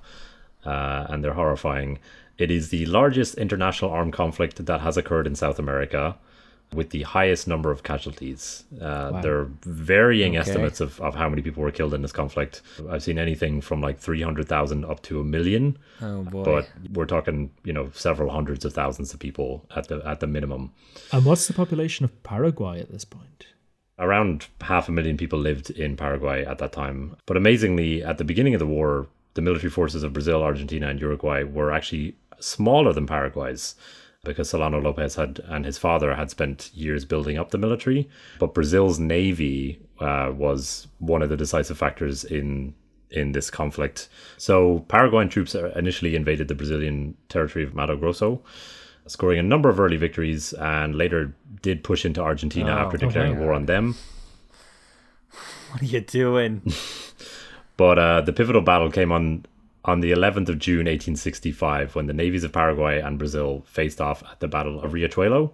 [0.64, 1.98] uh, and they're horrifying.
[2.38, 6.18] It is the largest international armed conflict that has occurred in South America
[6.74, 8.64] with the highest number of casualties.
[8.82, 10.40] Uh, There are varying Okay.
[10.50, 12.62] estimates of, of how many people were killed in this conflict.
[12.90, 16.44] I've seen anything from like 300,000 up to a million, Oh boy.
[16.44, 20.28] but we're talking, you know, several hundreds of thousands of people at the at the
[20.28, 20.72] minimum.
[21.12, 23.48] And what's the population of Paraguay at this point?
[24.00, 27.16] Around half a million people lived in Paraguay at that time.
[27.28, 31.00] But amazingly, at the beginning of the war, the military forces of Brazil, Argentina, and
[31.00, 33.76] Uruguay were actually smaller than Paraguay's
[34.24, 38.08] because Solano Lopez had and his father had spent years building up the military.
[38.40, 42.74] But Brazil's navy uh, was one of the decisive factors in
[43.10, 44.08] in this conflict.
[44.38, 48.42] So Paraguayan troops initially invaded the Brazilian territory of Mato Grosso,
[49.08, 53.40] scoring a number of early victories, and later did push into Argentina Oh, after declaring
[53.40, 53.96] war on them.
[55.72, 56.62] what are you doing?
[57.78, 59.44] But uh, the pivotal battle came on
[59.86, 64.24] on the 11th of June 1865 when the navies of Paraguay and Brazil faced off
[64.30, 65.52] at the Battle of Riachuelo.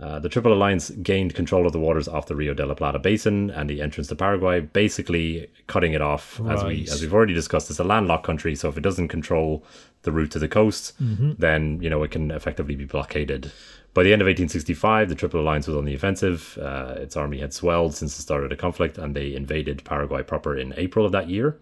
[0.00, 2.98] Uh, the Triple Alliance gained control of the waters off the Rio de la Plata
[2.98, 6.40] basin and the entrance to Paraguay, basically cutting it off.
[6.50, 9.64] As we as we've already discussed, it's a landlocked country, so if it doesn't control
[10.02, 10.94] the route to the coast,
[11.38, 13.52] then you know it can effectively be blockaded.
[13.92, 16.58] By the end of 1865, the Triple Alliance was on the offensive.
[16.60, 20.24] Uh, its army had swelled since the start of the conflict, and they invaded Paraguay
[20.24, 21.56] proper in April of that year.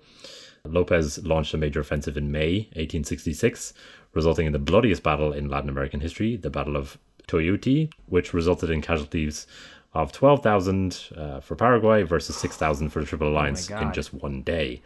[0.69, 3.75] Lopez launched a major offensive in May 1866,
[4.15, 8.71] resulting in the bloodiest battle in Latin American history, the Battle of Tuyutí, which resulted
[8.71, 9.47] in casualties
[9.93, 14.81] of 12,000 uh, for Paraguay versus 6,000 for the Triple Alliance in just one day.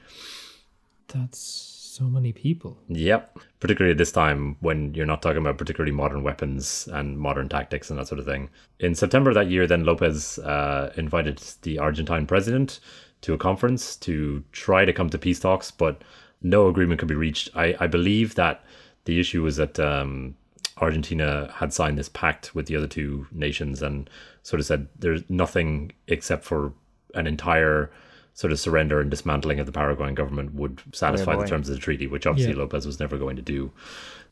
[1.08, 2.78] That's so many people.
[2.88, 3.38] Yep.
[3.60, 7.88] Particularly at this time when you're not talking about particularly modern weapons and modern tactics
[7.88, 8.50] and that sort of thing.
[8.80, 12.80] In September of that year, then Lopez uh, invited the Argentine president
[13.22, 16.02] to a conference to try to come to peace talks, but
[16.42, 17.48] no agreement could be reached.
[17.54, 18.64] I, I believe that
[19.04, 20.36] the issue was that um,
[20.78, 24.08] Argentina had signed this pact with the other two nations and
[24.42, 26.72] sort of said there's nothing except for
[27.14, 27.90] an entire
[28.34, 31.80] sort of surrender and dismantling of the Paraguayan government would satisfy the terms of the
[31.80, 32.58] treaty, which obviously Yeah.
[32.60, 33.72] Lopez was never going to do.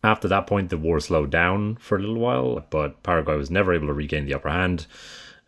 [0.02, 3.72] After that point, the war slowed down for a little while, but Paraguay was never
[3.72, 4.86] able to regain the upper hand.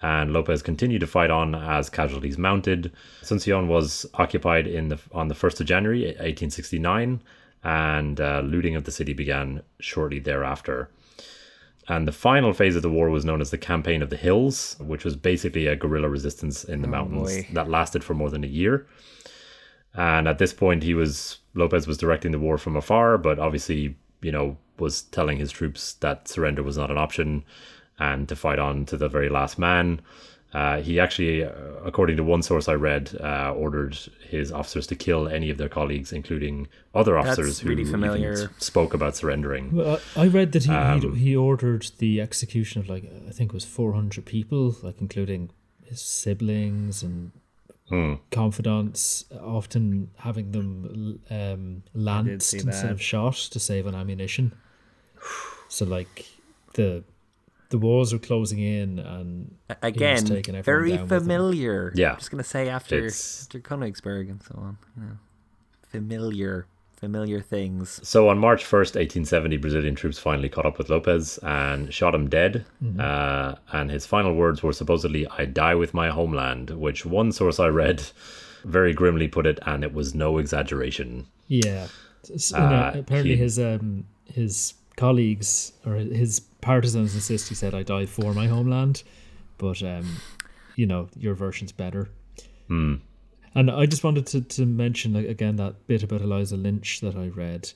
[0.02, 2.92] And Lopez continued to fight on as casualties mounted.
[3.22, 7.22] Asuncion was occupied in the on the first of January, 1869,
[7.64, 10.90] and uh, looting of the city began shortly thereafter.
[11.88, 14.76] And the final phase of the war was known as the Campaign of the Hills,
[14.80, 17.48] which was basically a guerrilla resistance in the mountains boy.
[17.52, 18.86] that lasted for more than a year.
[19.94, 23.96] And at this point, he was Lopez was directing the war from afar, but obviously,
[24.20, 27.44] you know, was telling his troops that surrender was not an option
[27.98, 30.00] and to fight on to the very last man.
[30.54, 31.50] Uh, he actually, uh,
[31.84, 33.98] according to one source I read, uh, ordered
[34.28, 38.50] his officers to kill any of their colleagues, including other officers who really even familiar.
[38.58, 39.72] spoke about surrendering.
[39.72, 43.32] Well, I I read that he Um, he he ordered the execution of like I
[43.32, 45.50] think it was four hundred people, like including
[45.84, 47.32] his siblings and
[47.88, 48.14] Hmm.
[48.30, 52.90] confidants, often having them um, lanced instead that.
[52.90, 54.52] of shot to save on ammunition.
[55.68, 56.26] So like
[56.74, 57.04] the
[57.70, 61.20] the walls are closing in, and he was Again, taking everyone very down with him.
[61.20, 61.92] familiar.
[61.94, 62.14] Yeah.
[62.16, 64.78] Just gonna say after It's- after Königsberg and so on.
[64.96, 65.18] You know,
[65.88, 66.66] familiar,
[66.96, 68.00] familiar things.
[68.02, 72.28] So on March 1st, 1870, Brazilian troops finally caught up with Lopez and shot him
[72.28, 72.64] dead.
[72.98, 77.58] Uh, and his final words were supposedly, I die with my homeland, which one source
[77.60, 78.02] I read
[78.64, 81.26] very grimly put it, and it was no exaggeration.
[81.48, 81.86] Yeah.
[82.34, 87.54] S- you know, Uh, apparently he- his um his colleagues or his partisans insist he
[87.54, 89.02] said I died for my homeland,
[89.58, 90.06] but um
[90.74, 92.08] you know your version's better.
[93.54, 97.16] And I just wanted to to mention like, again that bit about Eliza Lynch that
[97.16, 97.72] I read.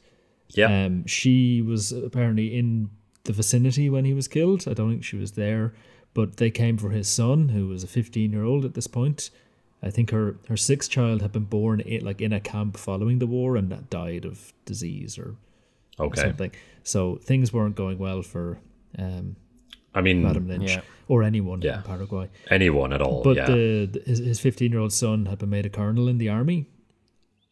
[0.49, 0.85] Yeah.
[0.85, 2.91] Um, she was apparently in
[3.25, 4.67] the vicinity when he was killed.
[4.67, 5.73] I don't think she was there,
[6.13, 9.31] but they came for his son, who was a 15 year old at this point.
[9.83, 13.19] I think her, her sixth child had been born in, like in a camp following
[13.19, 15.37] the war and that died of disease or,
[15.99, 16.23] or okay.
[16.23, 16.53] something.
[16.83, 18.59] So things weren't going well for
[18.99, 19.37] um,
[19.95, 20.81] I mean, Madam Lynch Yeah.
[21.09, 21.79] or anyone Yeah.
[21.79, 22.29] in Paraguay.
[22.51, 23.23] anyone at all.
[23.23, 23.47] But yeah.
[23.47, 26.29] the, the his his fifteen year old son had been made a colonel in the
[26.29, 26.67] army,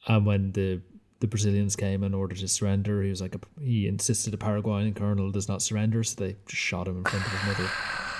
[0.06, 0.80] and when the
[1.20, 3.02] the Brazilians came in order to surrender.
[3.02, 6.62] He was like a, he insisted a Paraguayan colonel does not surrender, so they just
[6.62, 7.70] shot him in front of his mother.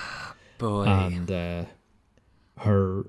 [0.57, 0.83] Boy.
[0.85, 1.65] And uh,
[2.57, 3.05] her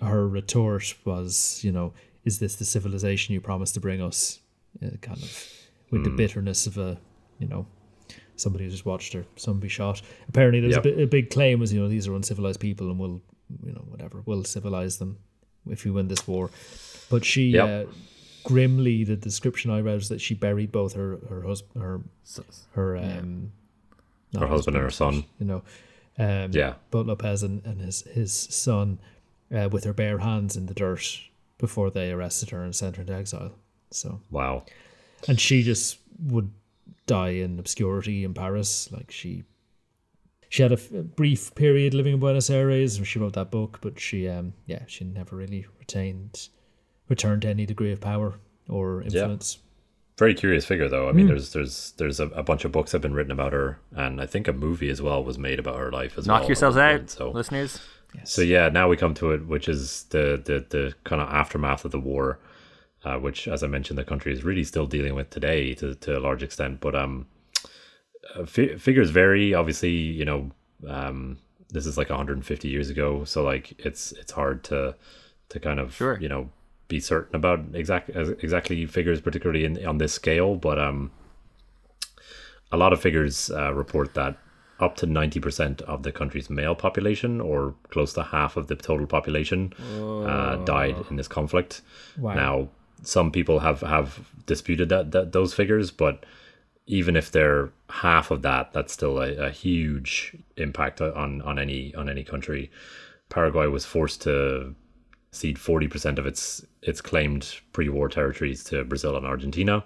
[0.00, 1.92] her retort was, you know,
[2.24, 4.40] is this the civilization you promised to bring us?
[4.82, 5.52] Uh, kind of
[5.90, 6.98] with the bitterness of a,
[7.38, 7.66] you know,
[8.36, 10.02] somebody who just watched her son be shot.
[10.28, 10.86] Apparently, there's Yep.
[10.98, 13.20] a, big claim was, you know, these are uncivilized people, and we'll,
[13.64, 15.18] you know, whatever, we'll civilize them
[15.70, 16.50] if we win this war.
[17.10, 17.88] But she Yep.
[17.88, 17.92] uh,
[18.44, 22.00] grimly, the description I read was that she buried both her her husband, her
[22.72, 23.52] her um,
[24.32, 25.24] not Her husband and her son.
[25.38, 25.62] you know,
[26.18, 26.74] um, Yeah.
[26.90, 28.98] Boat Lopez and, and his his son
[29.54, 31.20] uh, with her bare hands in the dirt
[31.58, 33.52] before they arrested her and sent her into exile.
[33.90, 34.64] So, Wow.
[35.28, 36.50] and she just would
[37.06, 38.90] die in obscurity in Paris.
[38.92, 39.44] Like she,
[40.48, 43.50] she had a, f- a brief period living in Buenos Aires when she wrote that
[43.50, 46.48] book, but she, um, yeah, she never really retained,
[47.08, 48.34] returned to any degree of power
[48.68, 49.56] or influence.
[49.56, 49.60] Yeah.
[50.16, 51.08] Very curious figure, though.
[51.08, 53.80] I mean, there's there's there's a, a bunch of books have been written about her,
[53.96, 56.38] and I think a movie as well was made about her life as well.
[56.38, 57.80] Knock yourselves out, point, So, listeners.
[58.22, 61.84] so yeah, now we come to it, which is the the the kind of aftermath
[61.84, 62.38] of the war,
[63.04, 66.18] uh, which, as I mentioned, the country is really still dealing with today to to
[66.18, 66.80] a large extent.
[66.80, 67.26] But um,
[68.34, 69.54] uh, fi- figures vary.
[69.54, 70.50] Obviously, you know,
[70.88, 71.38] um,
[71.70, 74.94] this is like 150 years ago, so like it's it's hard to
[75.50, 76.18] to kind of Sure.
[76.20, 76.50] you know
[76.88, 78.10] be certain about exact
[78.42, 80.54] exactly figures, particularly in on this scale.
[80.56, 81.10] But um,
[82.72, 84.36] a lot of figures uh, report that
[84.80, 89.06] up to 90% of the country's male population, or close to half of the total
[89.06, 89.72] population,
[90.26, 91.80] uh, died in this conflict.
[92.18, 92.34] Wow.
[92.34, 92.68] Now,
[93.02, 96.24] some people have, have disputed that, that those figures, but
[96.86, 101.94] even if they're half of that, that's still a, a huge impact on, on any
[101.94, 102.70] on any country.
[103.28, 104.74] Paraguay was forced to
[105.32, 109.84] cede 40% of its its claimed pre-war territories to Brazil and Argentina.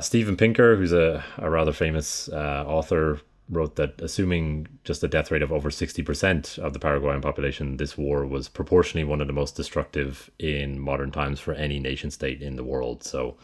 [0.00, 5.30] Steven Pinker, who's a, a rather famous uh, author, wrote that assuming just a death
[5.30, 9.32] rate of over 60% of the Paraguayan population, this war was proportionally one of the
[9.32, 13.04] most destructive in modern times for any nation state in the world.
[13.04, 13.36] So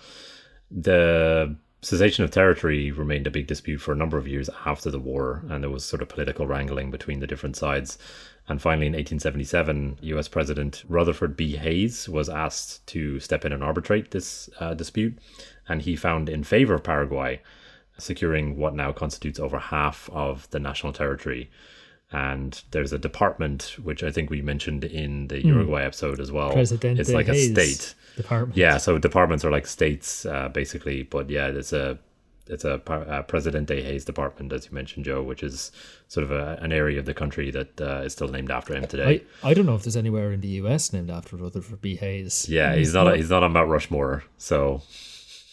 [0.71, 5.01] the cessation of territory remained a big dispute for a number of years after the
[5.01, 7.99] war, and there was sort of political wrangling between the different sides.
[8.49, 11.57] And finally, in 1877, US President Rutherford B.
[11.57, 15.19] Hayes was asked to step in and arbitrate this uh, dispute,
[15.69, 17.41] and he found in favor of Paraguay,
[18.03, 21.51] securing what now constitutes over half of the national territory.
[22.11, 26.53] And there's a department, which I think we mentioned in the Uruguay episode as well.
[26.53, 27.95] Presidente it's like Hayes a state.
[28.17, 28.57] department.
[28.59, 31.05] Yeah, so departments are like states, uh, basically.
[31.05, 31.99] But yeah, it's a
[32.49, 35.73] it's a, uh Presidente Hayes department, as you mentioned, Joe, which is
[36.09, 38.87] sort of a, an area of the country that uh, is still named after him
[38.87, 39.23] today.
[39.43, 41.97] I, I don't know if there's anywhere in the US named after Rutherford B.
[41.97, 42.47] Hayes.
[42.49, 44.83] yeah, he's not he's not on Mount Rushmore, so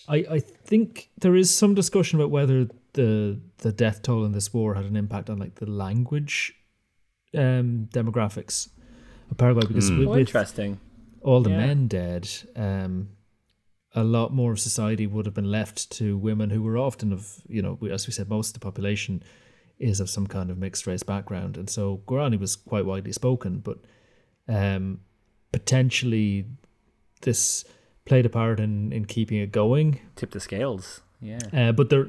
[0.09, 4.53] I, I think there is some discussion about whether the the death toll in this
[4.53, 6.55] war had an impact on like the language
[7.35, 8.69] um, demographics
[9.29, 10.79] of Paraguay because with, Oh, with interesting.
[11.21, 11.57] all the Yeah.
[11.67, 13.09] men dead, um,
[13.93, 17.41] a lot more of society would have been left to women who were often of
[17.47, 19.21] you know as we said most of the population
[19.77, 23.59] is of some kind of mixed race background, and so Guarani was quite widely spoken,
[23.59, 23.77] but
[24.47, 24.99] um,
[25.51, 26.45] potentially
[27.21, 27.63] this
[28.05, 29.99] played a part in in keeping it going.
[30.15, 31.01] Tip the scales.
[31.21, 31.39] Yeah.
[31.53, 32.07] Uh, but there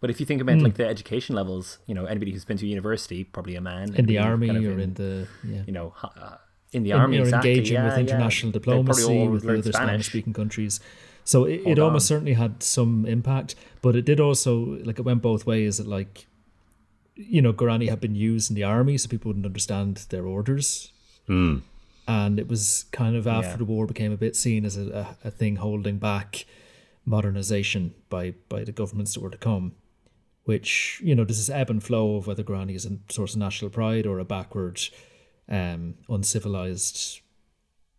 [0.00, 2.66] But if you think about like the education levels, you know, anybody who's been to
[2.66, 5.62] university, probably a man in the army kind of or in the yeah.
[5.66, 6.36] you know, uh,
[6.72, 7.50] in the in- army, or exactly.
[7.50, 9.88] engaging yeah, with international They probably diplomacy with the other Spanish.
[9.88, 10.80] Spanish speaking countries.
[11.24, 12.16] So it, it almost on.
[12.16, 15.78] certainly had some impact, but it did also like it went both ways.
[15.78, 16.26] That like,
[17.14, 20.92] you know, Guarani had been used in the army, so people wouldn't understand their orders,
[22.06, 23.56] and it was kind of after Yeah.
[23.56, 26.44] the war became a bit seen as a, a, a thing holding back
[27.06, 29.72] modernization by by the governments that were to come.
[30.44, 33.40] Which you know, there's this ebb and flow of whether Guarani is a source of
[33.40, 34.78] national pride or a backward,
[35.48, 37.20] um, uncivilized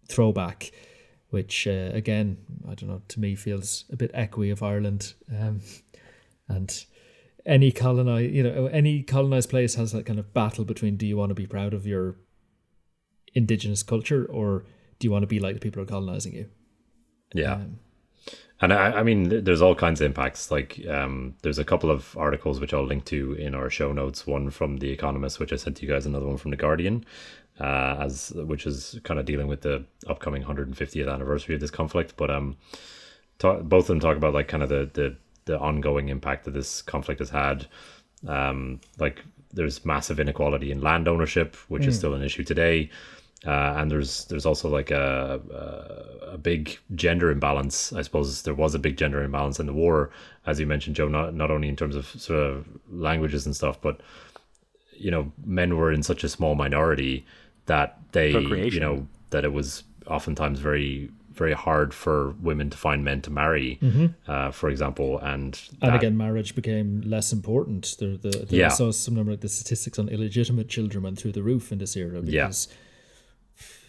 [0.08, 0.72] throwback,
[1.30, 2.38] which uh, again,
[2.70, 5.14] I don't know, to me feels a bit echoey of Ireland.
[5.32, 5.62] Um,
[6.48, 6.86] and
[7.48, 11.18] any colonized, you know, any colonized place has that kind of battle between do you
[11.18, 12.16] want to be proud of your
[13.36, 14.64] indigenous culture or
[14.98, 16.50] do you want to be like the people who are colonizing you?
[17.34, 17.54] yeah.
[17.56, 17.80] Um,
[18.62, 20.50] And I, I mean, there's all kinds of impacts.
[20.50, 24.26] Like, um, there's a couple of articles which I'll link to in our show notes.
[24.26, 26.06] One from The Economist, which I sent to you guys.
[26.06, 27.04] Another one from The Guardian,
[27.60, 32.14] uh, as which is kind of dealing with the upcoming 150th anniversary of this conflict.
[32.16, 32.56] But um,
[33.40, 36.52] talk, both of them talk about like kind of the the the ongoing impact that
[36.52, 37.68] this conflict has had.
[38.26, 39.22] Um, like,
[39.52, 42.90] there's massive inequality in land ownership, which is still an issue today.
[43.46, 47.94] Uh, and there's there's also like a, a a big gender imbalance.
[47.94, 50.10] I suppose there was a big gender imbalance in the war,
[50.46, 51.08] as you mentioned, Joe.
[51.08, 54.02] Not not only in terms of sort of languages and stuff, but
[54.98, 57.26] you know, men were in such a small minority
[57.66, 58.32] that they,
[58.74, 63.30] you know, that it was oftentimes very very hard for women to find men to
[63.30, 63.78] marry,
[64.28, 65.86] uh, for example, and Mm-hmm.
[65.86, 67.96] And again, marriage became less important.
[68.00, 68.68] The, the, Yeah.
[68.68, 71.78] I saw some number like the statistics on illegitimate children went through the roof in
[71.78, 72.52] this era Yeah.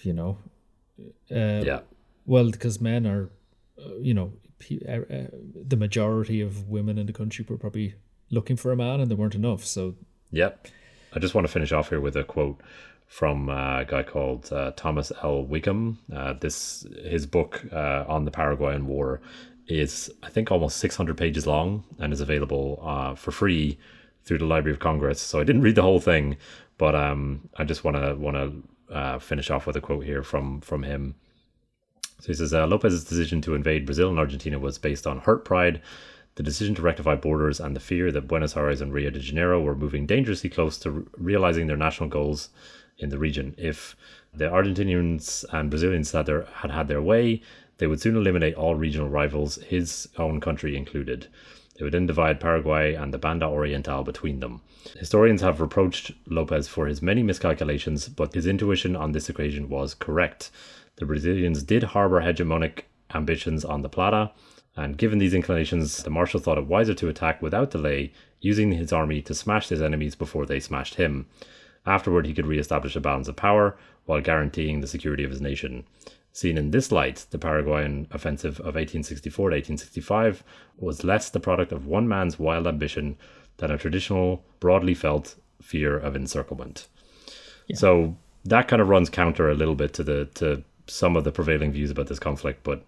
[0.06, 0.38] You know,
[1.30, 1.80] uh, yeah,
[2.26, 3.30] well, because men are,
[3.78, 5.26] uh, you know, pe- uh, uh,
[5.72, 7.94] the majority of women in the country were probably
[8.30, 9.64] looking for a man and there weren't enough.
[9.64, 9.94] So
[10.30, 10.68] Yep.
[11.14, 12.60] I just want to finish off here with a quote
[13.06, 15.44] from uh, a guy called uh, Thomas L.
[15.44, 15.98] Whigham.
[16.14, 19.20] Uh, this his book uh, on the Paraguayan War
[19.68, 23.78] is I think almost 600 pages long and is available uh, for free
[24.24, 25.20] through the Library of Congress.
[25.20, 26.36] So I didn't read the whole thing,
[26.78, 30.22] but um, I just want to want to uh, finish off with a quote here
[30.22, 31.14] from from him.
[32.20, 35.44] So he says uh, Lopez's decision to invade Brazil and Argentina was based on hurt
[35.44, 35.82] pride,
[36.36, 39.60] the decision to rectify borders, and the fear that Buenos Aires and Rio de Janeiro
[39.60, 42.48] were moving dangerously close to re- realizing their national goals
[42.98, 43.54] in the region.
[43.58, 43.96] If
[44.32, 47.42] the Argentinians and Brazilians had, their, had had their way,
[47.78, 51.28] they would soon eliminate all regional rivals, his own country included.
[51.76, 54.62] They would then divide Paraguay and the Banda Oriental between them.
[54.98, 59.94] Historians have reproached Lopez for his many miscalculations, but his intuition on this occasion was
[59.94, 60.50] correct.
[60.96, 62.82] The Brazilians did harbor hegemonic
[63.14, 64.32] ambitions on the Plata,
[64.76, 68.92] and given these inclinations, the Marshal thought it wiser to attack without delay, using his
[68.92, 71.26] army to smash his enemies before they smashed him.
[71.86, 73.76] Afterward, he could re establish a balance of power
[74.06, 75.84] while guaranteeing the security of his nation.
[76.36, 80.44] Seen in this light, the Paraguayan offensive of 1864 to 1865
[80.76, 83.16] was less the product of one man's wild ambition
[83.56, 86.88] than a traditional, broadly felt fear of encirclement.
[87.72, 91.32] So that kind of runs counter a little bit to the to some of the
[91.32, 92.86] prevailing views about this conflict, but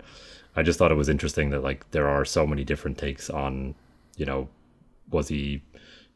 [0.54, 3.74] I just thought it was interesting that like there are so many different takes on,
[4.18, 4.50] you know,
[5.10, 5.62] was he,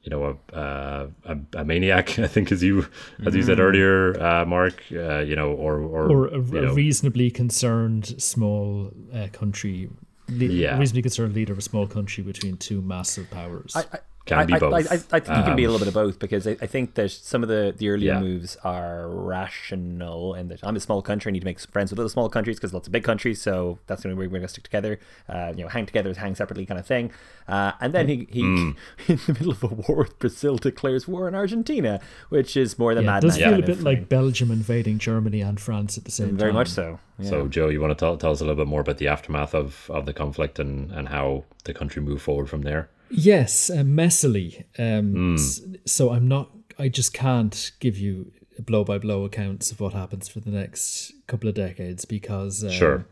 [0.02, 2.18] you know, a uh, a, a maniac?
[2.26, 2.86] I think as you
[3.26, 7.30] as you said earlier, uh, Mark, uh, you know, or or, or a, a reasonably
[7.30, 9.88] concerned small uh, country,
[10.28, 10.78] le- Yeah.
[10.78, 13.72] reasonably concerned leader of a small country between two massive powers.
[13.76, 14.72] I, I, Can I, be both.
[14.74, 16.52] I, I, I think you can be a Um, little bit of both because I,
[16.60, 18.20] I think that some of the, the earlier Yeah.
[18.20, 21.98] moves are rational and that I'm a small country, I need to make friends with
[21.98, 24.42] other small countries because lots of big countries, so that's the only way we're going
[24.42, 24.98] to stick together.
[25.28, 27.10] Uh, you know, hang together is hang separately kind of thing.
[27.48, 28.76] Uh, and then he, he Mm.
[29.08, 32.94] in the middle of a war with Brazil, declares war on Argentina, which is more
[32.94, 34.04] than yeah, it Mad does feel a bit of like thing.
[34.06, 36.36] Belgium invading Germany and France at the same time.
[36.38, 36.98] very much so.
[37.18, 37.30] Yeah.
[37.30, 39.54] So, Joe, you want to tell, tell us a little bit more about the aftermath
[39.54, 42.88] of, of the conflict and, and how the country moved forward from there?
[43.12, 44.64] Yes, uh, messily.
[44.78, 46.50] Um, s- so I'm not.
[46.78, 51.12] I just can't give you blow by blow accounts of what happens for the next
[51.26, 53.06] couple of decades because um, Sure.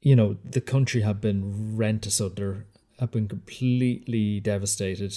[0.00, 2.66] you know the country have been rent asunder,
[3.00, 5.14] have been completely devastated,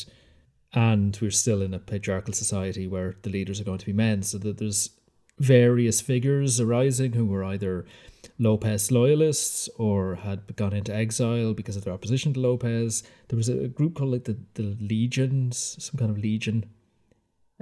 [0.73, 4.23] and we're still in a patriarchal society where the leaders are going to be men.
[4.23, 4.91] So that there's
[5.37, 7.85] various figures arising who were either
[8.39, 13.03] Lopez loyalists or had gone into exile because of their opposition to Lopez.
[13.27, 16.65] There was a group called like the, the Legions, some kind of legion,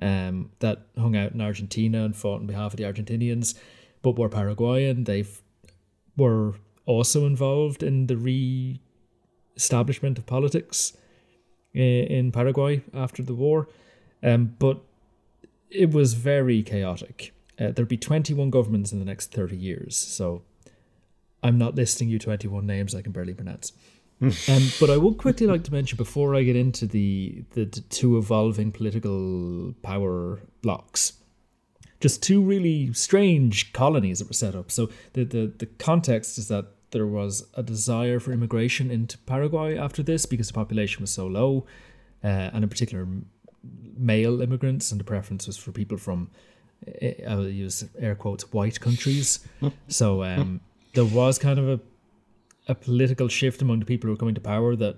[0.02, 3.56] um, that hung out in Argentina and fought on behalf of the Argentinians,
[4.04, 5.06] but were Paraguayan.
[5.06, 5.26] They
[6.16, 6.54] were
[6.86, 10.96] also involved in the re-establishment of politics
[11.74, 13.68] in Paraguay after the war,
[14.24, 14.82] um, but
[15.70, 17.34] it was very chaotic.
[17.60, 20.44] Uh, there'd be 21 governments in the next 30 years, so
[21.44, 23.74] I'm not listing you 21 names I can barely pronounce.
[24.22, 24.32] um,
[24.80, 28.18] but I would quickly like to mention before I get into the, the, the two
[28.18, 31.14] evolving political power blocks,
[32.00, 34.72] just two really strange colonies that were set up.
[34.72, 39.78] So the, the, the context is that there was a desire for immigration into Paraguay
[39.78, 41.66] after this because the population was so low,
[42.24, 43.08] uh, and in particular
[43.98, 46.32] male immigrants, and the preference was for people from,
[47.02, 49.46] eh, I will use air quotes, white countries.
[49.88, 50.62] so um,
[50.98, 51.80] there was kind of a
[52.68, 54.98] a political shift among the people who were coming to power that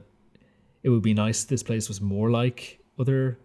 [0.81, 3.37] it would be nice this place was more like other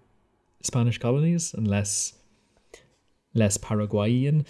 [0.63, 2.15] Spanish colonies and less
[3.35, 4.47] less Paraguayan.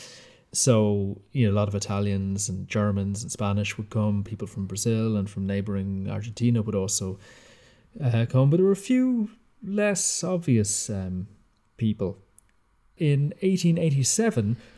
[0.53, 4.67] So, you know, a lot of Italians and Germans and Spanish would come, people from
[4.67, 7.19] Brazil and from neighboring Argentina would also
[8.05, 9.31] uh, come, but there were a few
[9.65, 11.27] less obvious um,
[11.79, 12.19] people.
[12.99, 14.74] In 1887, uh,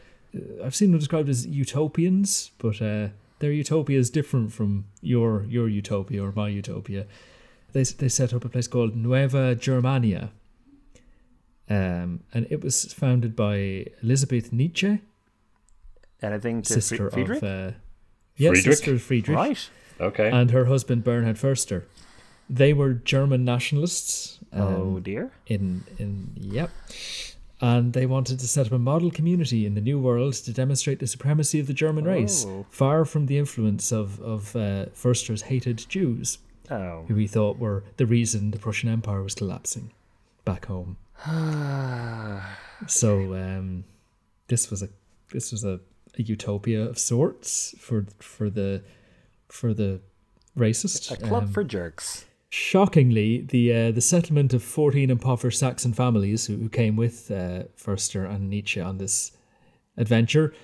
[0.64, 3.08] I've seen them described as utopians, but uh,
[3.38, 7.06] their utopia is different from your your utopia or my utopia.
[7.72, 10.30] They they set up a place called Nueva Germania,
[11.68, 15.00] um, and it was founded by Elizabeth Nietzsche,
[16.22, 17.42] Anything to sister Fri- Friedrich?
[17.42, 17.72] of uh,
[18.36, 18.76] yeah, Friedrich?
[18.76, 19.70] sister of Friedrich, right.
[20.00, 20.30] Okay.
[20.30, 21.84] and her husband Bernhard Förster.
[22.48, 24.38] They were German nationalists.
[24.52, 25.32] oh um, dear.
[25.46, 26.70] in in yep
[27.60, 30.98] and they wanted to set up a model community in the new world to demonstrate
[30.98, 32.66] the supremacy of the german race Oh.
[32.70, 36.38] far from the influence of of uh, Förster's hated jews
[36.70, 37.04] Oh.
[37.08, 39.92] who he thought were the reason the prussian empire was collapsing
[40.44, 40.96] back home
[42.86, 43.84] so um
[44.48, 44.88] this was a
[45.32, 45.80] this was a,
[46.18, 48.82] a utopia of sorts for for the
[49.48, 50.00] for the
[50.58, 52.25] racist A club Um, for jerks.
[52.48, 57.64] Shockingly, the uh, the settlement of 14 impoverished Saxon families who, who came with uh,
[57.76, 59.32] Förster and Nietzsche on this
[59.96, 60.54] adventure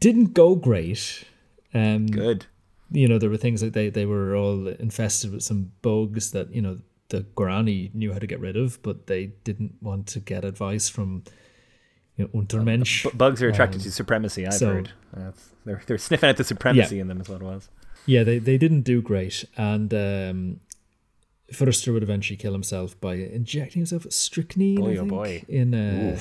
[0.00, 1.24] didn't go great.
[1.72, 2.46] Um, Good.
[2.90, 6.52] You know, there were things like they, they were all infested with some bugs that,
[6.54, 6.78] you know,
[7.08, 10.88] the Guarani knew how to get rid of, but they didn't want to get advice
[10.88, 11.24] from
[12.16, 13.04] you know, Untermensch.
[13.04, 14.46] B- bugs are attracted Um, to supremacy.
[14.46, 14.90] I've so- heard.
[15.12, 17.20] That's, they're they're sniffing at the supremacy in them.
[17.20, 17.68] Is what it was.
[18.06, 19.44] Yeah, they, they didn't do great.
[19.56, 20.60] And um,
[21.58, 25.44] would eventually kill himself by injecting himself with strychnine Boy, I oh boy.
[25.48, 26.18] in a,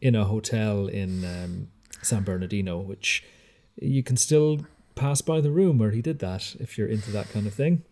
[0.00, 1.68] in a hotel in um,
[2.02, 3.24] San Bernardino, which
[3.80, 7.30] you can still pass by the room where he did that if you're into that
[7.30, 7.82] kind of thing.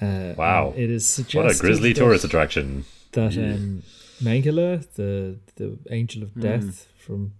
[0.00, 0.74] Uh, Wow.
[0.76, 2.84] It is what a suggested grisly tourist attraction.
[3.12, 3.82] That um,
[4.22, 7.32] Mengele, the the angel of death from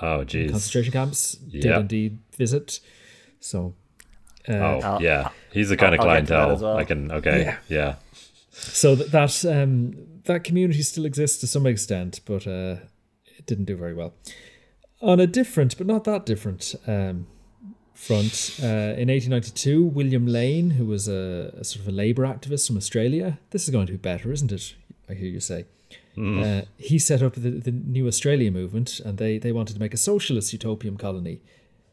[0.00, 0.50] Oh, jeez.
[0.50, 1.80] concentration camps, did Yeah.
[1.80, 2.80] indeed visit.
[3.40, 3.74] So,
[4.48, 5.28] uh, Oh, I'll- yeah.
[5.52, 6.62] He's the kind of I'll get to that clientele.
[6.68, 6.76] well.
[6.76, 7.10] I can.
[7.12, 7.54] Okay.
[7.68, 7.96] Yeah.
[8.52, 9.94] so that that um
[10.24, 12.76] that community still exists to some extent, but uh,
[13.38, 14.12] it didn't do very well.
[15.00, 17.26] On a different, but not that different, um,
[17.94, 18.66] front, uh,
[18.98, 23.38] in 1892, William Lane, who was a, a sort of a labour activist from Australia,
[23.50, 24.74] this is going to be better, isn't it?
[25.08, 25.64] I hear you say.
[26.18, 29.94] Uh, he set up the, the New Australia movement, and they, they wanted to make
[29.94, 31.40] a socialist utopian colony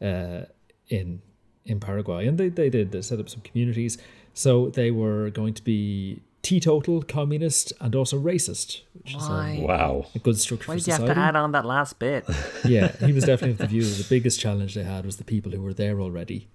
[0.02, 0.40] uh,
[0.88, 1.22] in
[1.66, 2.92] in Paraguay, and they, they did.
[2.92, 3.98] They set up some communities.
[4.34, 10.06] So they were going to be teetotal, communist, and also racist, which is um, Wow.
[10.14, 12.24] a good structure Why for did you have to add on that last bit?
[12.64, 15.24] yeah, he was definitely of the view that the biggest challenge they had was the
[15.24, 16.46] people who were there already,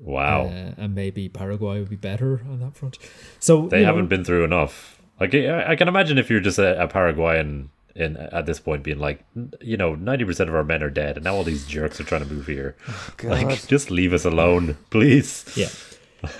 [0.00, 0.46] Wow.
[0.46, 2.98] uh, and maybe Paraguay would be better on that front.
[3.40, 5.00] So they haven't been through enough.
[5.20, 8.82] Like I I can imagine if you're just a, a Paraguayan in at this point
[8.82, 9.24] being like,
[9.60, 12.04] you know, ninety percent of our men are dead, and now all these jerks are
[12.04, 12.76] trying to move here.
[13.22, 15.44] Like, just leave us alone, please.
[15.56, 15.68] Yeah.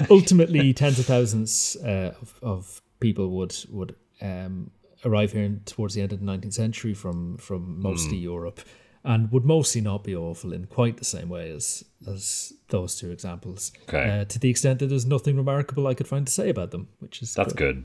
[0.10, 4.70] Ultimately, tens of thousands uh, of, of people would would um,
[5.04, 8.60] arrive here in- towards the end of the 19th century from from mostly Europe,
[9.04, 13.10] and would mostly not be awful in quite the same way as as those two
[13.10, 13.72] examples.
[13.88, 14.20] Okay.
[14.20, 16.88] Uh, to the extent that there's nothing remarkable I could find to say about them,
[17.00, 17.84] which is That's good.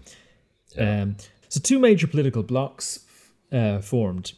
[0.77, 1.17] Um,
[1.49, 3.02] so two major political blocs
[3.53, 4.33] uh, formed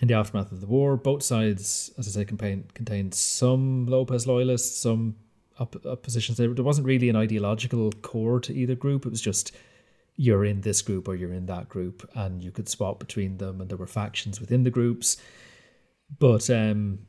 [0.00, 0.96] in the aftermath of the war.
[0.96, 5.16] Both sides, as I say, contain, contained some Lopez loyalists, some
[5.58, 6.38] op- oppositions.
[6.38, 9.06] There, there wasn't really an ideological core to either group.
[9.06, 9.52] It was just
[10.16, 13.60] you're in this group or you're in that group, and you could swap between them,
[13.60, 15.16] and there were factions within the groups.
[16.18, 17.00] But um,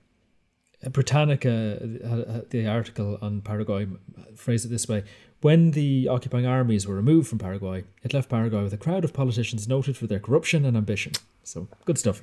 [0.92, 1.80] Britannica,
[2.50, 3.88] the article on Paraguay,
[4.36, 5.04] phrased it this way
[5.42, 9.14] When the occupying armies were removed from Paraguay, it left Paraguay with a crowd of
[9.14, 11.14] politicians noted for their corruption and ambition.
[11.44, 12.22] So, good stuff.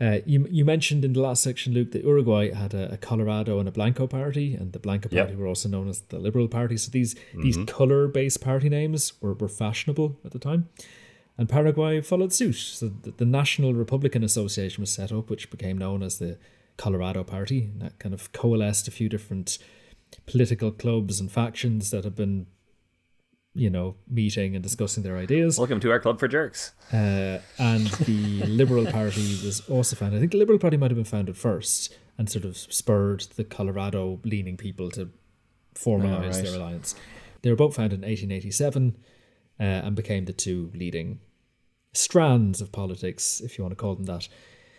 [0.00, 3.60] Uh, you, you mentioned in the last section, Luke, that Uruguay had a, a Colorado
[3.60, 5.26] and a Blanco party, and the Blanco Yep.
[5.26, 6.76] party were also known as the Liberal Party.
[6.76, 10.68] So, these, these color based party names were, were fashionable at the time.
[11.38, 12.56] And Paraguay followed suit.
[12.56, 16.36] So the, the National Republican Association was set up, which became known as the
[16.76, 17.70] Colorado Party.
[17.72, 19.58] And that kind of coalesced a few different
[20.26, 22.46] political clubs and factions that have been,
[23.54, 25.58] you know, meeting and discussing their ideas.
[25.58, 26.72] Welcome to our club for jerks.
[26.92, 30.18] Uh, and the Liberal Party was also founded.
[30.18, 33.44] I think the Liberal Party might have been founded first and sort of spurred the
[33.44, 35.10] Colorado leaning people to
[35.74, 36.44] formalize right.
[36.44, 36.94] their alliance.
[37.42, 38.96] They were both founded in 1887
[39.58, 41.20] uh, and became the two leading
[41.92, 44.28] strands of politics, if you want to call them that.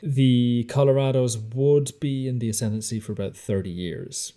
[0.06, 4.34] The Colorados would be in the ascendancy for about 30 years.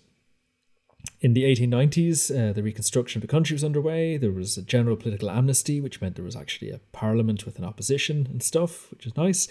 [1.19, 4.15] In the 1890s, uh, the reconstruction of the country was underway.
[4.15, 7.65] There was a general political amnesty, which meant there was actually a parliament with an
[7.65, 9.49] opposition and stuff, which is nice.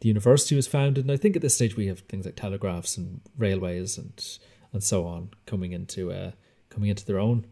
[0.00, 2.96] The university was founded, and I think at this stage we have things like telegraphs
[2.96, 4.38] and railways and
[4.72, 6.30] and so on coming into uh,
[6.70, 7.46] coming into their own.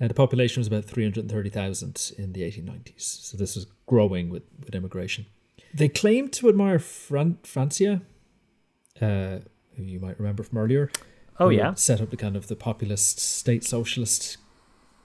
[0.00, 4.74] Uh, the population was about 330,000 in the 1890s, so this was growing with, with
[4.74, 5.26] immigration.
[5.74, 8.02] They claim to admire Fran- Francia,
[9.00, 9.38] uh,
[9.76, 10.90] who you might remember from earlier.
[11.38, 11.72] Oh, yeah.
[11.74, 14.36] set up the kind of the populist state socialist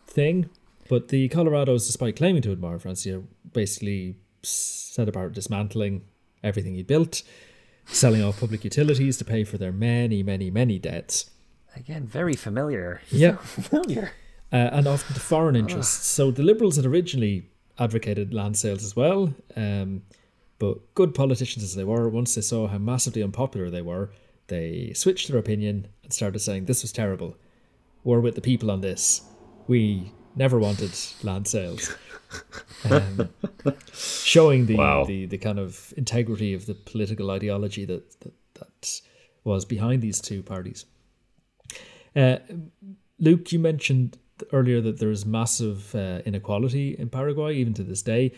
[0.08, 0.50] thing.
[0.90, 3.24] But the Colorados, despite claiming to admire Francia,
[3.54, 6.04] basically set about dismantling
[6.44, 7.24] everything he built.
[7.88, 11.30] selling off public utilities to pay for their many, many, many debts.
[11.76, 13.02] Again, very familiar.
[13.10, 13.36] Yeah.
[13.38, 14.12] Familiar.
[14.52, 16.08] uh, and often to foreign interests.
[16.08, 20.02] So the Liberals had originally advocated land sales as well, um,
[20.66, 24.10] but good politicians as they were, once they saw how massively unpopular they were,
[24.48, 27.36] they switched their opinion and started saying this was terrible.
[28.04, 29.22] We're with the people on this.
[29.68, 30.92] We never wanted
[31.24, 31.96] land sales.
[32.92, 33.30] Um,
[33.94, 35.06] showing the, Wow.
[35.06, 39.02] the the kind of integrity of the political ideology that that, that
[39.44, 40.86] was behind these two parties.
[42.16, 42.38] Uh,
[43.20, 44.18] Luke, you mentioned
[44.52, 48.32] earlier that there is massive uh, inequality in Paraguay, even to this day.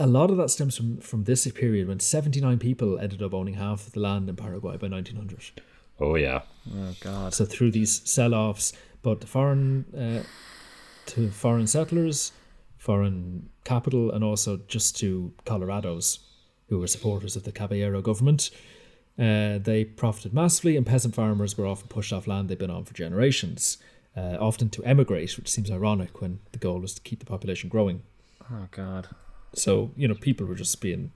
[0.00, 3.54] A lot of that stems from, from this period when 79 people ended up owning
[3.54, 5.60] half of the land in Paraguay by 1900.
[6.00, 6.40] Oh yeah.
[6.74, 7.34] Oh God.
[7.34, 8.72] So through these sell-offs,
[9.02, 10.22] but to foreign uh,
[11.10, 12.32] to foreign settlers,
[12.78, 16.20] foreign capital, and also just to Colorados,
[16.68, 18.50] who were supporters of the Caballero government,
[19.18, 22.84] uh, they profited massively, and peasant farmers were often pushed off land they'd been on
[22.84, 23.76] for generations,
[24.16, 27.68] uh, often to emigrate, which seems ironic when the goal was to keep the population
[27.68, 28.02] growing.
[28.50, 29.08] Oh God.
[29.54, 31.12] So you know, people were just being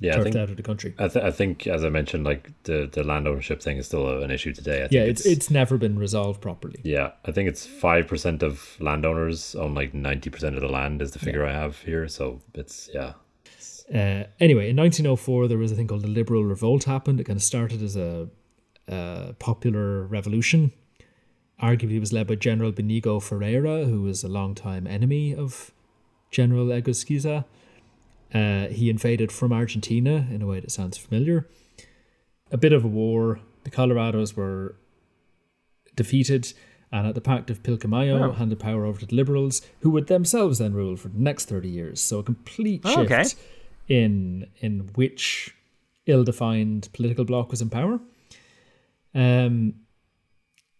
[0.00, 0.94] Yeah, I think out of the country.
[0.98, 4.22] I, th- I think as I mentioned, like the the land ownership thing is still
[4.22, 4.78] an issue today.
[4.78, 6.80] I think Yeah, it's it's never been resolved properly.
[6.84, 7.12] yeah.
[7.24, 11.12] I think it's five percent of landowners own like ninety percent of the land is
[11.12, 12.08] the figure I have here.
[12.08, 13.12] So it's yeah.
[13.92, 17.20] Uh, anyway, in 1904, there was a thing called the Liberal Revolt happened.
[17.20, 18.28] It kind of started as a,
[18.88, 20.72] a popular revolution.
[21.62, 25.70] Arguably, it was led by General Benigno Ferreira, who was a longtime enemy of
[26.34, 27.44] General Egusquiza.
[28.34, 31.48] Uh, he invaded from Argentina in a way that sounds familiar.
[32.50, 33.38] A bit of a war.
[33.62, 34.74] The Colorados were
[35.96, 36.52] defeated,
[36.90, 40.58] and at the Pact of Pilcomayo, handed power over to the Liberals, who would themselves
[40.58, 42.00] then rule for the next 30 years.
[42.00, 43.24] So a complete shift Okay.
[43.88, 45.54] in in which
[46.06, 48.00] ill-defined political bloc was in power.
[49.14, 49.74] Um,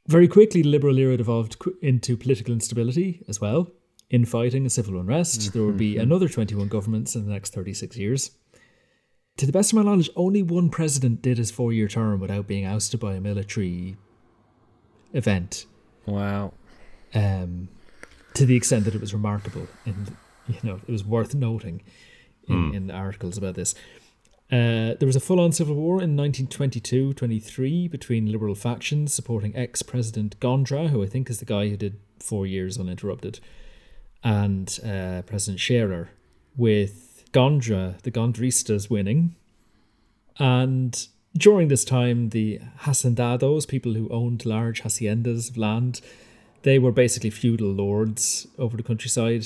[0.09, 3.71] very quickly, the liberal era evolved qu- into political instability as well,
[4.15, 5.53] infighting and civil unrest.
[5.53, 8.31] There would be another 21 governments in the next 36 years.
[9.39, 12.65] To the best of my knowledge, only one president did his four-year term without being
[12.65, 13.97] ousted by a military
[15.13, 15.67] event.
[16.07, 16.53] Wow.
[17.13, 17.69] Um,
[18.35, 20.17] to the extent that it was remarkable, and
[20.47, 21.83] you know, it was worth noting
[22.49, 23.75] in, in articles about this.
[24.53, 29.57] Uh, there was a full on civil war in 1922 23 between liberal factions supporting
[29.57, 33.41] ex President Gondra, who I think is the guy who did four years uninterrupted,
[34.25, 36.09] and uh, President Schaerer,
[36.57, 39.37] with Gondra, the Gondristas, winning.
[40.39, 41.07] And
[41.37, 46.01] during this time, the hacendados, people who owned large haciendas of land,
[46.63, 49.45] they were basically feudal lords over the countryside.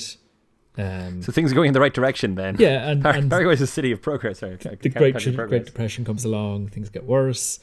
[0.77, 2.55] Um, So things are going in the right direction then.
[2.59, 4.39] yeah, and, Par- and Paraguay is a city of progress.
[4.39, 5.15] Sorry, the Great,
[5.49, 7.59] Great Depression comes along, things get worse.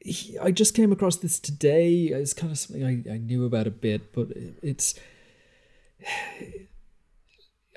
[0.00, 2.04] He- I just came across this today.
[2.12, 4.94] It's kind of something I, I knew about a bit, but it- it's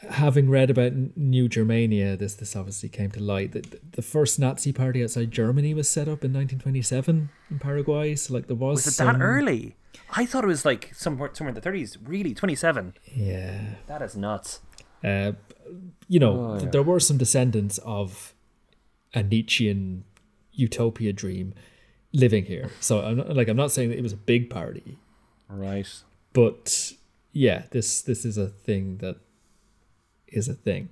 [0.09, 2.17] having read about New Germania.
[2.17, 6.03] This this obviously came to light that the first Nazi party outside Germany was set
[6.07, 8.15] up in 1927 in Paraguay.
[8.15, 9.75] So like there was, Was it some, that early?
[10.11, 11.97] I thought it was like somewhere somewhere in the thirties.
[12.03, 12.93] Really, twenty seven.
[13.05, 13.75] Yeah.
[13.87, 14.59] That is nuts.
[15.03, 15.33] Uh,
[16.07, 16.69] you know, Oh, yeah.
[16.69, 18.33] there were some descendants of
[19.13, 20.03] a Nietzschean
[20.53, 21.53] utopia dream
[22.13, 22.71] living here.
[22.79, 24.97] So I'm not, like I'm not saying that it was a big party,
[25.49, 25.87] Right.
[26.31, 26.93] but
[27.33, 29.17] yeah, this this is a thing that
[30.27, 30.89] is a thing.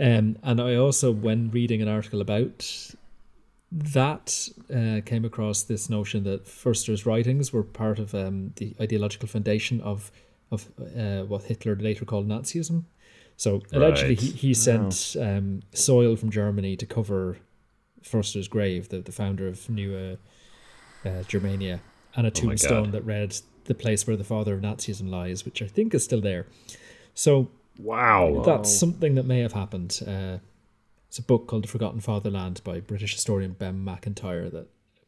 [0.00, 2.86] Um, and I also, when reading an article about
[3.72, 9.28] that, uh, came across this notion that Förster's writings were part of um, the ideological
[9.28, 10.10] foundation of
[10.50, 12.84] of uh, what Hitler later called Nazism.
[13.36, 14.20] So allegedly, Right.
[14.20, 17.38] he, he sent um, soil from Germany to cover
[18.02, 19.94] Förster's grave, the, the founder of New
[21.04, 21.80] uh, uh, Germania,
[22.16, 22.92] and a Oh tombstone God.
[22.92, 23.36] that read
[23.70, 26.44] "The place where the father of Nazism lies," which I think is still there.
[27.14, 27.30] So
[27.78, 28.42] Wow.
[28.44, 29.92] that's something that may have happened.
[30.06, 30.38] Uh,
[31.08, 34.66] it's a book called The Forgotten Fatherland by British historian Ben Macintyre that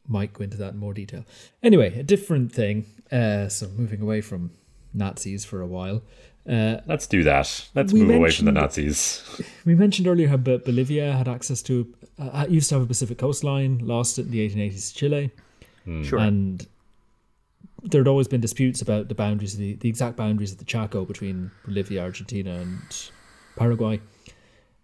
[0.08, 1.24] might go into that in more detail.
[1.62, 2.86] Anyway, a different thing.
[3.10, 4.50] Uh, so moving away from
[4.94, 6.02] Nazis for a while.
[6.48, 7.68] Uh, Let's do that.
[7.74, 9.22] Let's move away from the Nazis.
[9.64, 11.74] we mentioned earlier how Bolivia had access to,
[12.18, 15.30] uh, used to have a Pacific coastline, lost it in the 1880s to Chile.
[16.04, 16.18] Sure.
[16.18, 16.66] And
[17.82, 21.04] there'd always been disputes about the boundaries, of the, the exact boundaries of the Chaco
[21.04, 23.10] between Bolivia, Argentina, and
[23.56, 24.00] Paraguay.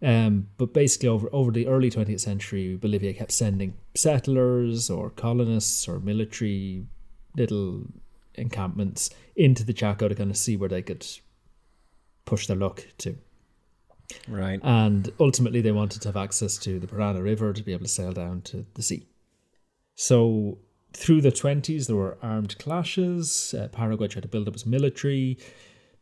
[0.01, 5.89] Um, but basically, over over the early 20th century, Bolivia kept sending settlers or colonists
[5.89, 6.87] or military
[7.37, 7.83] little
[8.35, 11.05] encampments into the Chaco to kind of see where they could
[12.25, 13.17] push their luck to.
[14.29, 14.61] Right.
[14.63, 17.91] And ultimately, they wanted to have access to the Parana River to be able to
[17.91, 19.07] sail down to the sea.
[19.97, 20.59] So,
[20.93, 23.55] through the 20s, there were armed clashes.
[23.55, 25.39] Uh, Paraguay tried to build up its military.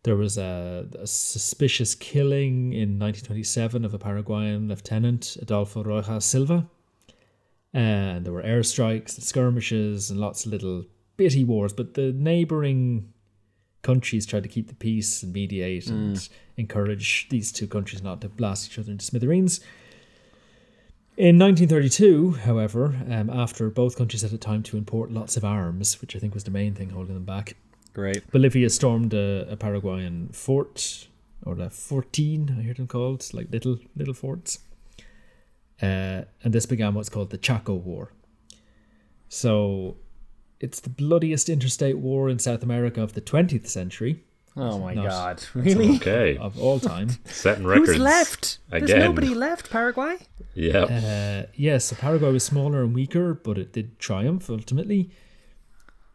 [0.05, 6.69] There was a, a, suspicious killing in 1927 of a Paraguayan lieutenant, Adolfo Rojas Silva.
[7.75, 10.85] And there were airstrikes and skirmishes and lots of little
[11.17, 11.73] bitty wars.
[11.73, 13.13] But the neighboring
[13.83, 18.29] countries tried to keep the peace and mediate and encourage these two countries not to
[18.29, 19.61] blast each other into smithereens.
[21.17, 25.99] In 1932, however, um, after both countries had a time to import lots of arms,
[26.03, 27.57] which I think was the main thing holding them back,
[27.95, 28.31] Great.
[28.31, 31.09] Bolivia stormed a, a Paraguayan fort,
[31.47, 34.59] or the fortín, I hear them called, like little little forts.
[35.81, 38.13] Uh, and this began what's called the Chaco War.
[39.31, 39.97] So
[40.61, 44.23] it's the bloodiest interstate war in South America of the 20th century.
[44.57, 45.45] Oh my Not- god.
[45.55, 45.97] Really?
[45.97, 46.37] Okay.
[46.39, 47.11] Of all time.
[47.27, 47.91] Setting records.
[47.93, 48.59] Who's left?
[48.70, 49.01] There's Again.
[49.01, 50.16] nobody left, Paraguay?
[50.55, 50.85] Yeah.
[50.85, 55.11] Uh, yes, so Paraguay was smaller and weaker, but it did triumph ultimately.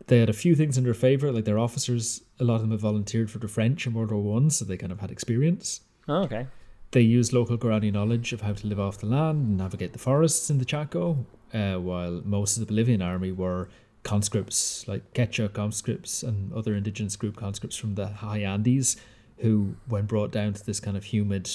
[0.07, 2.71] They had a few things in their favour, like their officers, a lot of them
[2.71, 5.81] had volunteered for the French in World War One, so they kind of had experience.
[6.07, 6.47] Oh, okay.
[6.91, 9.99] They used local Guarani knowledge of how to live off the land and navigate the
[9.99, 13.69] forests in the Chaco, uh, while most of the Bolivian army were
[14.03, 18.97] conscripts, like Quechua conscripts and other indigenous group conscripts from the high Andes,
[19.37, 21.49] who, when brought down to this kind of humid,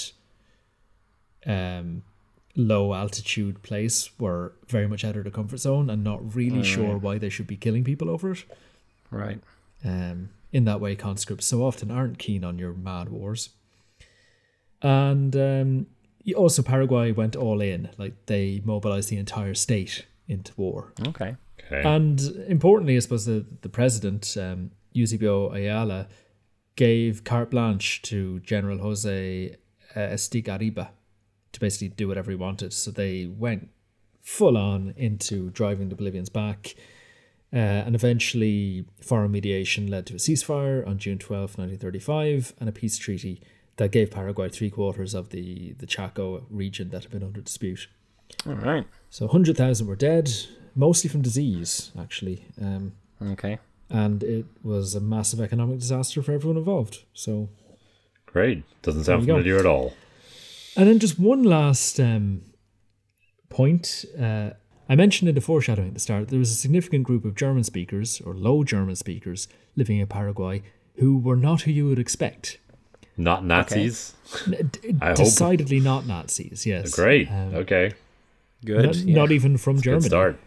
[1.47, 2.03] um,
[2.55, 6.97] low altitude place, were very much out of their comfort zone and not really sure
[6.97, 8.45] why they should be killing people over it.
[9.11, 9.41] Right.
[9.85, 13.51] Um, in that way, conscripts so often aren't keen on your mad wars.
[14.83, 15.87] And um,
[16.37, 17.91] also, Paraguay went all in.
[17.99, 20.93] Like, they mobilized the entire state into war.
[21.07, 21.37] Okay.
[21.67, 21.83] Okay.
[21.83, 26.07] And importantly, I suppose the, the president, um, Eusebio Ayala,
[26.77, 29.57] gave carte blanche to General Jose
[29.95, 30.89] uh, Estigarribia
[31.53, 32.73] to basically do whatever he wanted.
[32.73, 33.71] So they went
[34.23, 36.75] full on into driving the Bolivians back.
[37.53, 42.73] Uh, and eventually, foreign mediation led to a ceasefire on June 12, 1935, and a
[42.73, 43.41] peace treaty
[43.77, 47.89] that gave Paraguay three quarters of the, the Chaco region that had been under dispute.
[48.47, 48.87] All right.
[49.11, 50.31] So 100,000 were dead,
[50.75, 52.45] mostly from disease, actually.
[52.61, 52.93] Um,
[53.23, 53.59] Okay.
[53.89, 57.05] and it was a massive economic disaster for everyone involved.
[57.15, 57.49] So,
[58.27, 58.63] Great.
[58.83, 59.33] Doesn't sound you go.
[59.35, 59.95] familiar at all.
[60.77, 62.43] and then just one last um,
[63.49, 64.05] point.
[64.21, 64.51] Uh,
[64.89, 67.65] I mentioned in the foreshadowing at the start, there was a significant group of German
[67.65, 70.63] speakers or low German speakers living in Paraguay
[70.99, 72.59] who were not who you would expect.
[73.17, 74.15] Not Nazis.
[74.47, 75.17] N- d- I hope.
[75.17, 76.67] decidedly not Nazis.
[76.67, 77.29] Yes, Great.
[77.31, 77.95] Um, okay.
[78.67, 78.85] Good.
[78.85, 79.15] Not, yeah.
[79.17, 80.09] not even from Good Germany.
[80.09, 80.39] start.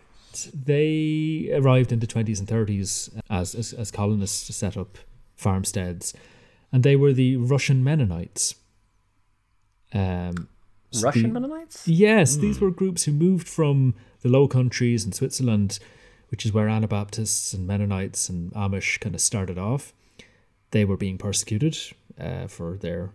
[0.53, 4.97] they arrived in the 20s and 30s as, as, as colonists to set up
[5.35, 6.13] farmsteads,
[6.71, 8.55] and they were the Russian Mennonites.
[9.93, 10.47] Um,
[10.91, 11.87] so Russian the- Mennonites?
[11.87, 15.79] Yes, these were groups who moved from the Low Countries and Switzerland,
[16.29, 19.93] which is where Anabaptists and Mennonites and Amish kind of started off.
[20.71, 21.77] They were being persecuted
[22.19, 23.11] uh, for their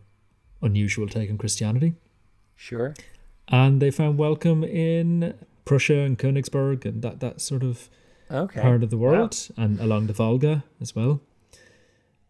[0.62, 1.94] unusual take on Christianity
[2.56, 2.94] Sure.
[3.48, 5.34] And they found welcome in
[5.64, 7.88] Prussia and Königsberg and that, that sort of
[8.30, 8.60] Okay.
[8.60, 11.20] part of the world and along the Volga as well.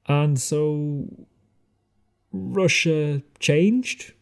[0.06, 1.06] And so
[2.32, 4.12] Russia changed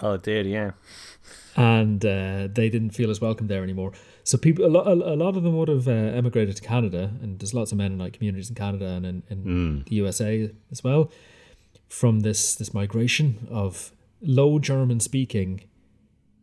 [0.00, 0.72] Well, it did, yeah.
[1.56, 3.92] and uh, they didn't feel as welcome there anymore.
[4.22, 7.38] So people, a lot, a lot of them would have uh, emigrated to Canada, and
[7.38, 11.10] there's lots of Mennonite communities in Canada and in, in the USA as well.
[11.88, 15.62] From this this migration of low German speaking,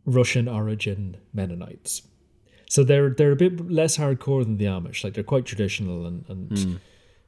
[0.04, 2.02] Russian origin Mennonites.
[2.68, 5.04] So they're they're a bit less hardcore than the Amish.
[5.04, 6.80] Like they're quite traditional and, and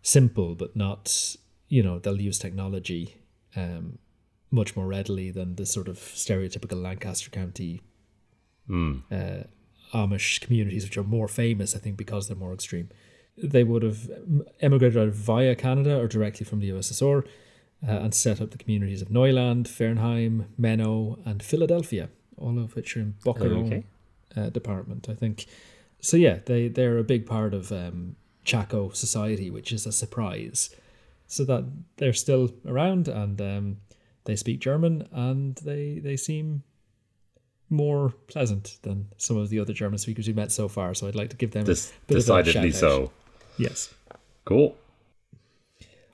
[0.03, 1.37] simple, but not
[1.69, 3.17] you know they'll use technology
[3.57, 3.99] um,
[4.51, 7.83] much more readily than the sort of stereotypical Lancaster County
[9.11, 9.45] uh,
[9.93, 12.89] Amish communities, which are more famous, I think, because they're more extreme.
[13.37, 14.11] They would have
[14.61, 17.27] emigrated either via Canada or directly from the USSR
[17.87, 22.97] uh, and set up the communities of Neuland, Fernheim, Menno, and Philadelphia, all of which
[22.97, 23.85] are in Boquerón Okay.
[24.37, 25.47] uh, department, I think.
[26.01, 30.71] So yeah, they they're a big part of um, Chaco society, which is a surprise.
[31.27, 31.65] So that
[31.97, 33.77] they're still around and um,
[34.25, 36.63] they speak German and they they seem
[37.71, 40.95] more pleasant than some of the other German speakers we've met so far.
[40.95, 42.91] So I'd like to give them Des- a bit decidedly of a shout out.
[43.07, 43.13] so.
[43.57, 43.95] Yes.
[44.45, 44.77] Cool.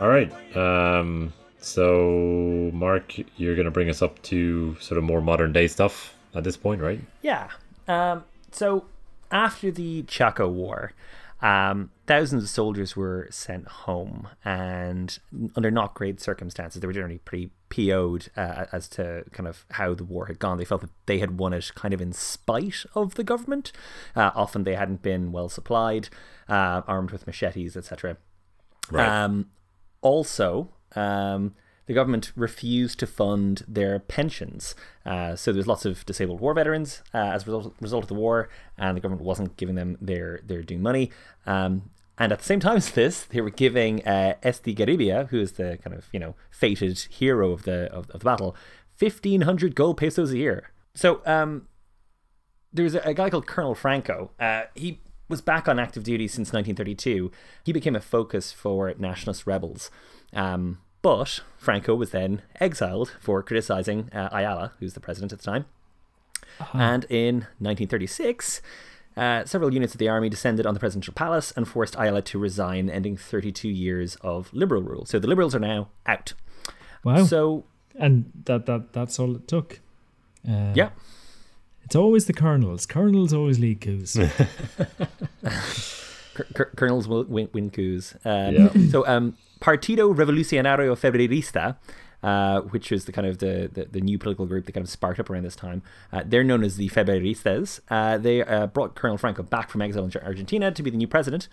[0.00, 0.32] All right.
[0.56, 5.66] Um, so, Mark, you're going to bring us up to sort of more modern day
[5.66, 7.00] stuff at this point, right?
[7.20, 7.48] Yeah.
[7.86, 8.86] Um, so
[9.30, 10.92] after the Chaco War,
[11.42, 15.18] um, thousands of soldiers were sent home, and
[15.56, 19.94] under not great circumstances, they were generally pretty PO'd uh, as to kind of how
[19.94, 20.58] the war had gone.
[20.58, 23.72] They felt that they had won it kind of in spite of the government.
[24.14, 26.08] Uh, often they hadn't been well supplied,
[26.48, 28.18] uh, armed with machetes, etc.
[28.90, 29.08] Right.
[29.08, 29.46] Um,
[30.02, 31.54] also, um,
[31.86, 34.74] the government refused to fund their pensions.
[35.04, 38.14] Uh, so there's lots of disabled war veterans uh, as a result, result of the
[38.14, 38.48] war,
[38.78, 41.10] and the government wasn't giving them their, their due money.
[41.46, 41.90] Um,
[42.20, 45.78] and at the same time as this, they were giving uh, Estigarribia, who is the
[45.82, 48.54] kind of you know fated hero of the of, of the battle,
[48.94, 50.70] fifteen hundred gold pesos a year.
[50.94, 51.66] So um,
[52.72, 54.32] there was a, a guy called Colonel Franco.
[54.38, 55.00] Uh, he
[55.30, 57.30] was back on active duty since 1932.
[57.64, 59.90] He became a focus for nationalist rebels.
[60.32, 65.44] Um, but Franco was then exiled for criticizing uh, Ayala, who's the president at the
[65.44, 65.66] time.
[66.74, 68.60] And in 1936,
[69.16, 72.38] uh, several units of the army descended on the presidential palace and forced Ayala to
[72.38, 75.06] resign, ending 32 years of liberal rule.
[75.06, 76.34] So the liberals are now out.
[77.02, 77.24] Wow.
[77.24, 77.64] So
[77.94, 79.80] and that, that that's all it took.
[80.48, 80.90] Uh, yeah,
[81.84, 82.86] It's always the colonels.
[82.86, 84.18] Colonels always lead coups.
[86.76, 88.14] Colonels win, win coups.
[88.24, 88.70] Um, Yeah.
[88.90, 91.76] So, um, Partido Revolucionario Febrerista,
[92.22, 94.90] uh, which was the kind of the, the, the new political group that kind of
[94.90, 95.82] sparked up around this time,
[96.12, 97.80] uh, they're known as the Febreristas.
[97.88, 101.08] Uh, they uh, brought Colonel Franco back from exile in Argentina to be the new
[101.08, 101.48] president.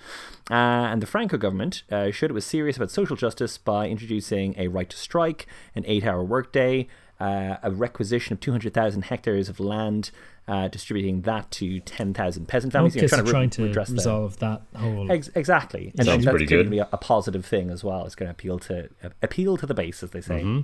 [0.50, 0.54] Uh,
[0.92, 4.68] and the Franco government uh, showed it was serious about social justice by introducing a
[4.68, 6.88] right to strike, an eight hour workday,
[7.20, 10.12] uh, a requisition of 200,000 hectares of land,
[10.48, 12.96] uh, distributing that to 10,000 peasant families.
[12.96, 15.12] You know, okay, so re- trying to redress the- resolve that whole.
[15.12, 16.58] Ex- exactly, and Sounds that's pretty good.
[16.64, 18.06] gonna be a, a positive thing as well.
[18.06, 20.64] It's going to appeal to uh, appeal to the base, as they say.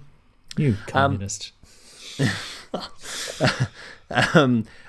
[0.58, 1.52] you communist.
[2.20, 2.28] Um,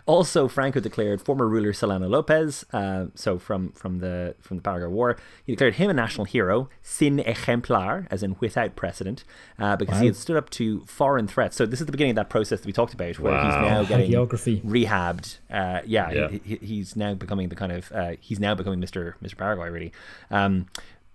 [0.07, 4.93] also, Franco declared former ruler Solano Lopez, uh, so from from the from the Paraguay
[4.93, 9.25] War, he declared him a national hero, sin ejemplar, as in without precedent,
[9.59, 11.57] uh, because he had stood up to foreign threats.
[11.57, 13.85] So this is the beginning of that process that we talked about, where he's now
[13.85, 14.63] getting Hagiography.
[14.63, 15.39] rehabbed.
[15.51, 16.29] Uh, yeah, Yeah.
[16.29, 19.15] He, he, he's now becoming the kind of uh, he's now becoming Mr.
[19.23, 19.37] Mr.
[19.37, 19.93] Paraguay really.
[20.31, 20.67] Um,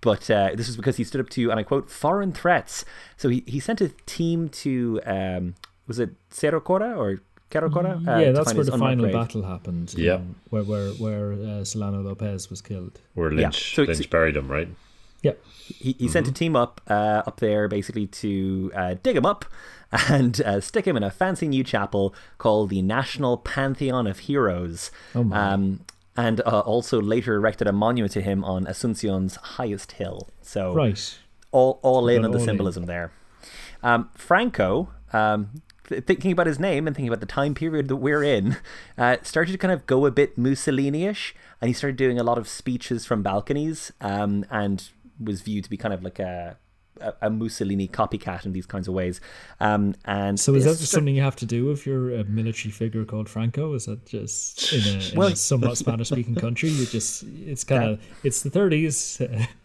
[0.01, 2.85] but uh, this is because he stood up to, and I quote, foreign threats.
[3.17, 5.55] So he, he sent a team to, um,
[5.89, 7.21] was it Cerro Cora or
[7.51, 7.99] Cerro Cora?
[8.07, 9.13] Uh, yeah, that's where the final grave.
[9.13, 9.93] battle happened.
[9.97, 10.13] Yeah.
[10.21, 13.01] um, where where where uh, Solano Lopez was killed.
[13.15, 14.69] Where Yeah, Lynch, so- Lynch so- buried him, right?
[15.21, 15.33] Yeah.
[15.67, 19.43] He, he sent a team up uh, up there basically to uh, dig him up
[20.09, 24.91] and uh, stick him in a fancy new chapel called the National Pantheon of Heroes.
[25.13, 25.35] Oh my.
[25.53, 25.81] um,
[26.15, 30.29] and uh, also later erected a monument to him on Asuncion's highest hill.
[30.41, 31.17] So Right.
[31.51, 32.45] all, all in on the all in.
[32.45, 33.11] symbolism there.
[33.83, 37.97] Um, Franco, um, th- thinking about his name and thinking about the time period that
[37.97, 38.57] we're in,
[38.97, 42.37] uh, started to kind of go a bit Mussolini-ish, and he started doing a lot
[42.37, 44.89] of speeches from balconies, um, and
[45.21, 46.57] was viewed to be kind of like a
[47.01, 49.21] a, a Mussolini copycat in these kinds of ways.
[49.61, 52.25] Um, and So is that just sta- something you have to do if you're a
[52.25, 53.73] military figure called Franco?
[53.73, 56.67] Is that just in a, in Well- a somewhat Spanish-speaking country?
[56.69, 59.47] You just it's kind of it's the 30s.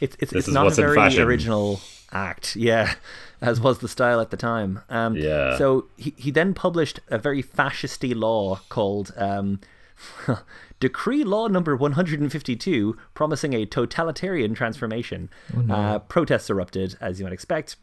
[0.00, 1.22] It's it's, This it's not a very fashion.
[1.22, 1.80] original
[2.10, 2.94] act, yeah,
[3.42, 4.80] as was the style at the time.
[4.88, 5.58] Um, Yeah.
[5.58, 9.60] So he, he then published a very fascisty law called um,
[10.80, 15.28] Decree Law Number 152, promising a totalitarian transformation.
[15.70, 17.76] uh, protests erupted, as you might expect.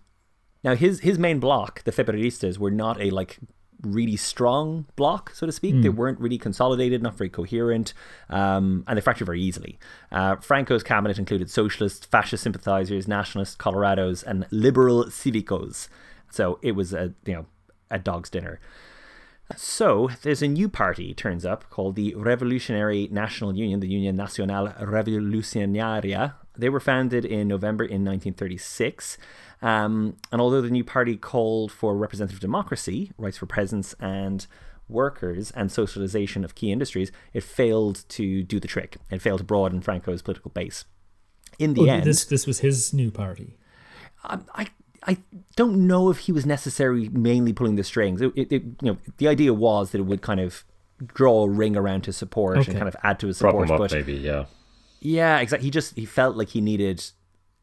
[0.64, 3.40] Now his his main bloc, the Febreristas, were not a like
[3.82, 5.82] really strong bloc, so to speak.
[5.82, 7.94] They weren't really consolidated, not very coherent,
[8.30, 9.80] um, and they fractured very easily.
[10.12, 15.88] Uh, Franco's cabinet included socialist, fascist sympathizers, nationalist Colorados, and liberal cívicos.
[16.30, 17.46] So it was a you know
[17.90, 18.60] a dog's dinner.
[19.56, 24.68] So there's a new party turns up called the Revolutionary National Union, the Union Nacional
[24.68, 26.36] Revolucionaria.
[26.60, 29.18] They were founded in November in 1936.
[29.62, 34.46] Um, and although the new party called for representative democracy, rights for peasants and
[34.88, 38.98] workers, and socialization of key industries, it failed to do the trick.
[39.12, 40.86] It failed to broaden Franco's political base.
[41.60, 43.58] In the Oh, end, this this was his new party.
[44.24, 44.68] I, I
[45.04, 45.18] I
[45.56, 48.22] don't know if he was necessarily mainly pulling the strings.
[48.22, 50.64] It, it, it- you know, the idea was that it would kind of
[51.14, 52.72] draw a ring around his support Okay.
[52.72, 53.70] and kind of add to his Prop support.
[53.70, 54.14] him up, but maybe.
[54.16, 54.46] Yeah.
[55.00, 55.66] Yeah, exactly.
[55.66, 57.04] He just he felt like he needed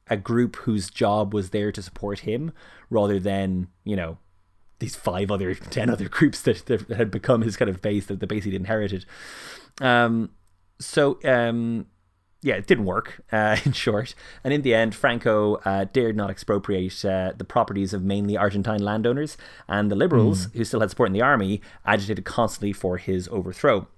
[0.08, 2.52] a group whose job was there to support him,
[2.90, 4.18] rather than you know
[4.78, 8.20] these five other, ten other groups that, that had become his kind of base, that
[8.20, 9.04] the base he'd inherited.
[9.80, 10.30] Um,
[10.78, 11.86] so um,
[12.42, 14.14] yeah, it didn't work, uh, in short.
[14.44, 18.82] And in the end, Franco uh, dared not expropriate uh, the properties of mainly Argentine
[18.82, 19.36] landowners,
[19.68, 23.88] and the liberals, who still had support in the army, agitated constantly for his overthrow.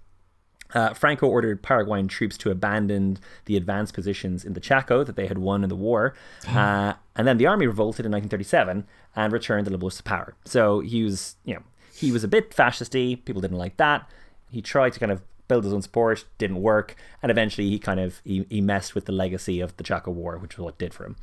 [0.74, 5.26] Uh, Franco ordered Paraguayan troops to abandon the advanced positions in the Chaco that they
[5.26, 6.14] had won in the war.
[6.48, 8.86] Uh, and then the army revolted in 1937
[9.16, 10.34] and returned the liberals to power.
[10.44, 11.62] So he was, you know,
[11.92, 13.16] he was a bit fascisty.
[13.16, 14.08] People didn't like that.
[14.50, 17.98] He tried to kind of build his own support, didn't work, and eventually he kind
[17.98, 20.78] of he, he messed with the legacy of the Chaco War, which was what it
[20.78, 21.16] did for him.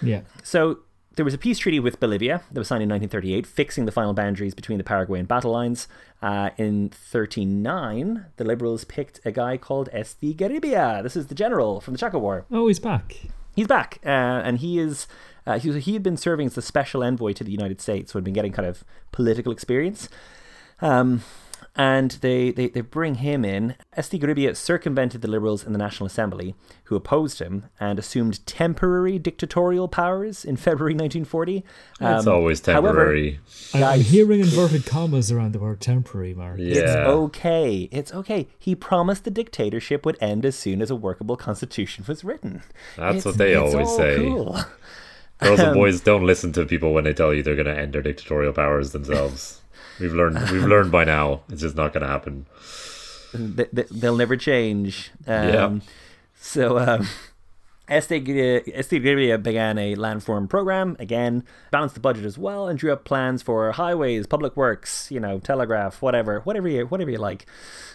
[0.00, 0.20] Yeah.
[0.42, 0.80] So
[1.16, 4.12] there was a peace treaty with Bolivia that was signed in 1938, fixing the final
[4.14, 5.86] boundaries between the Paraguayan battle lines.
[6.22, 11.02] Uh, in 39, the Liberals picked a guy called Esti Estigarribia.
[11.02, 12.46] This is the general from the Chaco War.
[12.50, 13.16] Oh, he's back.
[13.54, 15.06] He's back, uh, and he is.
[15.46, 18.12] Uh, he, was- he had been serving as the special envoy to the United States,
[18.12, 18.82] so had been getting kind of
[19.12, 20.08] political experience.
[20.80, 21.22] Um,
[21.76, 23.74] and they, they, they bring him in.
[23.98, 29.88] Estigarribia circumvented the liberals in the National Assembly, who opposed him and assumed temporary dictatorial
[29.88, 31.64] powers in February 1940.
[32.00, 33.40] It's Um, always temporary.
[33.72, 34.10] I, I'm Guys.
[34.10, 36.58] hearing inverted commas around the word temporary, Mark.
[36.60, 36.76] yeah.
[36.78, 37.88] It's okay.
[37.90, 38.46] It's okay.
[38.58, 42.62] He promised the dictatorship would end as soon as a workable constitution was written.
[42.96, 44.16] That's It's- what they it's always all say.
[44.16, 44.58] cool.
[45.40, 47.76] Girls Um, and boys don't listen to people when they tell you they're going to
[47.76, 49.60] end their dictatorial powers themselves.
[50.00, 50.38] We've learned.
[50.50, 51.42] We've learned by now.
[51.48, 52.46] It's just not going to happen.
[53.32, 55.10] Th- th- They'll never change.
[55.26, 55.78] Um, Yeah.
[56.36, 57.06] So, um,
[59.38, 63.70] began a landform program, again, balanced the budget as well, and drew up plans for
[63.72, 67.46] highways, public works, you know, telegraph, whatever, whatever you, whatever you like.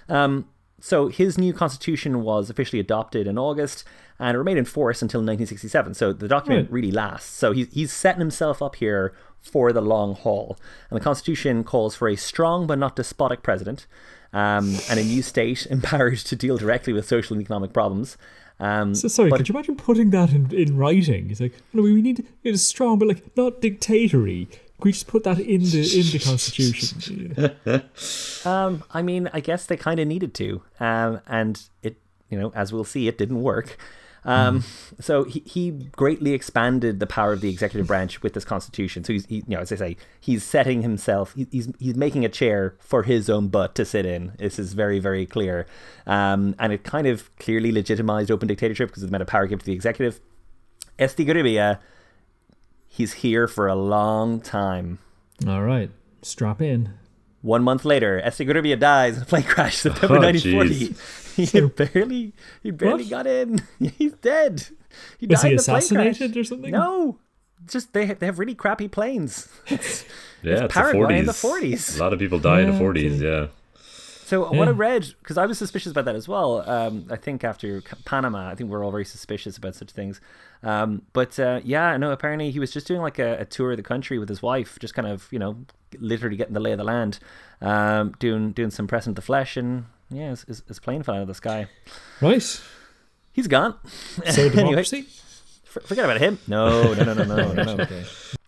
[0.07, 0.47] Um,
[0.81, 3.83] so his new constitution was officially adopted in August
[4.17, 5.93] and it remained in force until 1967.
[5.93, 6.73] So the document Right.
[6.73, 7.29] really lasts.
[7.29, 10.57] So he's, he's setting himself up here for the long haul.
[10.89, 13.87] And the constitution calls for a strong but not despotic president
[14.33, 18.17] um, and a new state empowered to deal directly with social and economic problems.
[18.59, 21.31] Um, So sorry, but- could you imagine putting that in, in writing?
[21.31, 24.45] It's like, no, we need it is strong, but like not dictatory.
[24.45, 27.51] Can we just put that in the in the constitution?
[28.45, 31.97] Um, I mean, I guess they kind of needed to, um, and it,
[32.29, 33.77] you know, as we'll see, it didn't work.
[34.25, 34.63] Um,
[34.99, 39.03] So he, he greatly expanded the power of the executive branch with this constitution.
[39.03, 42.25] So he's, he, you know, as I say, he's setting himself, he, he's he's making
[42.25, 44.33] a chair for his own butt to sit in.
[44.37, 45.65] This is very very clear,
[46.05, 49.47] um, and it kind of clearly legitimized open dictatorship because of the amount of power
[49.47, 50.19] given to the executive.
[50.97, 51.79] Estigarribia,
[52.87, 54.99] he's here for a long time.
[55.47, 55.91] All right,
[56.21, 56.93] strap in.
[57.41, 60.95] One month later, Estigarribia dies in a plane crash, September Oh, 1940.
[61.45, 61.61] He
[61.93, 63.09] barely, he barely What?
[63.09, 63.59] got in.
[63.97, 64.67] He's dead.
[65.17, 66.35] He Was died he in a plane assassinated crash.
[66.37, 66.71] or something?
[66.71, 67.17] No,
[67.67, 69.47] just they they have really crappy planes.
[69.67, 70.03] It's-
[70.41, 71.61] Yeah, it's, the Paraguay in the 40s.
[71.61, 71.97] 40s.
[71.99, 73.15] A lot of people die in the 40s.
[73.17, 73.25] okay.
[73.41, 73.47] Yeah.
[74.25, 76.63] So what I read, because I was suspicious about that as well.
[76.69, 80.21] Um, I think after Panama, I think we're all very suspicious about such things.
[80.61, 83.77] Um, but uh, yeah, no, apparently he was just doing like a, a tour of
[83.77, 85.57] the country with his wife, just kind of you know,
[85.99, 87.19] literally getting the lay of the land,
[87.61, 91.21] um, doing doing some pressing the flesh, and yeah, his, his, his plane fell out
[91.21, 91.67] of the sky.
[92.21, 92.61] Right.
[93.31, 93.75] He's gone.
[94.29, 95.07] So Anyway, democracy.
[95.63, 96.39] for- forget about him.
[96.47, 97.63] No, no, no, no, no, no.
[97.63, 97.83] no.
[97.83, 98.03] Okay.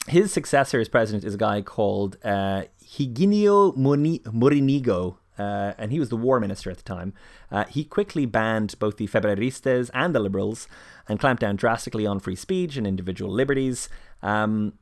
[0.08, 6.10] His successor as president is a guy called uh, Higinio Morinigo, uh, and he was
[6.10, 7.14] the war minister at the time.
[7.52, 10.68] Uh, he quickly banned both the Febreristas and the liberals
[11.08, 13.88] and clamped down drastically on free speech and individual liberties.
[14.24, 14.74] Um,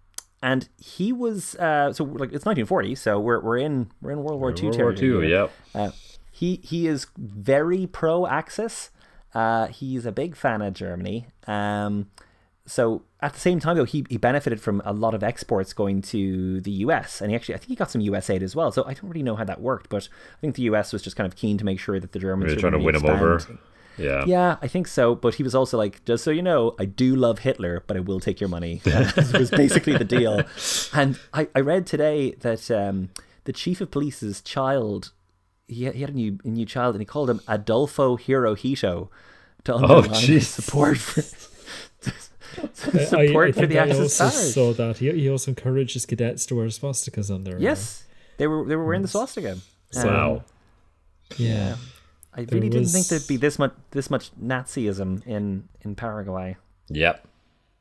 [0.42, 4.40] and he was uh, so like it's 1940, so we're we're in we're in World
[4.40, 5.24] War II World War.
[5.24, 5.52] II, yep.
[5.76, 5.92] Uh,
[6.32, 8.92] he he is very pro Axis.
[9.34, 11.28] Uh, he's a big fan of Germany.
[11.46, 12.08] Um,
[12.66, 16.02] so at the same time, though, he, he benefited from a lot of exports going
[16.04, 18.72] to the US, and he actually I think he got some US aid as well.
[18.72, 20.08] So I don't really know how that worked, but
[20.38, 22.52] I think the US was just kind of keen to make sure that the Germans
[22.52, 23.60] Really would trying to win him over.
[24.00, 24.28] Expand.
[24.30, 24.50] Yeah.
[24.50, 25.16] Yeah, I think so.
[25.16, 28.00] But he was also like, just so you know, I do love Hitler, but I
[28.00, 28.82] will take your money.
[28.86, 30.44] That was basically the deal.
[30.94, 33.10] And I, I read today that um,
[33.44, 35.12] the chief of police's child.
[35.68, 39.10] He had, he had a new a new child, and he called him Adolfo Hirohito
[39.66, 40.46] to underline his jeez.
[40.46, 41.22] support for
[42.74, 44.54] support I, I for think the I Axis also powers.
[44.54, 44.98] saw that.
[44.98, 47.64] He, he also encourages cadets to wear swastikas on their armor.
[47.64, 48.04] Yes,
[48.38, 49.58] they were they were wearing the swastika.
[49.96, 50.44] Um, Wow.
[51.38, 51.76] Yeah.
[52.34, 56.58] I There really didn't think there'd be this much this much Nazism in in Paraguay.
[56.90, 57.28] Yep.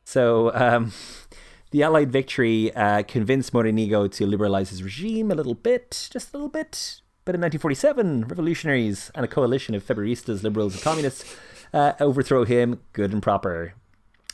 [0.04, 0.92] So um,
[1.70, 6.36] the Allied victory uh, convinced Morinigo to liberalize his regime a little bit, just a
[6.36, 7.00] little bit.
[7.24, 11.36] But in 1947, revolutionaries and a coalition of Febreristas, liberals, and communists
[11.74, 13.74] uh, overthrow him, good and proper.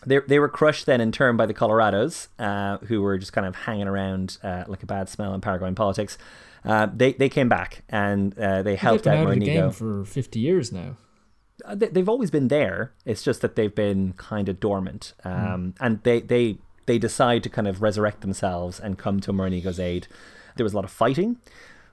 [0.06, 3.46] They, they were crushed then in turn by the Colorados, uh, who were just kind
[3.46, 6.18] of hanging around uh, like a bad smell in Paraguayan politics.
[6.64, 9.44] Uh, they they came back and uh, they They've helped been out out of the
[9.44, 10.96] game for 50 years now.
[11.64, 12.92] Uh, they, they've always been there.
[13.04, 17.48] It's just that they've been kind of dormant, um, and they they they decide to
[17.48, 20.06] kind of resurrect themselves and come to Morinigo's aid.
[20.56, 21.36] There was a lot of fighting,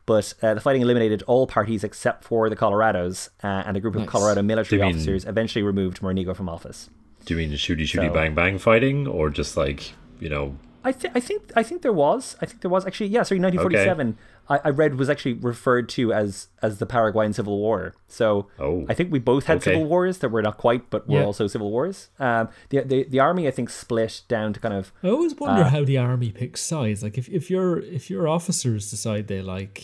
[0.06, 3.96] but uh, the fighting eliminated all parties except for the Colorados, uh, and a group
[3.96, 6.90] of Colorado military mean- officers eventually removed Morinigo from office.
[7.26, 10.56] Do you mean the shooty shooty So- bang bang fighting, or just like you know?
[10.84, 12.36] I think I think I think there was.
[12.42, 13.08] I think there was actually.
[13.08, 14.18] Yeah, sorry, 1947.
[14.50, 17.94] I, I read was actually referred to as as the Paraguayan Civil War.
[18.08, 19.72] So Oh, I think we both had okay.
[19.74, 21.26] civil wars that were not quite, but were Yeah.
[21.26, 22.10] also civil wars.
[22.20, 25.38] Um, the, the the army I think split down to kind of I always Uh,
[25.40, 27.04] wonder how the army picks sides.
[27.04, 29.84] Like if, if your if your officers decide they like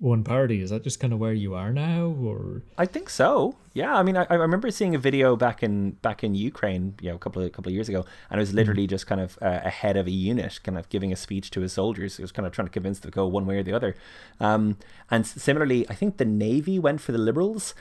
[0.00, 3.56] one party, is that just kind of where you are now, or I think so.
[3.74, 7.10] Yeah, I mean, I, I remember seeing a video back in back in Ukraine, you
[7.10, 9.20] know, a couple of a couple of years ago, and it was literally just kind
[9.20, 12.16] of uh, a head of a unit, kind of giving a speech to his soldiers.
[12.16, 13.94] He was kind of trying to convince them to go one way or the other.
[14.40, 14.78] Um,
[15.10, 17.74] and similarly, I think the navy went for the liberals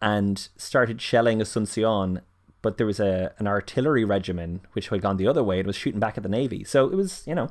[0.00, 2.22] and started shelling Asuncion,
[2.62, 5.76] but there was a an artillery regiment which had gone the other way and was
[5.76, 6.64] shooting back at the navy.
[6.64, 7.50] So it was, you know.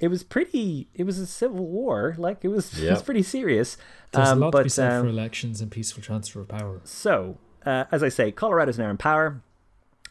[0.00, 0.88] It was pretty.
[0.94, 2.14] It was a civil war.
[2.18, 2.78] Like it was.
[2.82, 3.76] It was pretty serious.
[4.12, 6.80] there's Um, a lot to be said um, for elections and peaceful transfer of power.
[6.84, 9.42] so, uh, as I say, Colorado's now in power.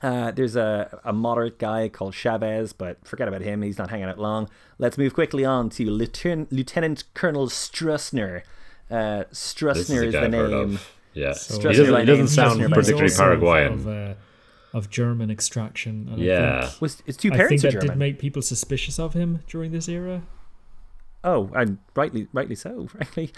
[0.01, 3.61] Uh, there's a, a moderate guy called Chavez, but forget about him.
[3.63, 4.47] He's not hanging out long.
[4.77, 8.43] Let's move quickly on to Lieutenant, Lieutenant Colonel Stroessner.
[8.89, 10.75] Uh, This is is the I've heard name.
[10.75, 10.91] of.
[11.13, 13.73] Yeah, So- he doesn't, he doesn't name, sound Stroessner particularly He's also of- Paraguayan.
[13.73, 14.13] Of, uh,
[14.73, 16.07] of German extraction.
[16.11, 16.67] And I Yeah.
[16.67, 17.87] think, Was his two I think are that German?
[17.87, 20.21] did make people suspicious of him during this era.
[21.23, 23.31] Oh, and rightly, rightly so, frankly.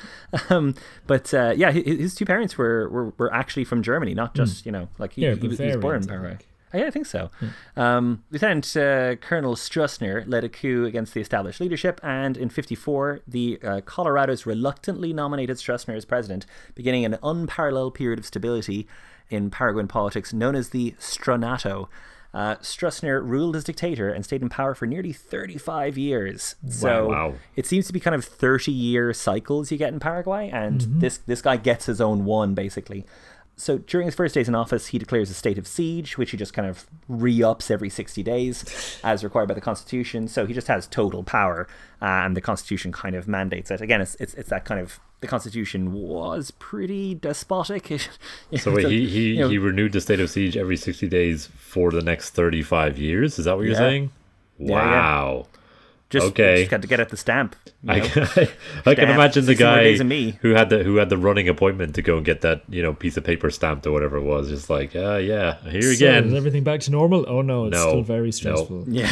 [0.50, 0.76] Um,
[1.08, 4.66] but uh, yeah, his, his two parents were, were, were actually from Germany, not just
[4.66, 5.24] you know like he.
[5.24, 6.48] Yeah, he, was, he was born in Bavarians, I think.
[6.74, 7.30] Oh, yeah, I think so.
[7.76, 13.20] Um, Lieutenant uh, Colonel Stroessner led a coup against the established leadership, and in 54,
[13.28, 18.88] the uh, Colorados reluctantly nominated Stroessner as president, beginning an unparalleled period of stability
[19.32, 21.88] in Paraguayan politics known as the Stronato.
[22.34, 26.56] Uh, Stroessner ruled as dictator and stayed in power for nearly 35 years.
[26.70, 27.34] So Wow.
[27.58, 31.18] it seems to be kind of 30 year cycles you get in Paraguay, and this,
[31.18, 33.06] this guy gets his own one, basically.
[33.58, 36.38] So during his first days in office, he declares a state of siege, which he
[36.38, 40.30] just kind of re ups every 60 days as required by the Constitution.
[40.30, 41.68] So he just has total power,
[42.02, 43.82] uh, and the Constitution kind of mandates it.
[43.82, 45.02] Again, it's, it's, it's that kind of.
[45.22, 47.88] The Constitution was pretty despotic.
[48.58, 51.48] So wait, he he, you know, he renewed the state of siege every sixty days
[51.56, 53.40] for the next thirty five years.
[53.40, 53.78] Is that what you're Yeah.
[53.78, 54.12] saying?
[54.58, 54.76] Yeah, yeah.
[54.76, 55.48] Wow.
[56.10, 56.58] just, okay.
[56.58, 57.56] just got to get at the stamp.
[57.88, 58.24] I, can-
[58.86, 60.38] I can Stamp, imagine the guy me.
[60.42, 62.94] who had the who had the running appointment to go and get that you know
[62.94, 64.50] piece of paper stamped or whatever it was.
[64.50, 66.36] Just like, uh, yeah, here So, is again.
[66.36, 67.26] everything back to normal?
[67.28, 68.32] Oh no, it's No, still very no.
[68.32, 68.84] stressful.
[68.88, 69.08] Yeah.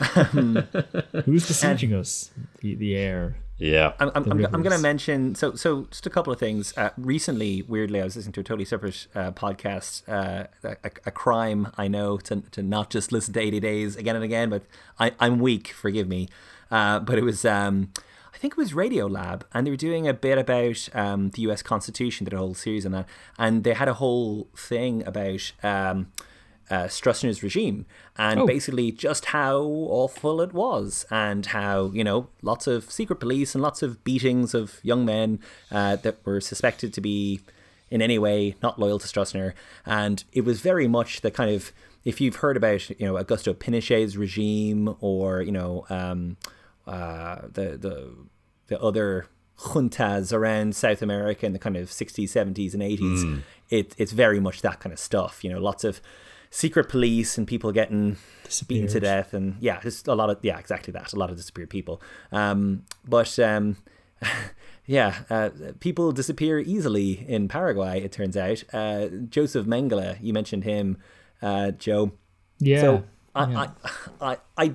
[1.24, 2.30] Who's besieging us?
[2.60, 3.36] The, the air.
[3.58, 6.72] Yeah, I'm, I'm, I'm, I'm going to mention so so just a couple of things.
[6.76, 11.10] Uh, recently, weirdly, I was listening to a totally separate uh, podcast, uh, a, a
[11.10, 14.62] crime I know to, to not just listen to 80 Days again and again, but
[15.00, 16.28] I, I'm weak, forgive me.
[16.70, 17.90] Uh, but it was, um,
[18.32, 21.60] I think it was Radiolab, and they were doing a bit about um, the US
[21.60, 23.08] Constitution, did a whole series on that,
[23.38, 25.50] and they had a whole thing about.
[25.64, 26.12] Um,
[26.70, 27.86] uh, Stroessner's regime
[28.16, 28.46] and Oh.
[28.46, 33.62] basically just how awful it was and how you know lots of secret police and
[33.62, 35.40] lots of beatings of young men
[35.70, 37.40] uh, that were suspected to be
[37.90, 39.54] in any way not loyal to Stroessner
[39.86, 41.72] and it was very much the kind of
[42.04, 46.36] if you've heard about you know Augusto Pinochet's regime or you know um,
[46.86, 48.14] uh, the the
[48.68, 49.26] the other
[49.58, 53.42] juntas around South America in the kind of 60s, 70s, and 80s.
[53.70, 55.42] It, it's very much that kind of stuff.
[55.42, 56.00] You know, lots of
[56.50, 58.16] secret police and people getting
[58.66, 61.12] beaten to death, and yeah, just a lot of yeah, exactly that.
[61.12, 62.00] A lot of disappeared people.
[62.32, 63.76] Um, but um,
[64.86, 65.50] yeah, uh,
[65.80, 68.02] people disappear easily in Paraguay.
[68.02, 68.64] It turns out.
[68.72, 70.98] Uh, Joseph Mengele, you mentioned him,
[71.42, 72.12] uh, Joe.
[72.58, 72.80] Yeah.
[72.80, 73.04] So
[73.34, 73.66] I, yeah.
[74.20, 74.74] I, I, I,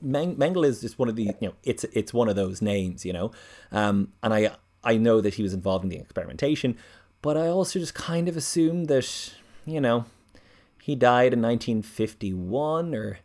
[0.00, 3.04] Meng- Mengele is just one of the you know it's it's one of those names,
[3.04, 3.32] you know,
[3.72, 4.50] um, and I
[4.82, 6.76] I know that he was involved in the experimentation,
[7.22, 9.32] but I also just kind of assumed that
[9.66, 10.04] you know
[10.84, 13.18] he died in 1951 or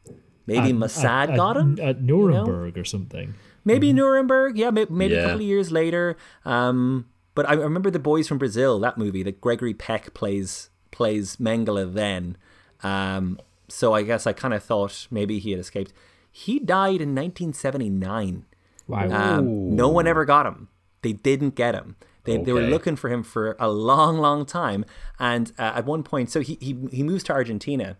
[0.47, 2.45] maybe At- Mossad at- got him at, at you know?
[2.45, 3.33] Nuremberg or something.
[3.65, 6.15] maybe Nuremberg, yeah, maybe, maybe a couple of years later.
[6.45, 11.35] Um, but I remember the boys from Brazil, that movie that Gregory Peck plays plays
[11.35, 12.37] Mengele then.
[12.81, 13.37] Um,
[13.67, 15.91] so I guess I kind of thought maybe he had escaped.
[16.31, 18.45] He died in 1979.
[18.87, 19.37] Wow.
[19.37, 20.69] Um, no one ever got him.
[21.01, 21.97] They didn't get him.
[22.29, 24.85] They, they were looking for him for a long, long time.
[25.19, 27.97] And uh, at one point, so he, he, he moves to Argentina.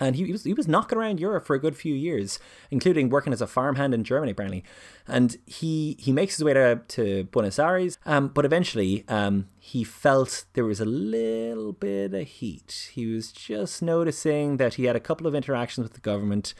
[0.00, 3.10] And he, he was he was knocking around Europe for a good few years, including
[3.10, 4.64] working as a farmhand in Germany, apparently.
[5.06, 9.84] And he he makes his way to, to Buenos Aires, um, but eventually um, he
[9.84, 12.90] felt there was a little bit of heat.
[12.92, 16.54] He was just noticing that he had a couple of interactions with the government,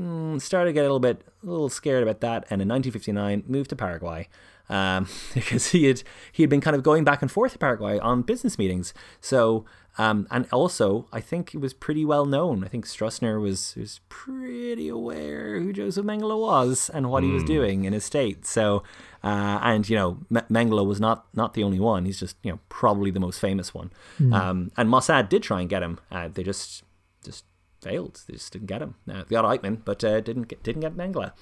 [0.00, 3.44] mm, started to get a little bit a little scared about that, and in 1959
[3.46, 4.28] moved to Paraguay
[4.68, 7.98] um, because he had he had been kind of going back and forth to Paraguay
[7.98, 8.94] on business meetings.
[9.20, 9.64] So
[9.96, 12.64] um, and also I think it was pretty well known.
[12.64, 17.44] I think Stroessner was was pretty aware who Joseph Mengele was and what he was
[17.44, 18.44] doing in his state.
[18.46, 18.82] So
[19.22, 22.06] uh, and you know M- Mengele was not not the only one.
[22.06, 23.92] He's just you know probably the most famous one.
[24.32, 26.00] Um, and Mossad did try and get him.
[26.10, 26.82] Uh, they just
[27.24, 27.44] just
[27.80, 28.22] failed.
[28.26, 28.96] They just didn't get him.
[29.08, 31.32] Uh, they got Eichmann, but uh, didn't get, didn't get Mengele.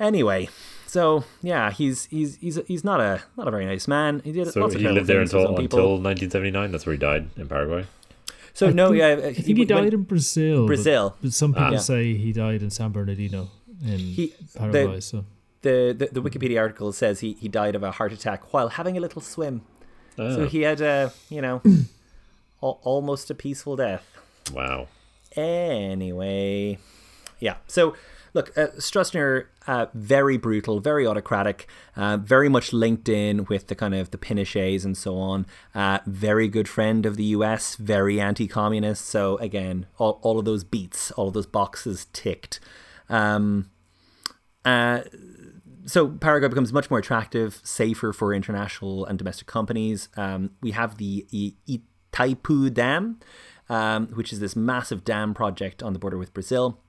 [0.00, 0.48] Anyway,
[0.88, 4.20] so yeah, he's he's he's he's not a not a very nice man.
[4.24, 6.72] He did So lots of he lived there until until 1979.
[6.72, 7.84] That's where he died in Paraguay.
[8.54, 10.66] so I no, think- yeah, I think he died in Brazil.
[10.66, 11.14] Brazil.
[11.22, 11.78] But, some people Yeah.
[11.92, 13.48] say he died in San Bernardino
[13.84, 14.96] in He- Paraguay.
[14.96, 15.24] the- so
[15.62, 18.96] the, the the Wikipedia article says he, he died of a heart attack while having
[18.96, 19.62] a little swim.
[20.16, 21.60] So Ah, he had a you know
[22.62, 24.04] al- almost a peaceful death.
[24.54, 24.88] wow.
[25.36, 26.78] Anyway,
[27.40, 27.56] yeah.
[27.68, 27.94] So,
[28.34, 28.68] look, uh,
[29.66, 34.18] uh, very brutal, very autocratic, uh, very much linked in with the kind of the
[34.18, 35.46] Pinochets and so on.
[35.74, 39.04] Uh, very good friend of the U.S., very anti-communist.
[39.04, 42.60] So again, all, all of those beats, all of those boxes ticked.
[43.08, 43.70] Um,
[44.64, 45.02] uh,
[45.86, 50.08] so Paraguay becomes much more attractive, safer for international and domestic companies.
[50.16, 51.26] Um, we have the
[52.12, 53.20] Itaipu Dam,
[53.68, 56.80] um, which is this massive dam project on the border with Brazil.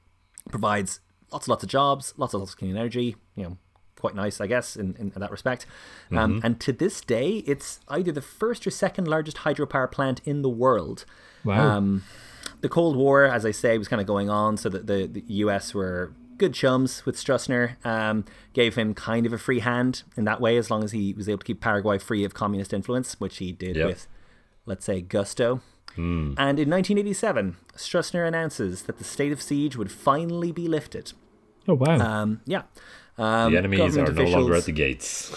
[0.49, 0.99] Provides
[1.31, 3.15] lots and lots of jobs, lots and lots of clean energy.
[3.35, 3.57] You know,
[3.99, 5.65] quite nice, I guess, in, in that respect.
[6.11, 10.41] Um, and to this day, it's either the first or second largest hydropower plant in
[10.41, 11.05] the world.
[11.43, 11.77] wow.
[11.77, 12.03] Um,
[12.61, 15.23] the Cold War, as I say, was kind of going on, so that the, the
[15.27, 20.23] US were good chums with Stroessner, um, gave him kind of a free hand in
[20.25, 23.19] that way, as long as he was able to keep Paraguay free of communist influence,
[23.19, 23.87] which he did Yep.
[23.87, 24.07] with,
[24.65, 25.61] let's say, gusto.
[26.37, 31.11] And in 1987, Stroessner announces that the state of siege would finally be lifted.
[31.69, 31.99] Oh wow.
[31.99, 32.63] Um, yeah.
[33.17, 35.31] Um, The enemies are government no longer at the gates.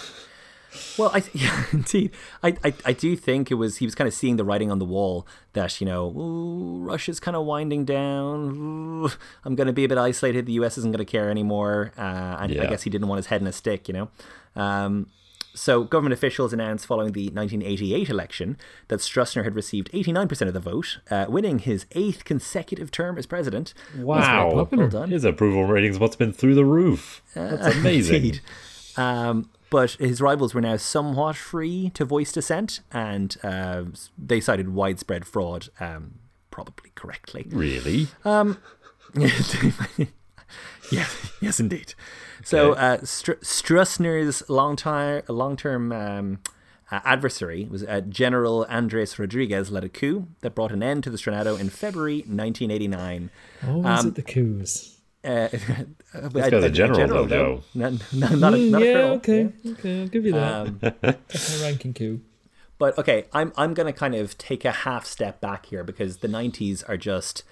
[0.99, 2.11] well, I th- yeah, indeed,
[2.43, 4.79] I, I I do think it was he was kind of seeing the writing on
[4.79, 8.57] the wall that you know ooh, Russia's kind of winding down.
[8.57, 9.11] Ooh,
[9.45, 10.47] I'm going to be a bit isolated.
[10.47, 10.79] The U.S.
[10.79, 13.47] isn't going to care anymore, uh, and I guess he didn't want his head in
[13.47, 14.09] a stick, you know.
[14.55, 15.09] Um,
[15.55, 18.57] so government officials announced following the 1988 election
[18.89, 23.27] that Stroessner had received 89% of the vote, uh, winning his eighth consecutive term as
[23.27, 23.75] president.
[23.97, 24.67] Wow.
[24.71, 25.11] Well done.
[25.11, 27.23] His approval ratings must have been through the roof.
[27.35, 28.41] That's amazing.
[28.97, 33.85] Um, but his rivals were now somewhat free to voice dissent, and uh,
[34.19, 36.17] they cited widespread fraud, um,
[36.51, 37.47] probably correctly.
[37.51, 38.09] Really?
[40.93, 41.95] yes, yes, indeed.
[42.45, 46.39] So uh, Str- Stroessner's long-time, long-term um,
[46.91, 51.11] uh, adversary was uh, General Andres Rodriguez led a coup that brought an end to
[51.11, 53.31] the Stronato in February 1989.
[53.67, 54.99] Always um, at the coups.
[55.25, 55.49] Uh,
[56.15, 57.91] This guy's a general, though, no.
[57.91, 59.11] No, no, not a, Mm, not a yeah, colonel.
[59.17, 60.55] okay, okay, I'll give you that.
[60.67, 62.21] Um, That's my ranking coup.
[62.79, 66.27] But okay, I'm I'm gonna kind of take a half step back here because the
[66.29, 67.45] '90s are just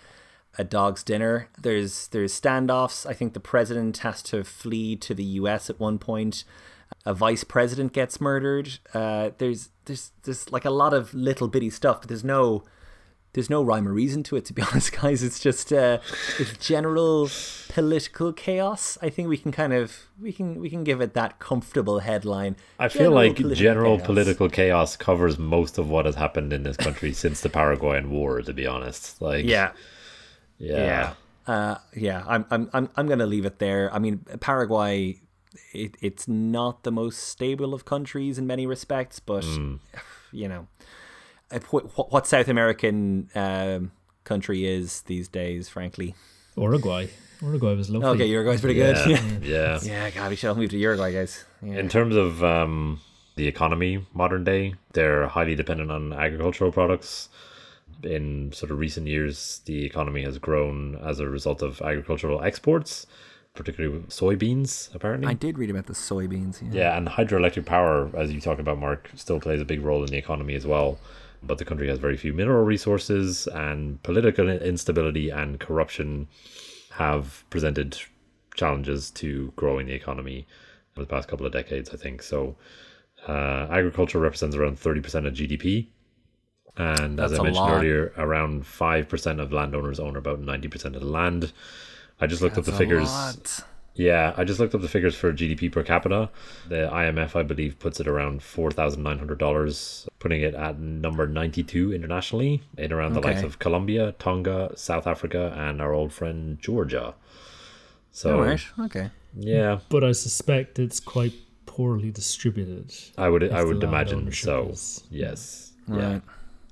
[0.58, 1.48] a dog's dinner.
[1.60, 3.06] There's there's standoffs.
[3.06, 5.70] I think the president has to flee to the U.S.
[5.70, 6.44] at one point.
[7.06, 8.78] A vice president gets murdered.
[8.92, 12.64] Uh, there's there's there's like a lot of little bitty stuff, but there's no
[13.32, 14.44] there's no rhyme or reason to it.
[14.46, 15.98] To be honest, guys, it's just uh,
[16.38, 17.30] it's general
[17.68, 18.98] political chaos.
[19.00, 22.56] I think we can kind of we can we can give it that comfortable headline.
[22.78, 24.06] I feel like political general chaos.
[24.06, 28.42] political chaos covers most of what has happened in this country since the Paraguayan War,
[28.42, 29.22] to be honest.
[29.22, 29.70] Like, Yeah.
[30.60, 30.76] Yeah.
[30.76, 31.14] Yeah.
[31.46, 33.92] Uh, yeah, I'm I'm I'm I'm gonna leave it there.
[33.92, 35.20] I mean, Paraguay,
[35.72, 39.44] it, it's not the most stable of countries in many respects, but
[40.32, 40.68] you know,
[41.70, 43.90] what, what South American um,
[44.24, 46.14] country is these days, frankly.
[46.56, 47.08] Uruguay.
[47.40, 48.08] Uruguay was lovely.
[48.10, 48.96] Okay, Uruguay's pretty good.
[49.06, 49.78] Yeah, yeah.
[49.82, 51.44] yeah, God, we should all move to Uruguay, guys.
[51.62, 51.78] Yeah.
[51.78, 53.00] In terms of um,
[53.36, 57.28] the economy, modern day, they're highly dependent on agricultural products.
[58.02, 63.06] In sort of recent years, the economy has grown as a result of agricultural exports,
[63.54, 65.28] particularly with soybeans, apparently.
[65.28, 66.62] I did read about the soybeans.
[66.62, 66.80] Yeah.
[66.80, 70.10] Yeah, and hydroelectric power, as you talk about, Mark, still plays a big role in
[70.10, 70.98] the economy as well.
[71.42, 76.28] But the country has very few mineral resources, and political instability and corruption
[76.92, 77.98] have presented
[78.54, 80.46] challenges to growing the economy
[80.96, 82.22] in the past couple of decades, I think.
[82.22, 82.56] So,
[83.26, 85.88] uh, agriculture represents around 30% of GDP.
[86.76, 87.72] And as I mentioned lot.
[87.78, 91.52] earlier, around 5% of landowners own about 90% of the land.
[92.20, 93.08] I just looked up the figures.
[93.08, 93.64] lot.
[93.94, 96.30] Yeah, I just looked up the figures for GDP per capita.
[96.68, 100.78] The IMF, I believe, puts it around four thousand nine hundred dollars, putting it at
[100.78, 106.12] number ninety-two internationally, in around the likes of Colombia, Tonga, South Africa, and our old
[106.12, 107.14] friend Georgia.
[108.12, 108.64] So, oh, All right.
[108.78, 109.10] Okay.
[109.36, 111.32] yeah, But I suspect it's quite
[111.66, 112.94] poorly distributed.
[113.18, 114.68] I would, I would imagine so.
[114.68, 116.20] is- Yes, yeah.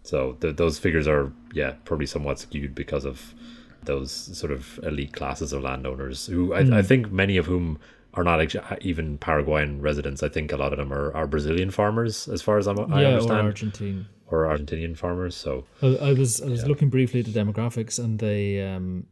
[0.09, 3.35] So th- those figures are, yeah, probably somewhat skewed because of
[3.83, 7.79] those sort of elite classes of landowners who I, I think many of whom
[8.15, 10.23] are not even Paraguayan residents.
[10.23, 13.03] I think a lot of them are, are Brazilian farmers, as far as I'm, I
[13.03, 14.07] yeah, or understand, Argentine.
[14.29, 15.37] or Argentinian farmers.
[15.37, 19.07] So I, I was I was looking briefly at the demographics, and they um,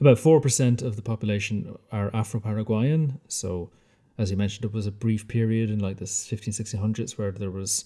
[0.00, 3.20] about four percent of the population are Afro-Paraguayan.
[3.28, 3.70] So,
[4.18, 7.52] as you mentioned, it was a brief period in like the 15, 1600s where there
[7.52, 7.84] was,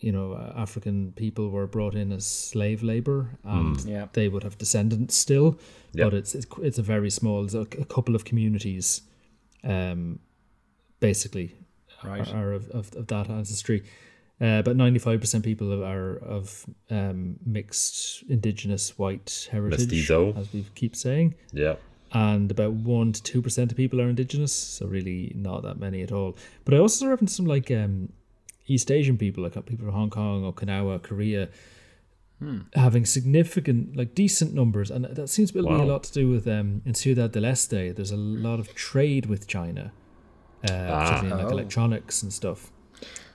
[0.00, 4.06] you know, uh, African people were brought in as slave labor, and Yeah.
[4.12, 5.58] they would have descendants still,
[5.94, 6.06] Yep.
[6.06, 7.40] but it's, it's it's a very small.
[7.42, 9.02] There's a, a couple of communities,
[9.64, 10.20] um,
[11.00, 11.54] basically,
[12.04, 12.28] Right.
[12.32, 13.82] are, are of, of, of that ancestry.
[14.40, 20.32] Uh, but 95% people are of um, mixed indigenous white heritage, Mestizo.
[20.36, 21.34] as we keep saying.
[21.52, 21.74] yeah,
[22.12, 26.12] And about 1% to 2% of people are indigenous, so really not that many at
[26.12, 26.36] all.
[26.64, 28.12] But I also referenced some like um,
[28.68, 31.48] East Asian people, like people from Hong Kong, Okinawa, Korea,
[32.74, 34.90] having significant, like decent numbers.
[34.90, 37.92] And that seems to be a lot to do with um, in Ciudad del Este,
[37.94, 39.90] there's a lot of trade with China,
[40.64, 41.58] uh, particularly in like Oh.
[41.58, 42.70] electronics and stuff.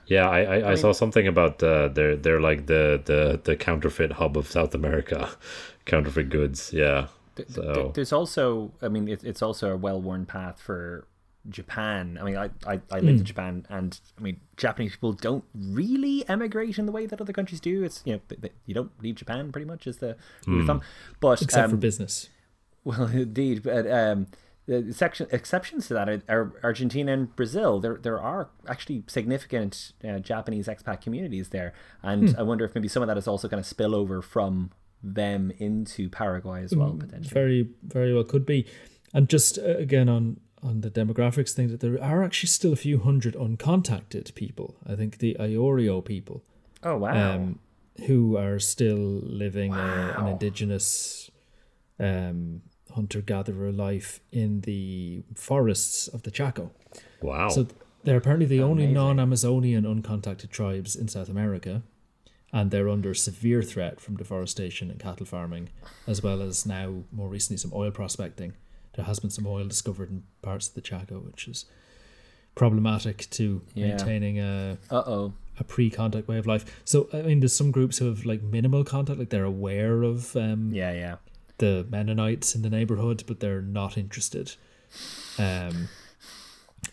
[0.06, 0.28] yeah.
[0.28, 4.36] I, I, I, saw something about uh, they're they're like the, the the counterfeit hub
[4.36, 5.28] of South America,
[5.84, 6.72] counterfeit goods.
[6.72, 7.08] Yeah.
[7.36, 11.06] Th- th- So There's also, I mean, it, it's also a well-worn path for
[11.48, 12.18] Japan.
[12.20, 16.26] I mean, I, I, I lived in Japan, and I mean, Japanese people don't really
[16.28, 17.82] emigrate in the way that other countries do.
[17.84, 20.16] It's you know, th- th- you don't leave Japan pretty much is the
[20.46, 20.82] rule of thumb.
[21.20, 22.28] But Except for um, business.
[22.84, 24.26] well, indeed, but um,
[24.66, 27.80] the section exceptions to that are, are Argentina and Brazil.
[27.80, 32.88] There there are actually significant uh, Japanese expat communities there, and I wonder if maybe
[32.88, 34.70] some of that is also going to spill over from
[35.02, 37.32] them into Paraguay as well, potentially.
[37.32, 38.66] Very, very well could be.
[39.12, 42.76] And just uh, again on on the demographics thing, that there are actually still a
[42.76, 44.76] few hundred uncontacted people.
[44.86, 46.42] I think the Ayoreo people,
[46.82, 47.34] Oh wow!
[47.34, 47.58] um,
[48.06, 51.30] who are still living a, an indigenous
[52.00, 52.62] um,
[52.94, 56.70] hunter gatherer life in the forests of the Chaco.
[57.20, 57.48] wow.
[57.50, 57.66] So
[58.04, 61.82] they're apparently the only non-Amazonian uncontacted tribes in South America,
[62.52, 65.68] and they're under severe threat from deforestation and cattle farming,
[66.06, 68.54] as well as now more recently some oil prospecting.
[68.96, 71.64] There has been some oil discovered in parts of the Chaco, which is
[72.54, 73.88] problematic to Yeah.
[73.88, 75.32] maintaining a Uh oh.
[75.58, 76.64] a pre-contact way of life.
[76.84, 80.36] So I mean, there's some groups who have like minimal contact, like they're aware of
[80.36, 81.16] um, Yeah, yeah.
[81.58, 84.54] the Mennonites in the neighborhood, but they're not interested.
[85.38, 85.88] Um,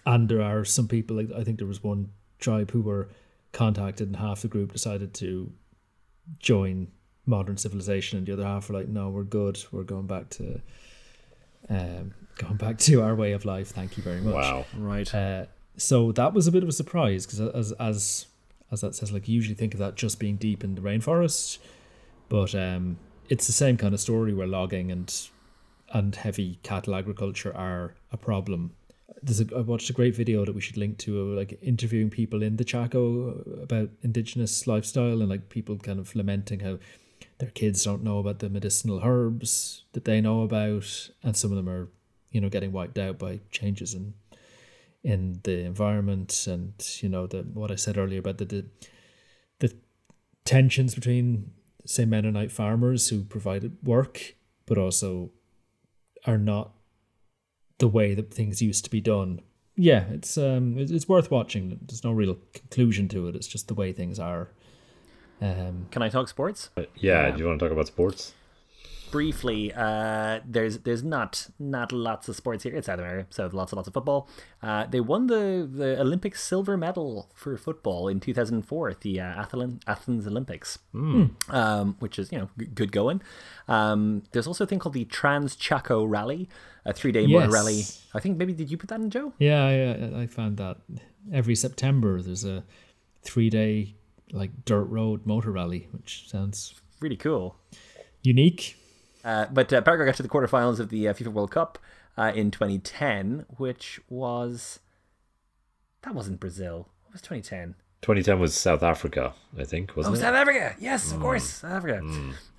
[0.05, 2.09] and there are some people like I think there was one
[2.39, 3.09] tribe who were
[3.51, 5.51] contacted, and half the group decided to
[6.39, 6.87] join
[7.25, 9.63] modern civilization, and the other half were like, "No, we're good.
[9.71, 10.61] We're going back to
[11.69, 13.69] um, going back to our way of life.
[13.69, 14.65] Thank you very much." wow.
[14.77, 15.13] Right.
[15.13, 15.45] Uh,
[15.77, 18.27] so that was a bit of a surprise because as as
[18.71, 21.57] as that says, like you usually think of that just being deep in the rainforest,
[22.29, 22.97] but um,
[23.29, 25.29] it's the same kind of story where logging and
[25.93, 28.73] and heavy cattle agriculture are a problem.
[29.21, 32.41] There's a, I watched a great video that we should link to, like interviewing people
[32.41, 36.79] in the Chaco about indigenous lifestyle and like people kind of lamenting how
[37.41, 41.57] their kids don't know about the medicinal herbs that they know about, and some of
[41.57, 41.89] them are,
[42.29, 44.13] you know, getting wiped out by changes in
[45.03, 48.65] in the environment and you know the what I said earlier about the the,
[49.57, 49.75] the
[50.45, 51.51] tensions between
[51.85, 54.35] say Mennonite farmers who provided work
[54.67, 55.31] but also
[56.27, 56.73] are not
[57.79, 59.41] the way that things used to be done.
[59.75, 61.79] Yeah, it's um it's, it's worth watching.
[61.87, 63.35] There's no real conclusion to it.
[63.35, 64.51] It's just the way things are.
[65.41, 66.69] Um Can I talk sports?
[66.95, 68.33] Yeah, Do you want to talk about sports?
[69.11, 73.73] briefly, uh, there's there's not not lots of sports here in South America, so lots
[73.73, 74.29] and lots of football.
[74.63, 79.23] Uh, they won the, the Olympic silver medal for football in 2004 at the uh,
[79.25, 80.79] Athens, Athens Olympics,
[81.49, 83.21] um, which is you know g- good going.
[83.67, 86.47] Um, there's also a thing called the Trans Chaco Rally,
[86.85, 87.53] a three day motor Yes.
[87.53, 87.83] rally.
[88.13, 89.33] I think maybe did you put that in, Joe?
[89.39, 89.61] Yeah,
[90.15, 90.77] I, I found that
[91.33, 92.63] every September there's a
[93.23, 93.95] three day
[94.31, 97.55] like dirt road motor rally, which sounds Really cool.
[98.21, 98.77] unique.
[99.25, 101.77] Uh, but uh, Paraguay got to the quarterfinals of the uh, FIFA World Cup
[102.17, 104.79] uh, in 2010, which was
[106.03, 106.89] that wasn't Brazil.
[107.09, 107.75] It was 2010?
[108.01, 110.19] 2010 was South Africa, I think, Oh, wasn't it?
[110.21, 110.75] South Africa.
[110.79, 112.03] Yes, of course, South Africa.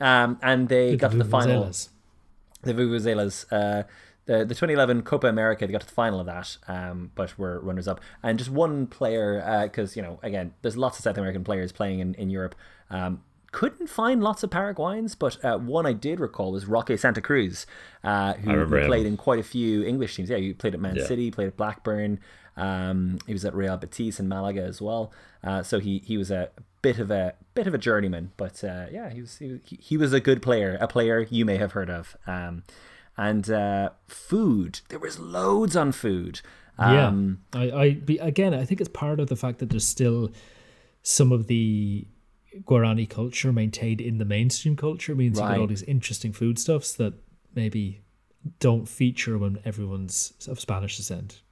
[0.01, 1.65] Um, and they The got to the final.
[1.65, 1.89] Vuvuzelas.
[2.63, 3.87] The Vuvuzelas.
[4.29, 7.37] Uh, the, the 2011 Copa America, they got to the final of that, um, but
[7.39, 8.01] were runners up.
[8.23, 11.99] And just one player, because, you know, again, there's lots of South American players playing
[12.01, 12.55] in, in Europe.
[12.91, 17.21] Um, couldn't find lots of Paraguayans, but uh, one I did recall was Roque Santa
[17.21, 17.67] Cruz,
[18.03, 20.31] uh, who, who played in quite a few English teams.
[20.31, 21.05] Yeah, he played at Man Yeah.
[21.07, 22.19] City, played at Blackburn.
[22.57, 25.13] Um, he was at Real Betis in Malaga as well.
[25.43, 26.51] Uh, so he, he was a
[26.83, 29.77] bit of a bit of a journeyman, but uh, yeah, he was he, was- he,
[29.81, 32.17] he was a good player, a player you may have heard of.
[32.27, 32.65] Um,
[33.17, 36.41] and uh, food, there was loads on food.
[36.79, 39.87] Um, yeah, I, I be, again, I think it's part of the fact that there's
[39.87, 40.31] still
[41.03, 42.07] some of the
[42.65, 47.15] Guarani culture maintained in the mainstream culture means you got all these interesting foodstuffs that
[47.55, 48.03] maybe
[48.59, 51.43] don't feature when everyone's of Spanish descent.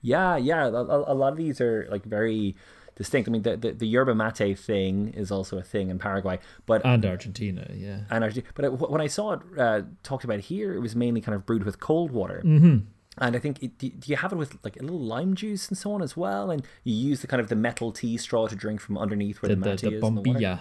[0.00, 0.66] Yeah, yeah.
[0.66, 2.56] A a lot of these are like very
[2.96, 3.28] distinct.
[3.28, 6.84] I mean, the, the, the yerba mate thing is also a thing in Paraguay, but
[6.84, 8.00] And Argentina, yeah.
[8.10, 8.52] and Argentina.
[8.54, 11.44] But it, when I saw it uh, talked about here, it was mainly kind of
[11.46, 12.42] brewed with cold water.
[12.44, 12.78] Mm-hmm.
[13.18, 15.78] And I think it, do, you have it with like a little lime juice and
[15.78, 16.50] so on as well?
[16.50, 19.50] And you use the kind of the metal tea straw to drink from underneath where
[19.50, 19.92] The, the, mate the is.
[19.94, 20.30] in the water.
[20.40, 20.58] bombilla.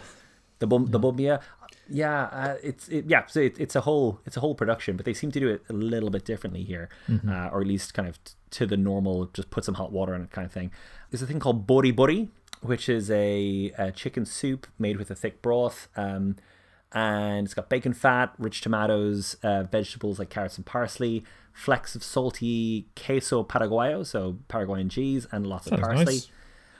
[0.60, 1.41] the bum the bumbia
[1.89, 5.05] yeah uh, it's it, yeah so it, it's a whole it's a whole production but
[5.05, 6.88] they seem to do it a little bit differently here
[7.27, 10.14] uh, or at least kind of t- to the normal just put some hot water
[10.15, 10.72] in it kind of thing
[11.14, 12.30] there's a thing called bori bori
[12.61, 16.35] which is a, a chicken soup made with a thick broth um,
[16.91, 22.03] and it's got bacon fat rich tomatoes uh, vegetables like carrots and parsley flecks of
[22.03, 26.31] salty queso paraguayo so paraguayan cheese and lots Sounds of parsley nice.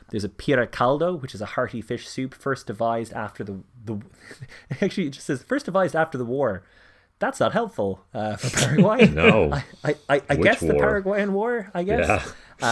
[0.10, 4.00] there's a pira caldo, which is a hearty fish soup first devised after the the.
[4.82, 6.64] Actually, it just says first devised after the war.
[7.24, 9.08] That's not helpful uh, for Paraguay.
[9.08, 9.54] No.
[9.54, 10.74] I, I, I, I Which guess the?
[10.74, 11.72] Paraguayan War.
[11.74, 12.08] I guess.
[12.08, 12.24] Yeah.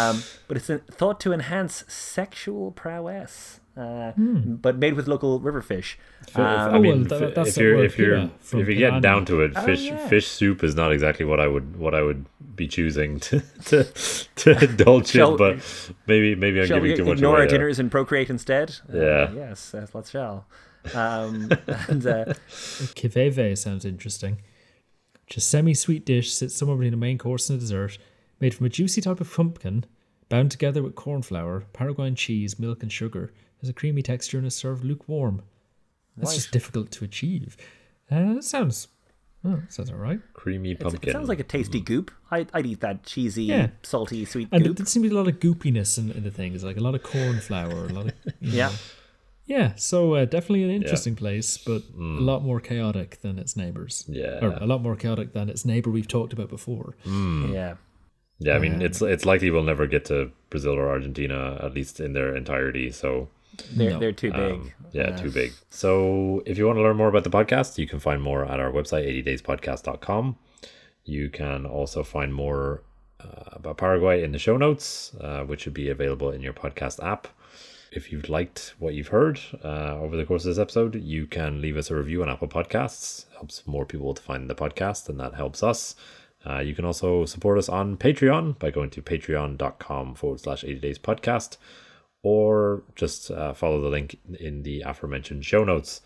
[0.10, 0.70] Um, but it's
[1.00, 3.60] thought to enhance sexual prowess.
[3.78, 4.56] Uh, Hmm.
[4.56, 5.98] But made with local river fish.
[6.36, 8.76] Um, I Oh, mean, well, tha- f- that's if you're word if you're if you
[8.76, 9.02] get Pirani.
[9.02, 10.08] down to it, Oh, fish yeah.
[10.10, 12.26] fish soup is not exactly what I would what I would
[12.62, 13.78] be choosing to to,
[14.44, 15.38] to indulge Shall- in.
[15.38, 15.54] But
[16.12, 17.60] maybe maybe I'm giving too much ignore away our there.
[17.60, 18.68] dinners and procreate instead?
[18.94, 19.32] Uh, Yeah.
[19.44, 20.46] yes, uh, let's shall.
[20.94, 21.50] Um,
[21.88, 22.26] and uh,
[22.96, 24.38] Kiveve sounds interesting.
[25.26, 27.98] Which is a semi-sweet dish sits somewhere between a main course and a dessert,
[28.40, 29.86] made from a juicy type of pumpkin,
[30.30, 33.32] bound together with corn flour, Paraguayan cheese, milk, and sugar.
[33.62, 35.44] Has a creamy texture and is served lukewarm.
[36.18, 37.56] That's just difficult to achieve.
[38.10, 38.88] Uh, that sounds,
[39.46, 40.20] oh, sounds all right.
[40.34, 41.10] Creamy it's- pumpkin.
[41.10, 42.12] it sounds like a tasty goop.
[42.32, 43.68] I'd, I'd eat that cheesy, Yeah.
[43.84, 44.78] salty, sweet And goop.
[44.78, 46.96] there seems to be a lot of goopiness in, in the things, like a lot
[46.96, 48.68] of corn flour, a lot of Yeah.
[48.70, 48.74] know.
[49.56, 52.18] Yeah, so uh, definitely an interesting place, but Mm.
[52.22, 53.94] a lot more chaotic than its neighbors.
[54.22, 54.40] Yeah.
[54.46, 56.90] or a lot more chaotic than its neighbor we've talked about before.
[57.06, 57.74] Yeah.
[58.46, 60.18] yeah, I mean it's it's likely we'll never get to
[60.52, 62.92] Brazil or Argentina at least in their entirety.
[62.92, 63.10] So
[63.78, 64.00] They're, No.
[64.02, 64.52] they're too big.
[64.62, 65.52] Um, yeah, Uh, too big.
[65.70, 65.92] So
[66.46, 68.72] if you want to learn more about the podcast, you can find more at our
[68.78, 70.24] website, 80dayspodcast.com.
[71.16, 72.82] You can also find more
[73.20, 76.98] uh, about Paraguay in the show notes, uh, which should be available in your podcast
[77.14, 77.28] app.
[77.92, 81.60] If you've liked what you've heard uh, over the course of this episode, you can
[81.60, 83.26] leave us a review on Apple Podcasts.
[83.34, 85.96] helps more people to find the podcast, and that helps us.
[86.46, 90.76] Uh, you can also support us on Patreon by going to patreon.com forward slash 80
[90.76, 91.58] days podcast
[92.24, 96.00] or just uh, follow the link in the aforementioned show notes.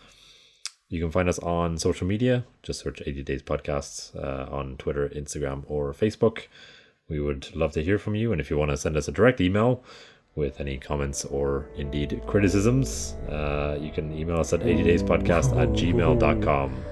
[0.88, 2.44] You can find us on social media.
[2.62, 6.46] Just search 80 Days Podcasts uh, on Twitter, Instagram, or Facebook.
[7.08, 8.32] We would love to hear from you.
[8.32, 9.84] And if you want to send us a direct email
[10.36, 16.84] with any comments or indeed criticisms, uh, you can email us at 80dayspodcast at gmail.com.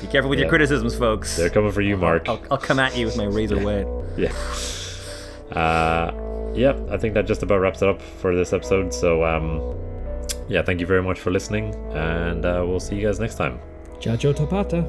[0.00, 0.44] Be careful with Yeah.
[0.44, 1.36] your criticisms, folks.
[1.36, 2.28] They're coming for you, Mark.
[2.28, 3.86] I'll, I'll come at you with my razor wet.
[4.16, 4.32] Yeah.
[5.52, 6.10] Uh,
[6.54, 8.94] yeah, I think that just about wraps it up for this episode.
[8.94, 9.76] So, um,
[10.48, 13.58] yeah, thank you very much for listening, and uh, we'll see you guys next time.
[14.00, 14.84] Jajo Topata.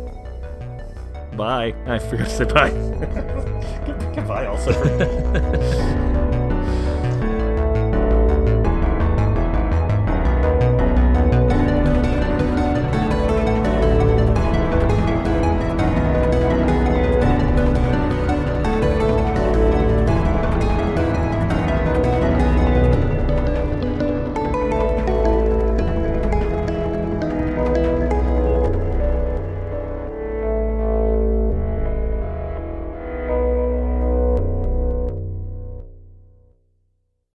[1.35, 1.73] Bye.
[1.85, 2.69] I forgot to say bye.
[4.15, 5.93] Goodbye, also.